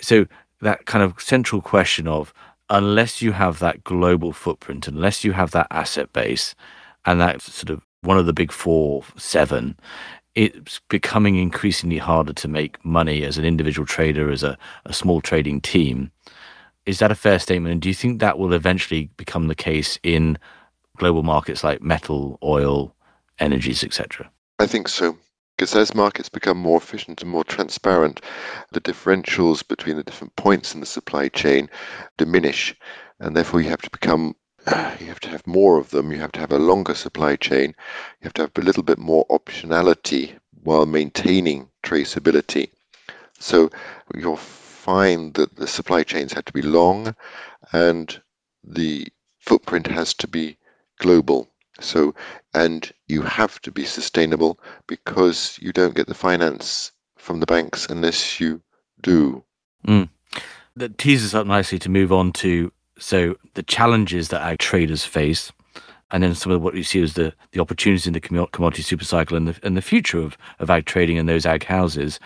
So 0.00 0.26
that 0.60 0.86
kind 0.86 1.02
of 1.04 1.20
central 1.20 1.62
question 1.62 2.08
of 2.08 2.32
unless 2.70 3.22
you 3.22 3.32
have 3.32 3.58
that 3.58 3.84
global 3.84 4.32
footprint 4.32 4.88
unless 4.88 5.24
you 5.24 5.32
have 5.32 5.50
that 5.52 5.66
asset 5.70 6.12
base 6.12 6.54
and 7.04 7.20
that 7.20 7.40
sort 7.42 7.70
of 7.70 7.82
one 8.02 8.18
of 8.18 8.26
the 8.26 8.32
big 8.32 8.52
four 8.52 9.04
seven 9.16 9.76
it's 10.34 10.80
becoming 10.88 11.36
increasingly 11.36 11.98
harder 11.98 12.32
to 12.32 12.48
make 12.48 12.82
money 12.84 13.24
as 13.24 13.36
an 13.36 13.44
individual 13.44 13.86
trader, 13.86 14.30
as 14.30 14.42
a, 14.42 14.56
a 14.86 14.92
small 14.92 15.20
trading 15.20 15.60
team. 15.60 16.10
Is 16.86 16.98
that 16.98 17.10
a 17.10 17.16
fair 17.16 17.38
statement? 17.38 17.72
And 17.72 17.82
do 17.82 17.88
you 17.88 17.94
think 17.94 18.20
that 18.20 18.38
will 18.38 18.52
eventually 18.54 19.10
become 19.16 19.48
the 19.48 19.54
case 19.54 19.98
in 20.02 20.38
global 20.96 21.22
markets 21.22 21.62
like 21.62 21.82
metal, 21.82 22.38
oil, 22.42 22.94
energies, 23.38 23.84
etc.? 23.84 24.30
I 24.58 24.66
think 24.66 24.88
so. 24.88 25.16
Because 25.56 25.76
as 25.76 25.94
markets 25.94 26.30
become 26.30 26.56
more 26.56 26.78
efficient 26.78 27.20
and 27.20 27.30
more 27.30 27.44
transparent, 27.44 28.22
the 28.72 28.80
differentials 28.80 29.66
between 29.66 29.96
the 29.96 30.02
different 30.02 30.34
points 30.36 30.72
in 30.72 30.80
the 30.80 30.86
supply 30.86 31.28
chain 31.28 31.68
diminish. 32.16 32.74
And 33.20 33.36
therefore, 33.36 33.60
you 33.60 33.68
have 33.68 33.82
to 33.82 33.90
become 33.90 34.34
you 35.00 35.06
have 35.06 35.20
to 35.20 35.28
have 35.28 35.46
more 35.46 35.78
of 35.78 35.90
them. 35.90 36.12
You 36.12 36.18
have 36.18 36.32
to 36.32 36.40
have 36.40 36.52
a 36.52 36.58
longer 36.58 36.94
supply 36.94 37.36
chain. 37.36 37.74
You 38.20 38.24
have 38.24 38.34
to 38.34 38.42
have 38.42 38.52
a 38.56 38.60
little 38.62 38.82
bit 38.82 38.98
more 38.98 39.26
optionality 39.28 40.38
while 40.62 40.86
maintaining 40.86 41.68
traceability. 41.82 42.70
So 43.38 43.70
you'll 44.14 44.36
find 44.36 45.34
that 45.34 45.56
the 45.56 45.66
supply 45.66 46.04
chains 46.04 46.32
have 46.32 46.44
to 46.44 46.52
be 46.52 46.62
long 46.62 47.14
and 47.72 48.20
the 48.62 49.08
footprint 49.38 49.88
has 49.88 50.14
to 50.14 50.28
be 50.28 50.56
global. 50.98 51.48
So, 51.80 52.14
and 52.54 52.92
you 53.08 53.22
have 53.22 53.60
to 53.62 53.72
be 53.72 53.84
sustainable 53.84 54.60
because 54.86 55.58
you 55.60 55.72
don't 55.72 55.94
get 55.94 56.06
the 56.06 56.14
finance 56.14 56.92
from 57.16 57.40
the 57.40 57.46
banks 57.46 57.86
unless 57.86 58.38
you 58.38 58.62
do. 59.02 59.42
Mm. 59.86 60.08
That 60.76 60.98
teases 60.98 61.34
up 61.34 61.46
nicely 61.46 61.78
to 61.80 61.88
move 61.88 62.12
on 62.12 62.32
to 62.34 62.72
so 62.98 63.36
the 63.54 63.62
challenges 63.62 64.28
that 64.28 64.42
our 64.42 64.56
traders 64.56 65.04
face, 65.04 65.52
and 66.10 66.22
then 66.22 66.34
some 66.34 66.52
of 66.52 66.62
what 66.62 66.74
you 66.74 66.84
see 66.84 67.02
as 67.02 67.14
the, 67.14 67.32
the 67.52 67.60
opportunities 67.60 68.06
in 68.06 68.12
the 68.12 68.20
commodity 68.20 68.82
super 68.82 69.04
cycle 69.04 69.36
and 69.36 69.48
the, 69.48 69.58
and 69.62 69.76
the 69.76 69.82
future 69.82 70.20
of, 70.20 70.36
of 70.58 70.70
ag 70.70 70.84
trading 70.84 71.18
and 71.18 71.28
those 71.28 71.46
ag 71.46 71.64
houses. 71.64 72.20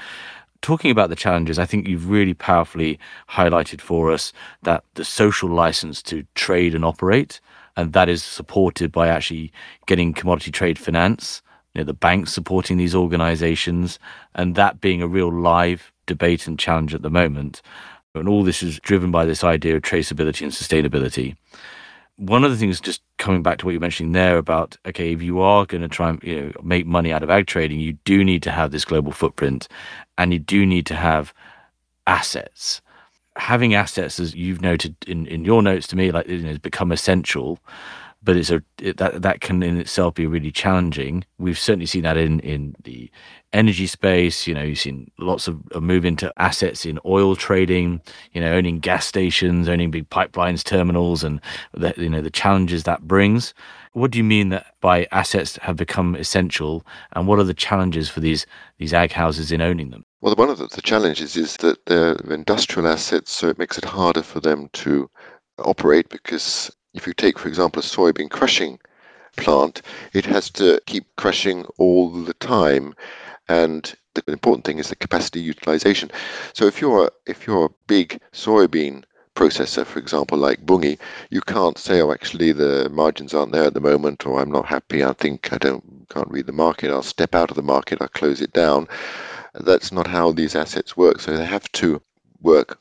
Talking 0.61 0.90
about 0.90 1.11
the 1.11 1.16
challenges, 1.16 1.59
I 1.59 1.66
think 1.66 1.87
you've 1.87 2.11
really 2.11 2.35
powerfully 2.35 2.98
highlighted 3.31 3.81
for 3.81 4.11
us 4.11 4.33
that 4.62 4.83
the 4.94 5.05
social 5.05 5.48
license 5.48 6.02
to 6.05 6.26
trade 6.35 6.74
and 6.74 6.85
operate, 6.85 7.40
and 7.76 7.92
that 7.92 8.09
is 8.09 8.24
supported 8.24 8.90
by 8.90 9.09
actually 9.09 9.52
getting 9.87 10.12
commodity 10.12 10.50
trade 10.50 10.79
finance, 10.79 11.42
you 11.74 11.81
know, 11.81 11.85
the 11.85 11.94
banks 11.94 12.33
supporting 12.33 12.79
these 12.79 12.94
organizations, 12.94 13.98
and 14.35 14.55
that 14.55 14.81
being 14.81 15.02
a 15.02 15.07
real 15.07 15.33
live 15.33 15.92
debate 16.07 16.46
and 16.46 16.59
challenge 16.59 16.94
at 16.94 17.02
the 17.02 17.11
moment. 17.11 17.61
And 18.18 18.29
all 18.29 18.42
this 18.42 18.62
is 18.62 18.81
driven 18.81 19.11
by 19.11 19.24
this 19.24 19.44
idea 19.44 19.76
of 19.76 19.83
traceability 19.83 20.42
and 20.42 20.52
sustainability. 20.52 21.37
One 22.16 22.44
of 22.44 22.50
the 22.50 22.57
things, 22.57 22.81
just 22.81 23.02
coming 23.18 23.42
back 23.42 23.59
to 23.59 23.66
what 23.66 23.72
you're 23.72 23.81
mentioning 23.81 24.12
there 24.12 24.38
about, 24.38 24.76
okay, 24.87 25.12
if 25.12 25.22
you 25.22 25.40
are 25.40 25.66
going 25.66 25.83
to 25.83 25.88
try 25.88 26.09
and 26.09 26.22
you 26.22 26.40
know, 26.40 26.52
make 26.62 26.87
money 26.87 27.12
out 27.12 27.22
of 27.22 27.31
ag 27.31 27.46
trading, 27.46 27.79
you 27.79 27.92
do 28.05 28.24
need 28.24 28.42
to 28.44 28.50
have 28.50 28.70
this 28.70 28.87
global 28.87 29.12
footprint 29.12 29.68
and 30.16 30.33
you 30.33 30.38
do 30.38 30.64
need 30.64 30.87
to 30.87 30.94
have 30.94 31.35
assets. 32.07 32.81
Having 33.37 33.74
assets, 33.74 34.18
as 34.18 34.35
you've 34.35 34.62
noted 34.62 34.96
in, 35.07 35.26
in 35.26 35.44
your 35.44 35.62
notes 35.62 35.87
to 35.88 35.96
me, 35.96 36.11
like 36.11 36.26
you 36.26 36.38
know, 36.38 36.48
has 36.48 36.59
become 36.59 36.90
essential 36.90 37.59
but 38.27 38.37
it's 38.37 38.51
a 38.51 38.62
it, 38.83 38.99
that 38.99 39.23
that 39.23 39.41
can 39.41 39.62
in 39.62 39.79
itself 39.79 40.15
be 40.15 40.27
really 40.27 40.51
challenging. 40.51 41.25
We've 41.39 41.59
certainly 41.59 41.87
seen 41.87 42.03
that 42.03 42.19
in 42.19 42.41
in 42.41 42.75
the 42.83 43.11
energy 43.53 43.87
space. 43.87 44.47
You 44.47 44.55
know, 44.55 44.62
you've 44.62 44.81
seen 44.81 45.11
lots 45.19 45.49
of, 45.49 45.62
of 45.71 45.83
move 45.83 46.05
into 46.05 46.33
assets 46.37 46.85
in 46.85 46.99
oil 47.07 47.37
trading. 47.37 48.03
You 48.33 48.41
know, 48.43 48.53
owning 48.53 48.81
gas 48.81 49.07
stations, 49.07 49.69
owning 49.69 49.93
big 49.93 50.11
pipelines, 50.11 50.65
terminals, 50.65 51.23
and 51.23 51.41
the, 51.73 51.95
you 51.97 52.11
know 52.11 52.21
the 52.21 52.31
challenges 52.31 52.83
that 52.83 53.07
brings. 53.07 53.55
What 53.93 54.11
do 54.11 54.19
you 54.19 54.25
mean 54.25 54.51
that 54.51 54.75
by 54.83 55.07
assets 55.12 55.57
have 55.62 55.77
become 55.77 56.17
essential, 56.17 56.85
and 57.12 57.27
what 57.27 57.39
are 57.39 57.45
the 57.45 57.55
challenges 57.55 58.11
for 58.11 58.21
these 58.21 58.45
these 58.79 58.93
ag 58.93 59.12
houses 59.12 59.53
in 59.53 59.62
owning 59.62 59.91
them? 59.91 60.05
Well, 60.21 60.35
one 60.35 60.51
of 60.51 60.59
the, 60.59 60.67
the 60.67 60.83
challenges 60.83 61.37
is 61.37 61.57
that 61.59 61.87
they're 61.87 62.17
industrial 62.29 62.89
assets, 62.89 63.31
so 63.31 63.49
it 63.49 63.59
makes 63.59 63.79
it 63.79 63.85
harder 63.85 64.25
for 64.25 64.41
them 64.41 64.69
to 64.73 65.09
operate 65.59 66.09
because 66.09 66.71
if 66.96 67.06
you 67.06 67.14
take, 67.14 67.38
for 67.38 67.48
example, 67.48 67.80
a 67.80 67.85
soybean 67.85 68.30
crushing 68.30 68.78
plant, 69.36 69.82
it 70.12 70.24
has 70.26 70.51
to 70.51 70.80
keep 70.86 71.05
crushing 71.16 71.64
all 71.78 72.11
the 72.11 72.34
time. 72.34 72.94
And 73.49 73.94
the 74.14 74.22
important 74.32 74.64
thing 74.64 74.78
is 74.78 74.88
the 74.88 74.97
capacity 74.97 75.40
utilization. 75.40 76.11
So 76.55 76.66
if 76.66 76.80
you're 76.80 77.11
if 77.26 77.47
you're 77.47 77.66
a 77.66 77.74
big 77.86 78.20
soybean 78.32 79.05
processor, 79.34 79.84
for 79.84 79.99
example, 79.99 80.38
like 80.38 80.64
Bunge, 80.64 80.99
you 81.30 81.42
can't 81.42 81.78
say, 81.78 82.01
oh, 82.01 82.11
actually 82.11 82.53
the 82.53 82.88
margins 82.90 83.34
aren't 83.34 83.53
there 83.53 83.64
at 83.64 83.74
the 83.74 83.80
moment, 83.80 84.26
or 84.26 84.40
I'm 84.40 84.51
not 84.51 84.66
happy. 84.66 85.05
I 85.05 85.12
think 85.12 85.53
I 85.53 85.59
don't 85.59 86.07
can't 86.09 86.30
read 86.30 86.47
the 86.47 86.53
market. 86.53 86.90
I'll 86.90 87.03
step 87.03 87.34
out 87.34 87.51
of 87.51 87.57
the 87.57 87.62
market. 87.62 88.01
I'll 88.01 88.09
close 88.09 88.40
it 88.40 88.53
down. 88.53 88.88
That's 89.55 89.92
not 89.92 90.07
how 90.07 90.32
these 90.32 90.55
assets 90.55 90.97
work. 90.97 91.20
So 91.20 91.36
they 91.36 91.44
have 91.44 91.70
to 91.72 92.01
work 92.40 92.78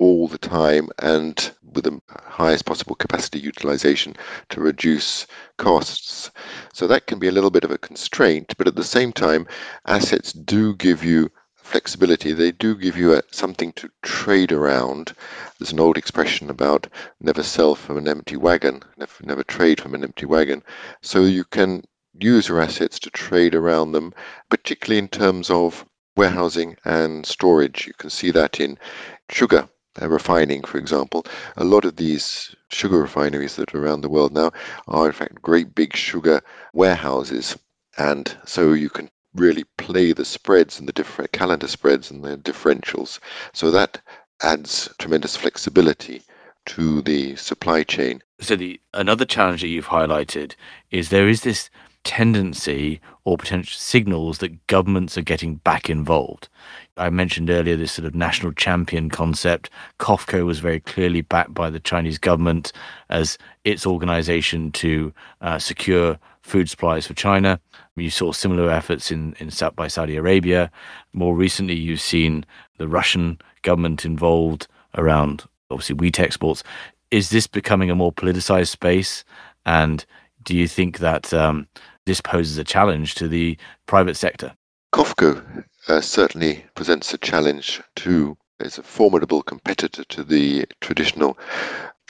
all 0.00 0.26
the 0.26 0.38
time 0.38 0.88
and 0.98 1.52
with 1.74 1.84
the 1.84 2.00
highest 2.08 2.64
possible 2.64 2.94
capacity 2.94 3.38
utilization 3.38 4.16
to 4.48 4.58
reduce 4.60 5.26
costs. 5.58 6.30
So 6.72 6.86
that 6.86 7.06
can 7.06 7.18
be 7.18 7.28
a 7.28 7.32
little 7.32 7.50
bit 7.50 7.64
of 7.64 7.70
a 7.70 7.76
constraint, 7.76 8.54
but 8.56 8.66
at 8.66 8.76
the 8.76 8.82
same 8.82 9.12
time, 9.12 9.46
assets 9.86 10.32
do 10.32 10.74
give 10.74 11.04
you 11.04 11.30
flexibility. 11.54 12.32
They 12.32 12.50
do 12.50 12.74
give 12.74 12.96
you 12.96 13.14
a, 13.14 13.22
something 13.30 13.72
to 13.74 13.90
trade 14.02 14.52
around. 14.52 15.12
There's 15.58 15.72
an 15.72 15.80
old 15.80 15.98
expression 15.98 16.48
about 16.48 16.86
never 17.20 17.42
sell 17.42 17.74
from 17.74 17.98
an 17.98 18.08
empty 18.08 18.36
wagon, 18.36 18.82
never, 18.96 19.12
never 19.22 19.44
trade 19.44 19.82
from 19.82 19.94
an 19.94 20.02
empty 20.02 20.24
wagon. 20.24 20.62
So 21.02 21.24
you 21.24 21.44
can 21.44 21.84
use 22.18 22.48
your 22.48 22.62
assets 22.62 22.98
to 23.00 23.10
trade 23.10 23.54
around 23.54 23.92
them, 23.92 24.14
particularly 24.48 24.98
in 24.98 25.08
terms 25.08 25.50
of 25.50 25.84
warehousing 26.16 26.78
and 26.86 27.26
storage. 27.26 27.86
You 27.86 27.92
can 27.98 28.08
see 28.08 28.30
that 28.30 28.58
in 28.58 28.78
sugar 29.28 29.68
uh, 30.00 30.08
refining, 30.08 30.62
for 30.62 30.78
example. 30.78 31.26
A 31.56 31.64
lot 31.64 31.84
of 31.84 31.96
these 31.96 32.54
sugar 32.68 33.00
refineries 33.00 33.56
that 33.56 33.74
are 33.74 33.84
around 33.84 34.00
the 34.00 34.08
world 34.08 34.32
now 34.32 34.52
are, 34.88 35.06
in 35.06 35.12
fact, 35.12 35.42
great 35.42 35.74
big 35.74 35.96
sugar 35.96 36.40
warehouses. 36.72 37.56
And 37.98 38.34
so 38.44 38.72
you 38.72 38.88
can 38.88 39.10
really 39.34 39.64
play 39.78 40.12
the 40.12 40.24
spreads 40.24 40.78
and 40.78 40.88
the 40.88 40.92
different 40.92 41.32
calendar 41.32 41.68
spreads 41.68 42.10
and 42.10 42.24
the 42.24 42.36
differentials. 42.36 43.18
So 43.52 43.70
that 43.70 44.00
adds 44.42 44.88
tremendous 44.98 45.36
flexibility 45.36 46.22
to 46.66 47.02
the 47.02 47.36
supply 47.36 47.82
chain. 47.82 48.22
So 48.40 48.56
the 48.56 48.80
another 48.94 49.24
challenge 49.24 49.60
that 49.62 49.68
you've 49.68 49.86
highlighted 49.86 50.54
is 50.90 51.10
there 51.10 51.28
is 51.28 51.42
this 51.42 51.70
tendency 52.04 53.00
or 53.24 53.36
potential 53.36 53.76
signals 53.78 54.38
that 54.38 54.66
governments 54.66 55.18
are 55.18 55.22
getting 55.22 55.56
back 55.56 55.90
involved. 55.90 56.48
I 56.96 57.10
mentioned 57.10 57.50
earlier 57.50 57.76
this 57.76 57.92
sort 57.92 58.06
of 58.06 58.14
national 58.14 58.52
champion 58.52 59.10
concept. 59.10 59.70
COFCO 59.98 60.44
was 60.44 60.60
very 60.60 60.80
clearly 60.80 61.20
backed 61.20 61.54
by 61.54 61.70
the 61.70 61.80
Chinese 61.80 62.18
government 62.18 62.72
as 63.08 63.38
its 63.64 63.86
organization 63.86 64.72
to 64.72 65.12
uh, 65.40 65.58
secure 65.58 66.18
food 66.42 66.68
supplies 66.68 67.06
for 67.06 67.14
China. 67.14 67.60
You 67.96 68.10
saw 68.10 68.32
similar 68.32 68.70
efforts 68.70 69.10
in, 69.10 69.34
in 69.38 69.50
by 69.76 69.88
Saudi 69.88 70.16
Arabia. 70.16 70.70
More 71.12 71.36
recently, 71.36 71.74
you've 71.74 72.00
seen 72.00 72.44
the 72.78 72.88
Russian 72.88 73.38
government 73.62 74.04
involved 74.04 74.66
around 74.96 75.44
obviously 75.70 75.94
wheat 75.94 76.18
exports. 76.18 76.62
Is 77.10 77.30
this 77.30 77.46
becoming 77.46 77.90
a 77.90 77.94
more 77.94 78.12
politicized 78.12 78.68
space? 78.68 79.24
And 79.66 80.04
do 80.42 80.56
you 80.56 80.66
think 80.66 80.98
that 80.98 81.32
um, 81.34 81.68
this 82.10 82.20
poses 82.20 82.58
a 82.58 82.64
challenge 82.64 83.14
to 83.14 83.28
the 83.28 83.56
private 83.86 84.16
sector? 84.16 84.52
COFCO 84.92 85.64
uh, 85.86 86.00
certainly 86.00 86.64
presents 86.74 87.14
a 87.14 87.18
challenge 87.18 87.80
to 87.94 88.36
it's 88.58 88.78
a 88.78 88.82
formidable 88.82 89.42
competitor 89.42 90.02
to 90.02 90.24
the 90.24 90.66
traditional 90.80 91.38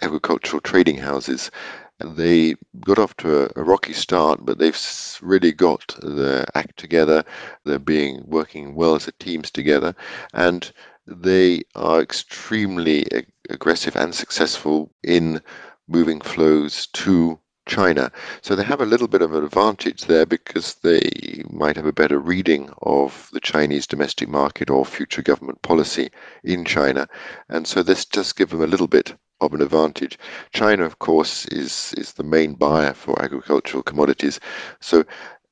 agricultural 0.00 0.62
trading 0.62 0.96
houses. 0.96 1.50
And 1.98 2.16
they 2.16 2.54
got 2.80 2.98
off 2.98 3.14
to 3.18 3.42
a, 3.42 3.50
a, 3.56 3.62
rocky 3.62 3.92
start, 3.92 4.40
but 4.42 4.58
they've 4.58 4.80
really 5.20 5.52
got 5.52 5.94
their 6.02 6.46
act 6.54 6.78
together. 6.78 7.22
They're 7.66 7.78
being 7.78 8.22
working 8.26 8.74
well 8.74 8.94
as 8.94 9.06
a 9.06 9.12
teams 9.12 9.50
together, 9.50 9.94
and 10.32 10.72
they 11.06 11.60
are 11.74 12.00
extremely 12.00 13.04
ag- 13.12 13.30
aggressive 13.50 13.96
and 13.96 14.14
successful 14.14 14.90
in 15.02 15.42
moving 15.88 16.22
flows 16.22 16.86
to 16.94 17.38
China. 17.70 18.10
So 18.42 18.56
they 18.56 18.64
have 18.64 18.80
a 18.80 18.86
little 18.86 19.06
bit 19.06 19.22
of 19.22 19.32
an 19.32 19.44
advantage 19.44 20.06
there 20.06 20.26
because 20.26 20.74
they 20.82 21.44
might 21.48 21.76
have 21.76 21.86
a 21.86 21.92
better 21.92 22.18
reading 22.18 22.68
of 22.82 23.30
the 23.32 23.40
Chinese 23.40 23.86
domestic 23.86 24.28
market 24.28 24.68
or 24.68 24.84
future 24.84 25.22
government 25.22 25.62
policy 25.62 26.10
in 26.42 26.64
China. 26.64 27.08
And 27.48 27.66
so 27.66 27.82
this 27.82 28.04
does 28.04 28.32
give 28.32 28.50
them 28.50 28.62
a 28.62 28.66
little 28.66 28.88
bit 28.88 29.14
of 29.40 29.54
an 29.54 29.62
advantage. 29.62 30.18
China, 30.52 30.84
of 30.84 30.98
course, 30.98 31.46
is, 31.46 31.94
is 31.96 32.14
the 32.14 32.24
main 32.24 32.54
buyer 32.54 32.92
for 32.92 33.22
agricultural 33.22 33.84
commodities. 33.84 34.40
So 34.80 35.04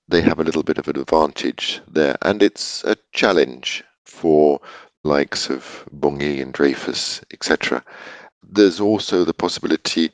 they 0.09 0.21
have 0.21 0.41
a 0.41 0.45
little 0.45 0.65
bit 0.65 0.79
of 0.79 0.89
an 0.89 0.99
advantage 0.99 1.81
there. 1.87 2.17
And 2.23 2.43
it's 2.43 2.83
a 2.83 2.97
challenge 3.13 3.85
for 4.05 4.61
likes 5.05 5.49
of 5.49 5.85
Bunge 5.93 6.41
and 6.41 6.53
Dreyfus, 6.53 7.21
etc. 7.33 7.85
There's 8.43 8.81
also 8.81 9.25
the 9.25 9.35
possibility 9.35 10.11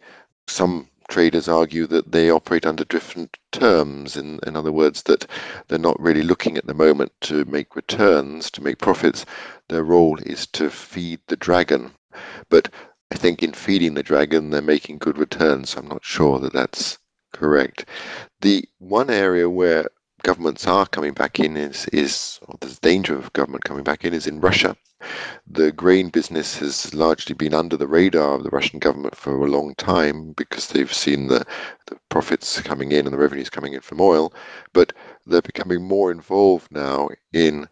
some 0.46 0.88
traders 1.08 1.48
argue 1.48 1.86
that 1.86 2.12
they 2.12 2.30
operate 2.30 2.66
under 2.66 2.84
different 2.84 3.36
terms. 3.52 4.16
In, 4.16 4.40
in 4.46 4.56
other 4.56 4.72
words, 4.72 5.02
that 5.04 5.26
they're 5.68 5.78
not 5.78 6.00
really 6.00 6.22
looking 6.22 6.56
at 6.56 6.66
the 6.66 6.74
moment 6.74 7.12
to 7.22 7.44
make 7.44 7.76
returns, 7.76 8.50
to 8.52 8.62
make 8.62 8.78
profits. 8.78 9.24
Their 9.68 9.84
role 9.84 10.18
is 10.24 10.46
to 10.48 10.70
feed 10.70 11.20
the 11.26 11.36
dragon. 11.36 11.92
But 12.48 12.68
I 13.12 13.16
think 13.16 13.42
in 13.42 13.52
feeding 13.52 13.94
the 13.94 14.02
dragon, 14.02 14.50
they're 14.50 14.62
making 14.62 14.98
good 14.98 15.18
returns. 15.18 15.76
I'm 15.76 15.88
not 15.88 16.04
sure 16.04 16.38
that 16.40 16.52
that's 16.52 16.98
correct. 17.32 17.86
The 18.40 18.64
one 18.78 19.10
area 19.10 19.48
where 19.50 19.88
governments 20.24 20.66
are 20.66 20.86
coming 20.86 21.12
back 21.12 21.38
in 21.38 21.56
is, 21.56 21.86
is 21.92 22.40
or 22.48 22.56
there's 22.60 22.78
danger 22.80 23.16
of 23.16 23.32
government 23.34 23.64
coming 23.64 23.84
back 23.84 24.04
in 24.04 24.14
is 24.14 24.26
in 24.26 24.40
Russia. 24.40 24.74
The 25.46 25.70
grain 25.70 26.08
business 26.08 26.56
has 26.58 26.94
largely 26.94 27.34
been 27.34 27.52
under 27.52 27.76
the 27.76 27.86
radar 27.86 28.34
of 28.34 28.42
the 28.42 28.50
Russian 28.50 28.78
government 28.78 29.14
for 29.14 29.36
a 29.36 29.50
long 29.50 29.74
time 29.74 30.32
because 30.32 30.68
they've 30.68 30.92
seen 30.92 31.28
the, 31.28 31.44
the 31.86 31.98
profits 32.08 32.60
coming 32.62 32.90
in 32.90 33.06
and 33.06 33.12
the 33.12 33.18
revenues 33.18 33.50
coming 33.50 33.74
in 33.74 33.82
from 33.82 34.00
oil, 34.00 34.32
but 34.72 34.94
they're 35.26 35.42
becoming 35.42 35.84
more 35.84 36.10
involved 36.10 36.72
now 36.72 37.10
in 37.34 37.68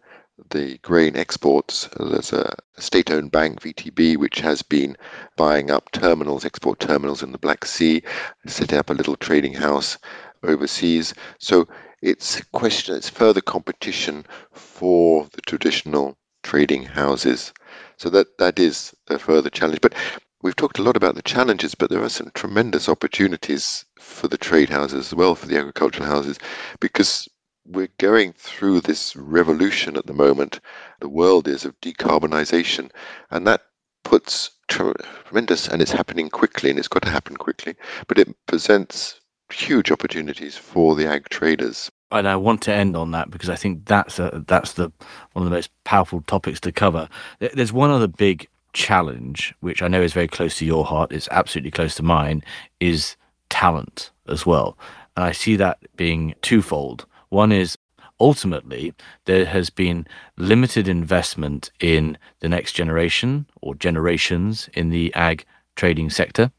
the 0.51 0.77
grain 0.79 1.15
exports. 1.15 1.89
There's 1.97 2.33
a 2.33 2.55
state 2.77 3.09
owned 3.09 3.31
bank, 3.31 3.61
VTB, 3.61 4.17
which 4.17 4.39
has 4.41 4.61
been 4.61 4.95
buying 5.37 5.71
up 5.71 5.91
terminals, 5.91 6.45
export 6.45 6.79
terminals 6.79 7.23
in 7.23 7.31
the 7.31 7.39
Black 7.39 7.65
Sea, 7.65 8.03
setting 8.45 8.77
up 8.77 8.91
a 8.91 8.93
little 8.93 9.15
trading 9.15 9.53
house 9.53 9.97
overseas. 10.43 11.15
So 11.39 11.67
it's 12.03 12.39
a 12.39 12.45
question, 12.47 12.97
it's 12.97 13.09
further 13.09 13.39
competition 13.39 14.25
for 14.51 15.25
the 15.31 15.41
traditional 15.41 16.17
trading 16.43 16.83
houses. 16.83 17.53
So 17.95 18.09
that 18.09 18.37
that 18.39 18.59
is 18.59 18.93
a 19.07 19.17
further 19.17 19.49
challenge. 19.49 19.79
But 19.79 19.95
we've 20.41 20.55
talked 20.55 20.79
a 20.79 20.83
lot 20.83 20.97
about 20.97 21.15
the 21.15 21.21
challenges, 21.21 21.75
but 21.75 21.89
there 21.89 22.03
are 22.03 22.09
some 22.09 22.29
tremendous 22.33 22.89
opportunities 22.89 23.85
for 23.97 24.27
the 24.27 24.37
trade 24.37 24.69
houses 24.69 25.07
as 25.07 25.15
well, 25.15 25.33
for 25.33 25.47
the 25.47 25.57
agricultural 25.57 26.05
houses, 26.05 26.39
because 26.81 27.29
we're 27.65 27.87
going 27.99 28.33
through 28.33 28.81
this 28.81 29.15
revolution 29.15 29.95
at 29.95 30.05
the 30.05 30.13
moment. 30.13 30.59
The 30.99 31.07
world 31.07 31.47
is 31.47 31.63
of 31.63 31.79
decarbonization, 31.79 32.91
and 33.31 33.47
that 33.47 33.61
puts 34.03 34.51
tremendous, 34.67 35.69
and 35.69 35.81
it's 35.81 35.91
happening 35.91 36.29
quickly, 36.29 36.69
and 36.69 36.77
it's 36.77 36.89
got 36.89 37.03
to 37.03 37.09
happen 37.09 37.37
quickly, 37.37 37.75
but 38.09 38.19
it 38.19 38.35
presents 38.47 39.21
huge 39.51 39.91
opportunities 39.91 40.57
for 40.57 40.95
the 40.95 41.07
ag 41.07 41.29
traders. 41.29 41.91
And 42.11 42.27
I 42.27 42.35
want 42.35 42.61
to 42.63 42.73
end 42.73 42.95
on 42.95 43.11
that 43.11 43.31
because 43.31 43.49
I 43.49 43.55
think 43.55 43.85
that's 43.85 44.19
a, 44.19 44.43
that's 44.47 44.73
the 44.73 44.91
one 45.33 45.43
of 45.43 45.45
the 45.45 45.55
most 45.55 45.71
powerful 45.83 46.21
topics 46.21 46.59
to 46.61 46.71
cover. 46.71 47.09
There's 47.39 47.73
one 47.73 47.89
other 47.89 48.07
big 48.07 48.47
challenge 48.73 49.53
which 49.61 49.81
I 49.81 49.87
know 49.87 50.01
is 50.01 50.13
very 50.13 50.27
close 50.27 50.57
to 50.57 50.65
your 50.65 50.85
heart. 50.85 51.11
It's 51.11 51.27
absolutely 51.31 51.71
close 51.71 51.95
to 51.95 52.03
mine. 52.03 52.43
Is 52.79 53.15
talent 53.49 54.11
as 54.27 54.45
well, 54.45 54.77
and 55.15 55.25
I 55.25 55.31
see 55.31 55.55
that 55.55 55.79
being 55.95 56.35
twofold. 56.41 57.05
One 57.29 57.51
is 57.51 57.77
ultimately 58.19 58.93
there 59.25 59.45
has 59.45 59.69
been 59.69 60.07
limited 60.37 60.87
investment 60.87 61.71
in 61.79 62.17
the 62.39 62.49
next 62.49 62.73
generation 62.73 63.47
or 63.61 63.75
generations 63.75 64.69
in 64.73 64.89
the 64.89 65.13
ag 65.15 65.45
trading 65.75 66.09
sector 66.09 66.51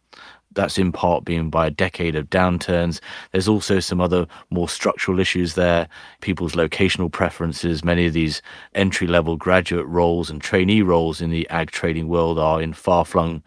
that's 0.55 0.78
in 0.78 0.92
part 0.92 1.24
being 1.24 1.50
by 1.50 1.66
a 1.66 1.70
decade 1.70 2.14
of 2.14 2.30
downturns. 2.30 3.00
There's 3.32 3.48
also 3.48 3.80
some 3.80 4.00
other 4.00 4.26
more 4.50 4.68
structural 4.68 5.20
issues 5.20 5.55
there, 5.55 5.88
people's 6.20 6.55
locational 6.55 7.11
preferences. 7.11 7.84
Many 7.84 8.07
of 8.07 8.12
these 8.12 8.42
entry 8.74 9.07
level 9.07 9.36
graduate 9.36 9.86
roles 9.86 10.30
and 10.30 10.40
trainee 10.40 10.82
roles 10.82 11.20
in 11.20 11.30
the 11.30 11.48
ag 11.50 11.70
trading 11.70 12.09
world 12.09 12.38
are 12.38 12.61
in 12.61 12.72
far 12.72 13.05
flung 13.05 13.42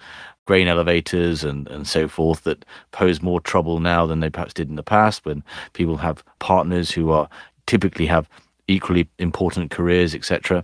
grain 0.46 0.68
elevators 0.68 1.44
and, 1.44 1.68
and 1.68 1.88
so 1.88 2.08
forth 2.08 2.44
that 2.44 2.66
pose 2.92 3.22
more 3.22 3.42
trouble 3.42 3.80
now 3.80 4.06
than 4.06 4.22
they 4.22 4.30
perhaps 4.30 4.54
did 4.54 4.70
in 4.70 4.76
the 4.76 4.84
past 4.84 5.26
when 5.26 5.44
people 5.74 5.98
have 5.98 6.24
partners 6.40 6.90
who 6.90 7.12
are 7.12 7.30
typically 7.66 8.06
have 8.06 8.30
equally 8.68 9.08
important 9.20 9.72
careers, 9.72 10.16
etc. 10.16 10.64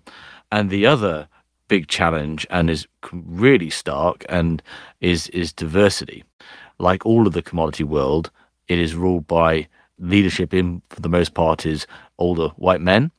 And 0.52 0.70
the 0.70 0.86
other 0.86 1.28
big 1.68 1.88
challenge 1.88 2.46
and 2.50 2.70
is 2.70 2.88
really 3.12 3.70
stark 3.70 4.26
and 4.30 4.62
is 5.02 5.28
is 5.30 5.54
diversity. 5.54 6.24
Like 6.80 7.06
all 7.06 7.28
of 7.28 7.34
the 7.34 7.42
commodity 7.42 7.84
world, 7.84 8.32
it 8.68 8.80
is 8.80 8.96
ruled 8.96 9.28
by 9.28 9.68
leadership 10.00 10.54
in 10.54 10.82
for 10.90 11.02
the 11.02 11.10
most 11.10 11.34
part 11.34 11.66
is 11.66 11.88
older 12.18 12.50
white 12.50 12.82
men. 12.82 13.12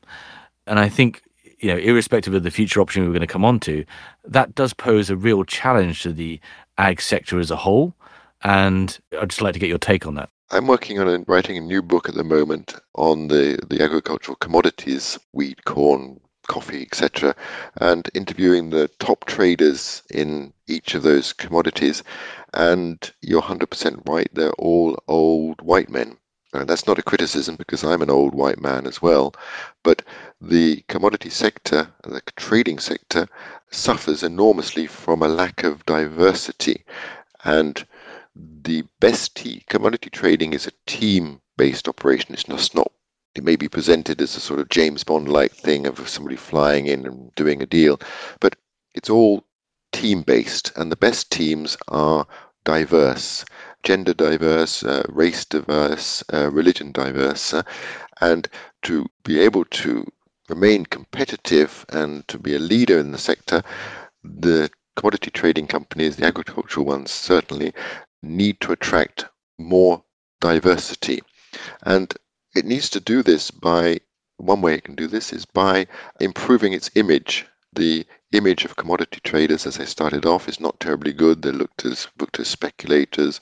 And 0.67 0.79
I 0.79 0.89
think, 0.89 1.23
you 1.59 1.69
know, 1.69 1.77
irrespective 1.77 2.35
of 2.35 2.43
the 2.43 2.51
future 2.51 2.81
option 2.81 3.05
we're 3.05 3.11
going 3.11 3.21
to 3.21 3.27
come 3.27 3.45
on 3.45 3.61
to, 3.61 3.85
that 4.25 4.55
does 4.55 4.73
pose 4.75 5.11
a 5.11 5.17
real 5.17 5.45
challenge 5.45 6.03
to 6.03 6.13
the 6.13 6.41
ag 6.79 7.01
sector 7.01 7.39
as 7.39 7.51
a 7.51 7.57
whole. 7.57 7.95
And 8.43 8.99
I'd 9.19 9.31
just 9.31 9.41
like 9.41 9.55
to 9.55 9.59
get 9.59 9.69
your 9.69 9.79
take 9.79 10.07
on 10.07 10.15
that. 10.15 10.31
I'm 10.51 10.67
working 10.67 10.99
on 11.01 11.09
a, 11.09 11.19
writing 11.27 11.57
a 11.57 11.61
new 11.61 11.83
book 11.83 12.09
at 12.09 12.15
the 12.15 12.25
moment 12.25 12.77
on 12.95 13.29
the, 13.29 13.59
the 13.69 13.83
agricultural 13.83 14.37
commodities, 14.37 15.19
wheat, 15.33 15.65
corn, 15.65 16.21
coffee, 16.47 16.83
etc., 16.83 17.35
and 17.81 18.09
interviewing 18.15 18.71
the 18.71 18.89
top 18.99 19.25
traders 19.25 20.03
in 20.11 20.53
each 20.67 20.95
of 20.95 21.03
those 21.03 21.33
commodities. 21.33 22.03
And 22.53 22.99
you're 23.21 23.43
100% 23.43 24.09
right, 24.09 24.29
they're 24.33 24.53
all 24.53 24.99
old 25.09 25.61
white 25.63 25.91
men. 25.91 26.17
and 26.53 26.69
that's 26.69 26.87
not 26.87 26.99
a 27.01 27.03
criticism 27.03 27.57
because 27.57 27.83
I'm 27.83 28.03
an 28.03 28.11
old 28.11 28.35
white 28.35 28.61
man 28.61 28.87
as 28.87 29.03
well, 29.03 29.35
but 29.83 30.03
the 30.41 30.85
commodity 30.89 31.31
sector, 31.31 31.89
the 32.05 32.23
trading 32.37 32.79
sector, 32.79 33.27
suffers 33.71 34.23
enormously 34.23 34.87
from 34.87 35.23
a 35.23 35.29
lack 35.29 35.65
of 35.65 35.85
diversity. 35.85 36.85
And 37.45 37.85
the 38.37 38.85
best 39.01 39.45
commodity 39.69 40.11
trading 40.11 40.53
is 40.53 40.67
a 40.67 40.73
team 40.87 41.41
based 41.57 41.89
operation. 41.89 42.35
It's 42.35 42.49
not, 42.49 42.75
not 42.75 42.93
it 43.35 43.45
may 43.45 43.57
be 43.57 43.69
presented 43.69 44.21
as 44.23 44.37
a 44.37 44.41
sort 44.41 44.61
of 44.61 44.69
James 44.69 45.05
Bond 45.05 45.29
like 45.29 45.53
thing 45.53 45.87
of 45.87 46.09
somebody 46.09 46.37
flying 46.37 46.87
in 46.87 47.07
and 47.07 47.35
doing 47.35 47.63
a 47.63 47.67
deal, 47.67 48.01
but 48.41 48.57
it's 48.95 49.11
all 49.11 49.45
team 49.93 50.23
based, 50.23 50.73
and 50.77 50.91
the 50.91 50.97
best 50.97 51.31
teams 51.31 51.77
are 51.89 52.27
diverse, 52.65 53.45
gender 53.83 54.15
diverse, 54.15 54.83
uh, 54.83 55.05
race 55.09 55.45
diverse, 55.45 56.25
uh, 56.33 56.51
religion 56.51 56.93
diverse, 56.93 57.53
uh, 57.55 57.63
and 58.21 58.49
to 58.83 59.07
be 59.25 59.39
able 59.41 59.65
to 59.67 60.07
remain 60.49 60.85
competitive 60.87 61.85
and 61.91 62.27
to 62.29 62.39
be 62.39 62.55
a 62.55 62.59
leader 62.59 62.99
in 62.99 63.13
the 63.13 63.19
sector, 63.19 63.63
the 64.23 64.71
commodity 64.97 65.31
trading 65.31 65.67
companies, 65.67 66.17
the 66.17 66.27
agricultural 66.27 66.87
ones 66.87 67.11
certainly, 67.11 67.73
need 68.23 68.61
to 68.61 68.73
attract 68.73 69.27
more 69.59 70.03
diversity. 70.41 71.21
And 71.83 72.15
it 72.55 72.65
needs 72.65 72.89
to 72.91 73.01
do 73.01 73.23
this 73.23 73.51
by 73.51 73.99
one 74.37 74.61
way 74.61 74.75
it 74.75 74.85
can 74.85 74.95
do 74.95 75.07
this 75.07 75.33
is 75.33 75.45
by 75.45 75.87
improving 76.21 76.73
its 76.73 76.91
image. 76.95 77.47
The 77.73 78.07
image 78.33 78.65
of 78.65 78.77
commodity 78.77 79.21
traders, 79.25 79.67
as 79.67 79.77
they 79.77 79.87
started 79.87 80.27
off, 80.27 80.49
is 80.49 80.61
not 80.61 80.79
terribly 80.81 81.13
good. 81.13 81.43
They're 81.43 81.53
looked 81.53 81.85
as 81.85 82.09
looked 82.19 82.39
as 82.39 82.49
speculators, 82.49 83.41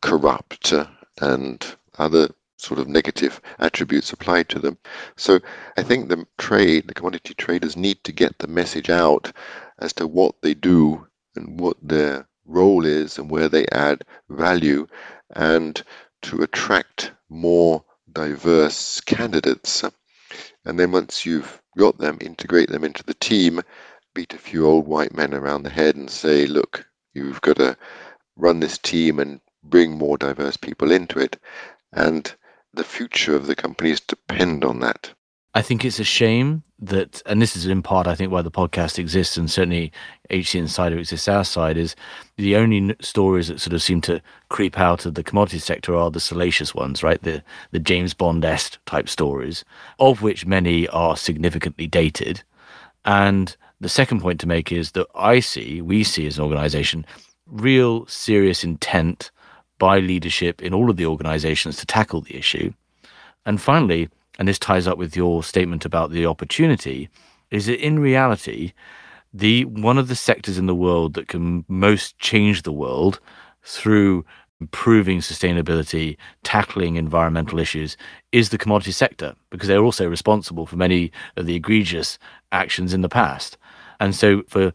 corrupt, 0.00 0.72
uh, 0.72 0.86
and 1.20 1.64
other 1.98 2.28
sort 2.58 2.78
of 2.78 2.88
negative 2.88 3.40
attributes 3.58 4.12
applied 4.12 4.48
to 4.50 4.58
them. 4.58 4.78
So 5.16 5.40
I 5.76 5.82
think 5.82 6.08
the 6.08 6.26
trade, 6.38 6.88
the 6.88 6.94
commodity 6.94 7.34
traders 7.34 7.76
need 7.76 8.02
to 8.04 8.12
get 8.12 8.38
the 8.38 8.46
message 8.46 8.88
out 8.90 9.32
as 9.78 9.92
to 9.94 10.06
what 10.06 10.34
they 10.42 10.54
do 10.54 11.06
and 11.34 11.58
what 11.58 11.76
their 11.82 12.28
role 12.46 12.84
is 12.84 13.18
and 13.18 13.30
where 13.30 13.48
they 13.48 13.66
add 13.72 14.04
value 14.28 14.86
and 15.34 15.82
to 16.22 16.42
attract 16.42 17.12
more 17.28 17.84
diverse 18.12 19.00
candidates. 19.00 19.84
And 20.64 20.78
then 20.78 20.92
once 20.92 21.26
you've 21.26 21.60
got 21.76 21.98
them, 21.98 22.18
integrate 22.20 22.68
them 22.68 22.84
into 22.84 23.02
the 23.02 23.14
team, 23.14 23.60
beat 24.14 24.34
a 24.34 24.38
few 24.38 24.66
old 24.66 24.86
white 24.86 25.14
men 25.14 25.34
around 25.34 25.62
the 25.62 25.70
head 25.70 25.96
and 25.96 26.10
say, 26.10 26.46
look, 26.46 26.86
you've 27.14 27.40
got 27.40 27.56
to 27.56 27.76
run 28.36 28.60
this 28.60 28.78
team 28.78 29.18
and 29.18 29.40
bring 29.64 29.92
more 29.92 30.18
diverse 30.18 30.56
people 30.56 30.92
into 30.92 31.18
it. 31.18 31.38
And 31.92 32.32
the 32.74 32.84
future 32.84 33.36
of 33.36 33.46
the 33.46 33.56
companies 33.56 34.00
depend 34.00 34.64
on 34.64 34.80
that. 34.80 35.12
I 35.54 35.60
think 35.60 35.84
it's 35.84 36.00
a 36.00 36.04
shame 36.04 36.62
that, 36.78 37.22
and 37.26 37.40
this 37.40 37.56
is 37.56 37.66
in 37.66 37.82
part, 37.82 38.06
I 38.06 38.14
think, 38.14 38.32
why 38.32 38.40
the 38.40 38.50
podcast 38.50 38.98
exists, 38.98 39.36
and 39.36 39.50
certainly 39.50 39.92
HC 40.30 40.56
Insider 40.56 40.98
exists 40.98 41.28
outside, 41.28 41.76
is 41.76 41.94
the 42.36 42.56
only 42.56 42.96
stories 43.00 43.48
that 43.48 43.60
sort 43.60 43.74
of 43.74 43.82
seem 43.82 44.00
to 44.02 44.22
creep 44.48 44.78
out 44.78 45.04
of 45.04 45.14
the 45.14 45.22
commodity 45.22 45.58
sector 45.58 45.94
are 45.94 46.10
the 46.10 46.20
salacious 46.20 46.74
ones, 46.74 47.02
right? 47.02 47.22
The 47.22 47.42
the 47.70 47.78
James 47.78 48.14
Bond 48.14 48.44
esque 48.44 48.82
type 48.86 49.10
stories, 49.10 49.64
of 49.98 50.22
which 50.22 50.46
many 50.46 50.88
are 50.88 51.16
significantly 51.16 51.86
dated. 51.86 52.42
And 53.04 53.54
the 53.80 53.90
second 53.90 54.20
point 54.20 54.40
to 54.40 54.48
make 54.48 54.72
is 54.72 54.92
that 54.92 55.06
I 55.14 55.40
see, 55.40 55.82
we 55.82 56.02
see 56.02 56.26
as 56.26 56.38
an 56.38 56.44
organization, 56.44 57.04
real 57.46 58.06
serious 58.06 58.64
intent 58.64 59.30
by 59.78 59.98
leadership 59.98 60.62
in 60.62 60.72
all 60.72 60.88
of 60.88 60.96
the 60.96 61.06
organizations 61.06 61.76
to 61.76 61.86
tackle 61.86 62.22
the 62.22 62.36
issue. 62.36 62.72
And 63.44 63.60
finally, 63.60 64.08
and 64.38 64.48
this 64.48 64.58
ties 64.58 64.86
up 64.86 64.98
with 64.98 65.16
your 65.16 65.42
statement 65.42 65.84
about 65.84 66.10
the 66.10 66.26
opportunity, 66.26 67.08
is 67.50 67.66
that 67.66 67.84
in 67.84 67.98
reality, 67.98 68.72
the 69.32 69.64
one 69.64 69.98
of 69.98 70.08
the 70.08 70.16
sectors 70.16 70.58
in 70.58 70.66
the 70.66 70.74
world 70.74 71.14
that 71.14 71.28
can 71.28 71.64
most 71.68 72.18
change 72.18 72.62
the 72.62 72.72
world 72.72 73.20
through 73.62 74.24
improving 74.60 75.18
sustainability, 75.18 76.16
tackling 76.44 76.94
environmental 76.94 77.58
issues, 77.58 77.96
is 78.30 78.50
the 78.50 78.58
commodity 78.58 78.92
sector 78.92 79.34
because 79.50 79.68
they're 79.68 79.82
also 79.82 80.08
responsible 80.08 80.66
for 80.66 80.76
many 80.76 81.10
of 81.36 81.46
the 81.46 81.56
egregious 81.56 82.18
actions 82.52 82.94
in 82.94 83.00
the 83.00 83.08
past. 83.08 83.58
And 83.98 84.14
so, 84.14 84.42
for 84.48 84.72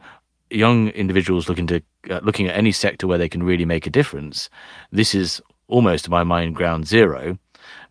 young 0.50 0.90
individuals 0.90 1.50
looking 1.50 1.68
to 1.68 1.82
uh, 2.10 2.20
looking 2.24 2.48
at 2.48 2.56
any 2.56 2.72
sector 2.72 3.08
where 3.08 3.18
they 3.18 3.30
can 3.30 3.44
really 3.44 3.66
make 3.66 3.88
a 3.88 3.90
difference, 3.90 4.50
this 4.92 5.16
is 5.16 5.42
almost, 5.68 6.06
to 6.06 6.12
my 6.12 6.24
mind, 6.24 6.56
ground 6.56 6.88
zero. 6.88 7.38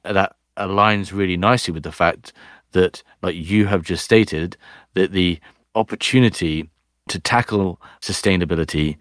That 0.04 0.35
aligns 0.56 1.12
really 1.12 1.36
nicely 1.36 1.72
with 1.72 1.82
the 1.82 1.92
fact 1.92 2.32
that, 2.72 3.02
like 3.22 3.36
you 3.36 3.66
have 3.66 3.82
just 3.82 4.04
stated, 4.04 4.56
that 4.94 5.12
the 5.12 5.38
opportunity 5.74 6.68
to 7.08 7.18
tackle 7.18 7.80
sustainability 8.00 8.96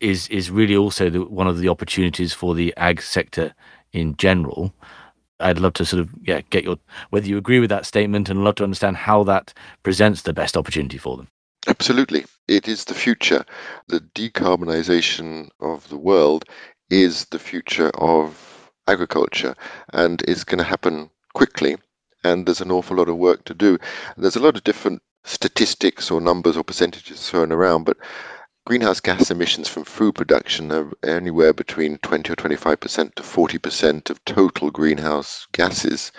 is 0.00 0.28
is 0.28 0.50
really 0.50 0.76
also 0.76 1.10
the, 1.10 1.22
one 1.22 1.46
of 1.46 1.58
the 1.58 1.68
opportunities 1.68 2.32
for 2.32 2.54
the 2.54 2.74
ag 2.76 3.02
sector 3.02 3.54
in 3.92 4.16
general. 4.16 4.72
I'd 5.40 5.58
love 5.58 5.74
to 5.74 5.84
sort 5.84 6.00
of 6.00 6.10
yeah 6.22 6.40
get 6.50 6.64
your 6.64 6.78
whether 7.10 7.26
you 7.26 7.38
agree 7.38 7.60
with 7.60 7.70
that 7.70 7.86
statement 7.86 8.28
and 8.28 8.44
love 8.44 8.56
to 8.56 8.64
understand 8.64 8.96
how 8.96 9.24
that 9.24 9.54
presents 9.82 10.22
the 10.22 10.32
best 10.32 10.56
opportunity 10.56 10.98
for 10.98 11.16
them. 11.16 11.28
Absolutely. 11.66 12.24
It 12.46 12.66
is 12.66 12.84
the 12.84 12.94
future. 12.94 13.44
The 13.88 14.00
decarbonisation 14.00 15.48
of 15.60 15.88
the 15.88 15.98
world 15.98 16.44
is 16.90 17.26
the 17.26 17.38
future 17.38 17.90
of 17.96 18.57
agriculture 18.88 19.54
and 19.92 20.22
it's 20.22 20.44
going 20.44 20.58
to 20.58 20.64
happen 20.64 21.10
quickly. 21.34 21.76
And 22.24 22.46
there's 22.46 22.60
an 22.60 22.72
awful 22.72 22.96
lot 22.96 23.08
of 23.08 23.16
work 23.16 23.44
to 23.44 23.54
do. 23.54 23.78
There's 24.16 24.36
a 24.36 24.40
lot 24.40 24.56
of 24.56 24.64
different 24.64 25.02
statistics 25.24 26.10
or 26.10 26.20
numbers 26.20 26.56
or 26.56 26.64
percentages 26.64 27.28
thrown 27.28 27.52
around, 27.52 27.84
but 27.84 27.96
greenhouse 28.66 29.00
gas 29.00 29.30
emissions 29.30 29.68
from 29.68 29.84
food 29.84 30.14
production 30.14 30.72
are 30.72 30.90
anywhere 31.02 31.52
between 31.52 31.98
20 31.98 32.32
or 32.32 32.36
25% 32.36 33.14
to 33.14 33.22
40% 33.22 34.10
of 34.10 34.24
total 34.24 34.70
greenhouse 34.70 35.46
gases 35.52 36.12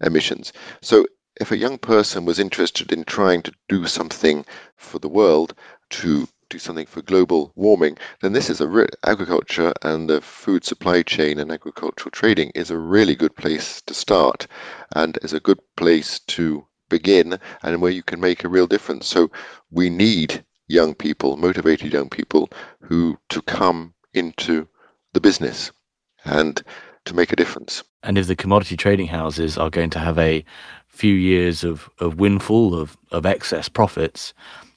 emissions. 0.00 0.52
So 0.80 1.06
if 1.40 1.52
a 1.52 1.56
young 1.56 1.78
person 1.78 2.24
was 2.24 2.38
interested 2.38 2.92
in 2.92 3.04
trying 3.04 3.42
to 3.42 3.52
do 3.68 3.86
something 3.86 4.44
for 4.76 4.98
the 4.98 5.08
world 5.08 5.54
to 5.90 6.28
do 6.52 6.58
something 6.58 6.86
for 6.86 7.00
global 7.00 7.50
warming, 7.56 7.96
then 8.20 8.32
this 8.32 8.50
is 8.50 8.60
a 8.60 8.68
re- 8.68 8.86
agriculture 9.04 9.72
and 9.82 10.08
the 10.08 10.20
food 10.20 10.64
supply 10.64 11.02
chain 11.02 11.38
and 11.38 11.50
agricultural 11.50 12.10
trading 12.10 12.52
is 12.54 12.70
a 12.70 12.76
really 12.76 13.16
good 13.16 13.34
place 13.34 13.80
to 13.82 13.94
start 13.94 14.46
and 14.94 15.18
is 15.22 15.32
a 15.32 15.40
good 15.40 15.60
place 15.76 16.20
to 16.20 16.66
begin 16.90 17.38
and 17.62 17.80
where 17.80 17.90
you 17.90 18.02
can 18.02 18.20
make 18.20 18.44
a 18.44 18.48
real 18.48 18.66
difference. 18.66 19.06
So 19.06 19.30
we 19.70 19.88
need 19.88 20.44
young 20.68 20.94
people, 20.94 21.38
motivated 21.38 21.90
young 21.90 22.10
people 22.10 22.50
who 22.80 23.18
to 23.30 23.40
come 23.42 23.94
into 24.12 24.68
the 25.14 25.20
business 25.20 25.72
and 26.24 26.62
to 27.06 27.14
make 27.14 27.32
a 27.32 27.36
difference. 27.36 27.82
And 28.02 28.18
if 28.18 28.26
the 28.26 28.36
commodity 28.36 28.76
trading 28.76 29.06
houses 29.06 29.56
are 29.56 29.70
going 29.70 29.90
to 29.90 29.98
have 29.98 30.18
a 30.18 30.44
few 30.92 31.14
years 31.14 31.64
of, 31.64 31.90
of 31.98 32.20
windfall 32.20 32.78
of, 32.78 32.96
of 33.10 33.26
excess 33.26 33.68
profits 33.68 34.32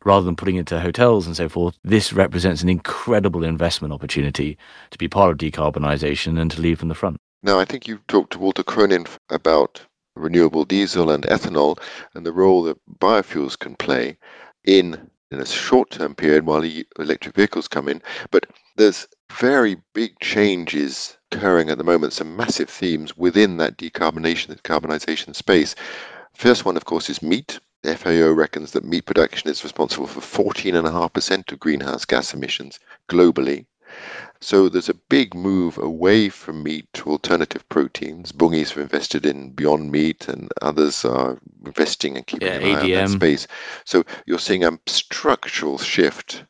rather 0.06 0.26
than 0.26 0.36
putting 0.36 0.56
into 0.56 0.80
hotels 0.80 1.28
and 1.28 1.36
so 1.36 1.50
forth, 1.50 1.78
this 1.84 2.14
represents 2.14 2.62
an 2.62 2.70
incredible 2.70 3.44
investment 3.44 3.94
opportunity 3.94 4.58
to 4.92 4.98
be 4.98 5.08
part 5.08 5.32
of 5.32 5.38
decarbonisation 5.38 6.40
and 6.40 6.52
to 6.52 6.62
lead 6.62 6.80
from 6.80 6.90
the 6.90 6.96
front. 6.96 7.18
Now, 7.44 7.60
I 7.60 7.66
think 7.66 7.88
you 7.88 8.00
talked 8.08 8.34
to 8.34 8.40
Walter 8.40 8.64
Cronin 8.64 9.06
about 9.30 9.82
renewable 10.16 10.64
diesel 10.64 11.12
and 11.12 11.24
ethanol 11.26 11.78
and 12.14 12.26
the 12.26 12.32
role 12.32 12.64
that 12.64 12.78
biofuels 13.00 13.60
can 13.60 13.76
play 13.76 14.18
in 14.64 15.10
in 15.32 15.40
a 15.40 15.46
short-term 15.46 16.16
period 16.16 16.46
while 16.46 16.64
electric 17.00 17.36
vehicles 17.36 17.68
come 17.68 17.90
in. 17.90 18.02
But 18.32 18.46
there's 18.78 19.08
very 19.32 19.78
big 19.94 20.20
changes 20.20 21.18
occurring 21.32 21.70
at 21.70 21.78
the 21.78 21.84
moment, 21.84 22.14
some 22.14 22.36
massive 22.36 22.70
themes 22.70 23.18
within 23.18 23.58
that 23.58 23.78
decarbonation, 23.78 24.60
decarbonization 24.62 25.36
space. 25.36 25.76
First 26.34 26.66
one, 26.66 26.78
of 26.78 26.86
course, 26.86 27.10
is 27.10 27.22
meat. 27.22 27.60
The 27.84 27.96
FAO 27.96 28.32
reckons 28.32 28.72
that 28.72 28.84
meat 28.84 29.06
production 29.06 29.50
is 29.50 29.64
responsible 29.64 30.08
for 30.08 30.22
14.5% 30.22 31.52
of 31.52 31.60
greenhouse 31.60 32.06
gas 32.06 32.34
emissions 32.34 32.80
globally. 33.10 33.66
So 34.42 34.70
there's 34.70 34.90
a 34.90 34.96
big 35.10 35.34
move 35.34 35.78
away 35.78 36.30
from 36.30 36.64
meat 36.64 36.88
to 36.94 37.10
alternative 37.10 37.68
proteins. 37.70 38.32
Bunge's 38.32 38.72
have 38.72 38.80
invested 38.80 39.26
in 39.26 39.52
Beyond 39.52 39.92
Meat, 39.92 40.28
and 40.28 40.52
others 40.62 41.06
are 41.06 41.40
investing 41.66 42.18
and 42.18 42.28
keeping 42.28 42.48
yeah, 42.48 42.56
an 42.56 42.76
eye 42.76 42.82
on 42.82 42.92
that 42.92 43.10
space. 43.10 43.48
So 43.86 44.04
you're 44.26 44.40
seeing 44.40 44.64
a 44.64 44.80
structural 44.88 45.78
shift 45.78 46.44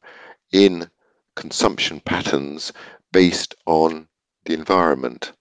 in 0.51 0.89
consumption 1.35 1.99
patterns 1.99 2.73
based 3.11 3.55
on 3.65 4.07
the 4.45 4.53
environment. 4.53 5.33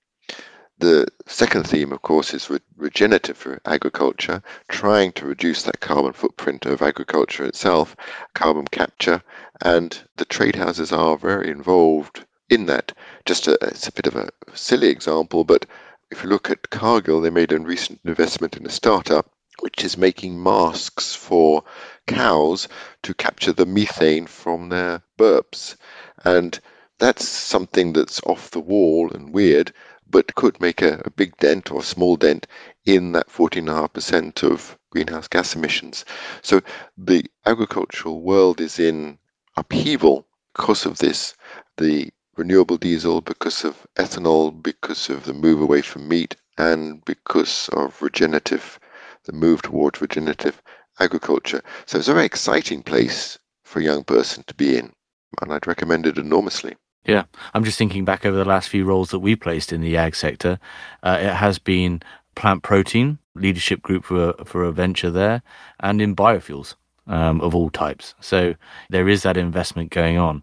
The 0.79 1.07
second 1.27 1.69
theme, 1.69 1.93
of 1.93 2.03
course, 2.03 2.35
is 2.35 2.51
re- 2.51 2.59
regenerative 2.77 3.61
agriculture, 3.65 4.43
trying 4.69 5.13
to 5.13 5.27
reduce 5.27 5.63
that 5.63 5.81
carbon 5.81 6.13
footprint 6.13 6.67
of 6.67 6.83
agriculture 6.83 7.45
itself, 7.45 7.95
carbon 8.35 8.67
capture, 8.67 9.23
and 9.63 9.97
the 10.17 10.25
trade 10.25 10.57
houses 10.57 10.93
are 10.93 11.17
very 11.17 11.49
involved 11.51 12.25
in 12.49 12.67
that. 12.67 12.93
Just 13.25 13.47
a, 13.47 13.57
it's 13.63 13.87
a 13.87 13.93
bit 13.93 14.07
of 14.07 14.17
a 14.17 14.31
silly 14.53 14.89
example, 14.89 15.45
but 15.45 15.65
if 16.11 16.23
you 16.23 16.29
look 16.29 16.51
at 16.51 16.71
Cargill, 16.71 17.21
they 17.21 17.31
made 17.31 17.53
a 17.53 17.59
recent 17.59 18.01
investment 18.05 18.57
in 18.57 18.67
a 18.67 18.71
startup 18.71 19.34
which 19.61 19.85
is 19.85 19.97
making 19.97 20.43
masks 20.43 21.15
for 21.15 21.65
cows 22.07 22.69
to 23.03 23.15
capture 23.15 23.53
the 23.53 23.67
methane 23.67 24.27
from 24.27 24.69
their 24.69 25.03
burps. 25.19 25.77
And 26.25 26.59
that's 26.99 27.29
something 27.29 27.93
that's 27.93 28.21
off 28.25 28.51
the 28.51 28.61
wall 28.61 29.11
and 29.13 29.33
weird, 29.33 29.73
but 30.09 30.35
could 30.35 30.61
make 30.61 30.83
a, 30.83 31.03
a 31.05 31.11
big 31.11 31.37
dent 31.39 31.71
or 31.71 31.81
a 31.81 31.85
small 31.85 32.17
dent 32.17 32.47
in 32.85 33.13
that 33.13 33.29
14.5% 33.29 34.43
of 34.43 34.79
greenhouse 34.91 35.29
gas 35.29 35.55
emissions. 35.57 36.05
So 36.43 36.61
the 36.97 37.25
agricultural 37.47 38.21
world 38.23 38.61
is 38.61 38.79
in 38.79 39.19
upheaval 39.57 40.27
because 40.53 40.87
of 40.87 40.99
this. 40.99 41.35
The 41.77 42.11
renewable 42.37 42.77
diesel, 42.77 43.21
because 43.21 43.65
of 43.65 43.87
ethanol, 43.97 44.63
because 44.63 45.09
of 45.11 45.25
the 45.25 45.35
move 45.35 45.61
away 45.61 45.83
from 45.83 46.09
meat, 46.09 46.37
and 46.57 47.05
because 47.05 47.69
of 47.73 48.01
regenerative, 48.01 48.79
the 49.25 49.33
move 49.33 49.63
towards 49.63 50.01
regenerative 50.01 50.63
agriculture. 51.01 51.63
So 51.87 51.99
it's 51.99 52.09
a 52.09 52.15
very 52.15 52.27
exciting 52.27 52.83
place 52.83 53.39
for 53.65 53.81
a 53.81 53.85
young 53.85 54.05
person 54.05 54.45
to 54.47 54.55
be 54.55 54.77
in, 54.77 54.93
and 55.41 55.53
I'd 55.53 55.67
recommend 55.67 56.07
it 56.07 56.19
enormously. 56.19 56.77
Yeah, 57.07 57.25
I'm 57.53 57.65
just 57.65 57.77
thinking 57.77 58.05
back 58.05 58.25
over 58.25 58.37
the 58.37 58.45
last 58.45 58.69
few 58.69 58.85
roles 58.85 59.11
that 59.11 59.19
we 59.19 59.37
placed 59.37 59.73
in 59.73 59.81
the 59.81 59.97
ag 59.97 60.15
sector. 60.15 60.59
Uh, 61.03 61.19
it 61.21 61.35
has 61.35 61.59
been 61.59 62.03
plant 62.35 62.63
protein 62.63 63.19
leadership 63.35 63.83
group 63.83 64.05
for 64.05 64.31
a, 64.31 64.45
for 64.45 64.65
a 64.65 64.73
venture 64.73 65.11
there, 65.11 65.43
and 65.81 66.01
in 66.01 66.17
biofuels 66.17 66.75
um, 67.07 67.41
of 67.41 67.55
all 67.55 67.71
types. 67.71 68.15
So 68.21 68.55
there 68.91 69.09
is 69.09 69.23
that 69.23 69.37
investment 69.37 69.91
going 69.91 70.19
on. 70.19 70.43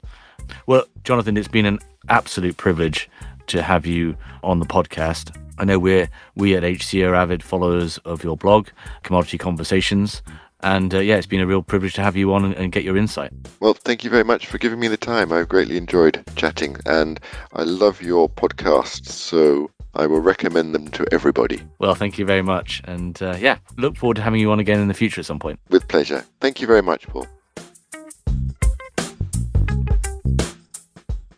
Well, 0.68 0.86
Jonathan, 1.04 1.38
it's 1.38 1.48
been 1.48 1.66
an 1.66 1.80
absolute 2.10 2.58
privilege 2.58 3.10
to 3.48 3.62
have 3.62 3.86
you 3.86 4.18
on 4.44 4.60
the 4.60 4.66
podcast. 4.66 5.36
I 5.62 5.64
know 5.64 5.78
we're 5.78 6.10
we 6.36 6.56
at 6.56 6.64
HC 6.64 7.04
are 7.04 7.14
avid 7.14 7.44
followers 7.44 8.00
of 8.00 8.24
your 8.24 8.36
blog, 8.36 8.70
Commodity 9.04 9.38
Conversations, 9.38 10.24
and 10.62 10.92
uh, 10.92 10.98
yeah, 10.98 11.18
it's 11.18 11.28
been 11.28 11.40
a 11.40 11.46
real 11.46 11.62
privilege 11.62 11.94
to 11.94 12.02
have 12.02 12.18
you 12.18 12.34
on 12.34 12.44
and, 12.44 12.56
and, 12.56 12.72
get 12.72 12.84
your 12.84 12.98
insight. 12.98 13.32
Well, 13.60 13.76
thank 13.76 14.04
you 14.04 14.10
very 14.10 14.24
much 14.24 14.48
for 14.48 14.58
giving 14.58 14.80
me 14.80 14.88
the 14.88 14.98
time. 14.98 15.32
I've 15.32 15.50
greatly 15.50 15.78
enjoyed 15.78 16.24
chatting, 16.36 16.78
and 16.88 17.20
I 17.54 17.62
love 17.62 18.02
your 18.02 18.28
podcasts. 18.28 19.10
So 19.10 19.70
I 19.94 20.08
will 20.08 20.20
recommend 20.20 20.74
them 20.74 20.88
to 20.90 21.06
everybody. 21.12 21.62
Well, 21.78 21.94
thank 21.94 22.18
you 22.18 22.26
very 22.26 22.42
much, 22.42 22.82
and 22.86 23.22
uh, 23.22 23.38
yeah, 23.38 23.60
look 23.78 23.98
forward 23.98 24.16
to 24.16 24.24
having 24.24 24.42
you 24.42 24.52
on 24.52 24.60
again 24.60 24.80
in 24.80 24.88
the 24.88 24.96
future 24.96 25.22
at 25.22 25.28
some 25.28 25.38
point. 25.38 25.60
With 25.70 25.88
pleasure. 25.88 26.26
Thank 26.40 26.60
you 26.60 26.66
very 26.66 26.82
much, 26.82 27.08
Paul. 27.08 27.28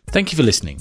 Thank 0.06 0.32
you 0.32 0.36
for 0.36 0.44
listening. 0.44 0.80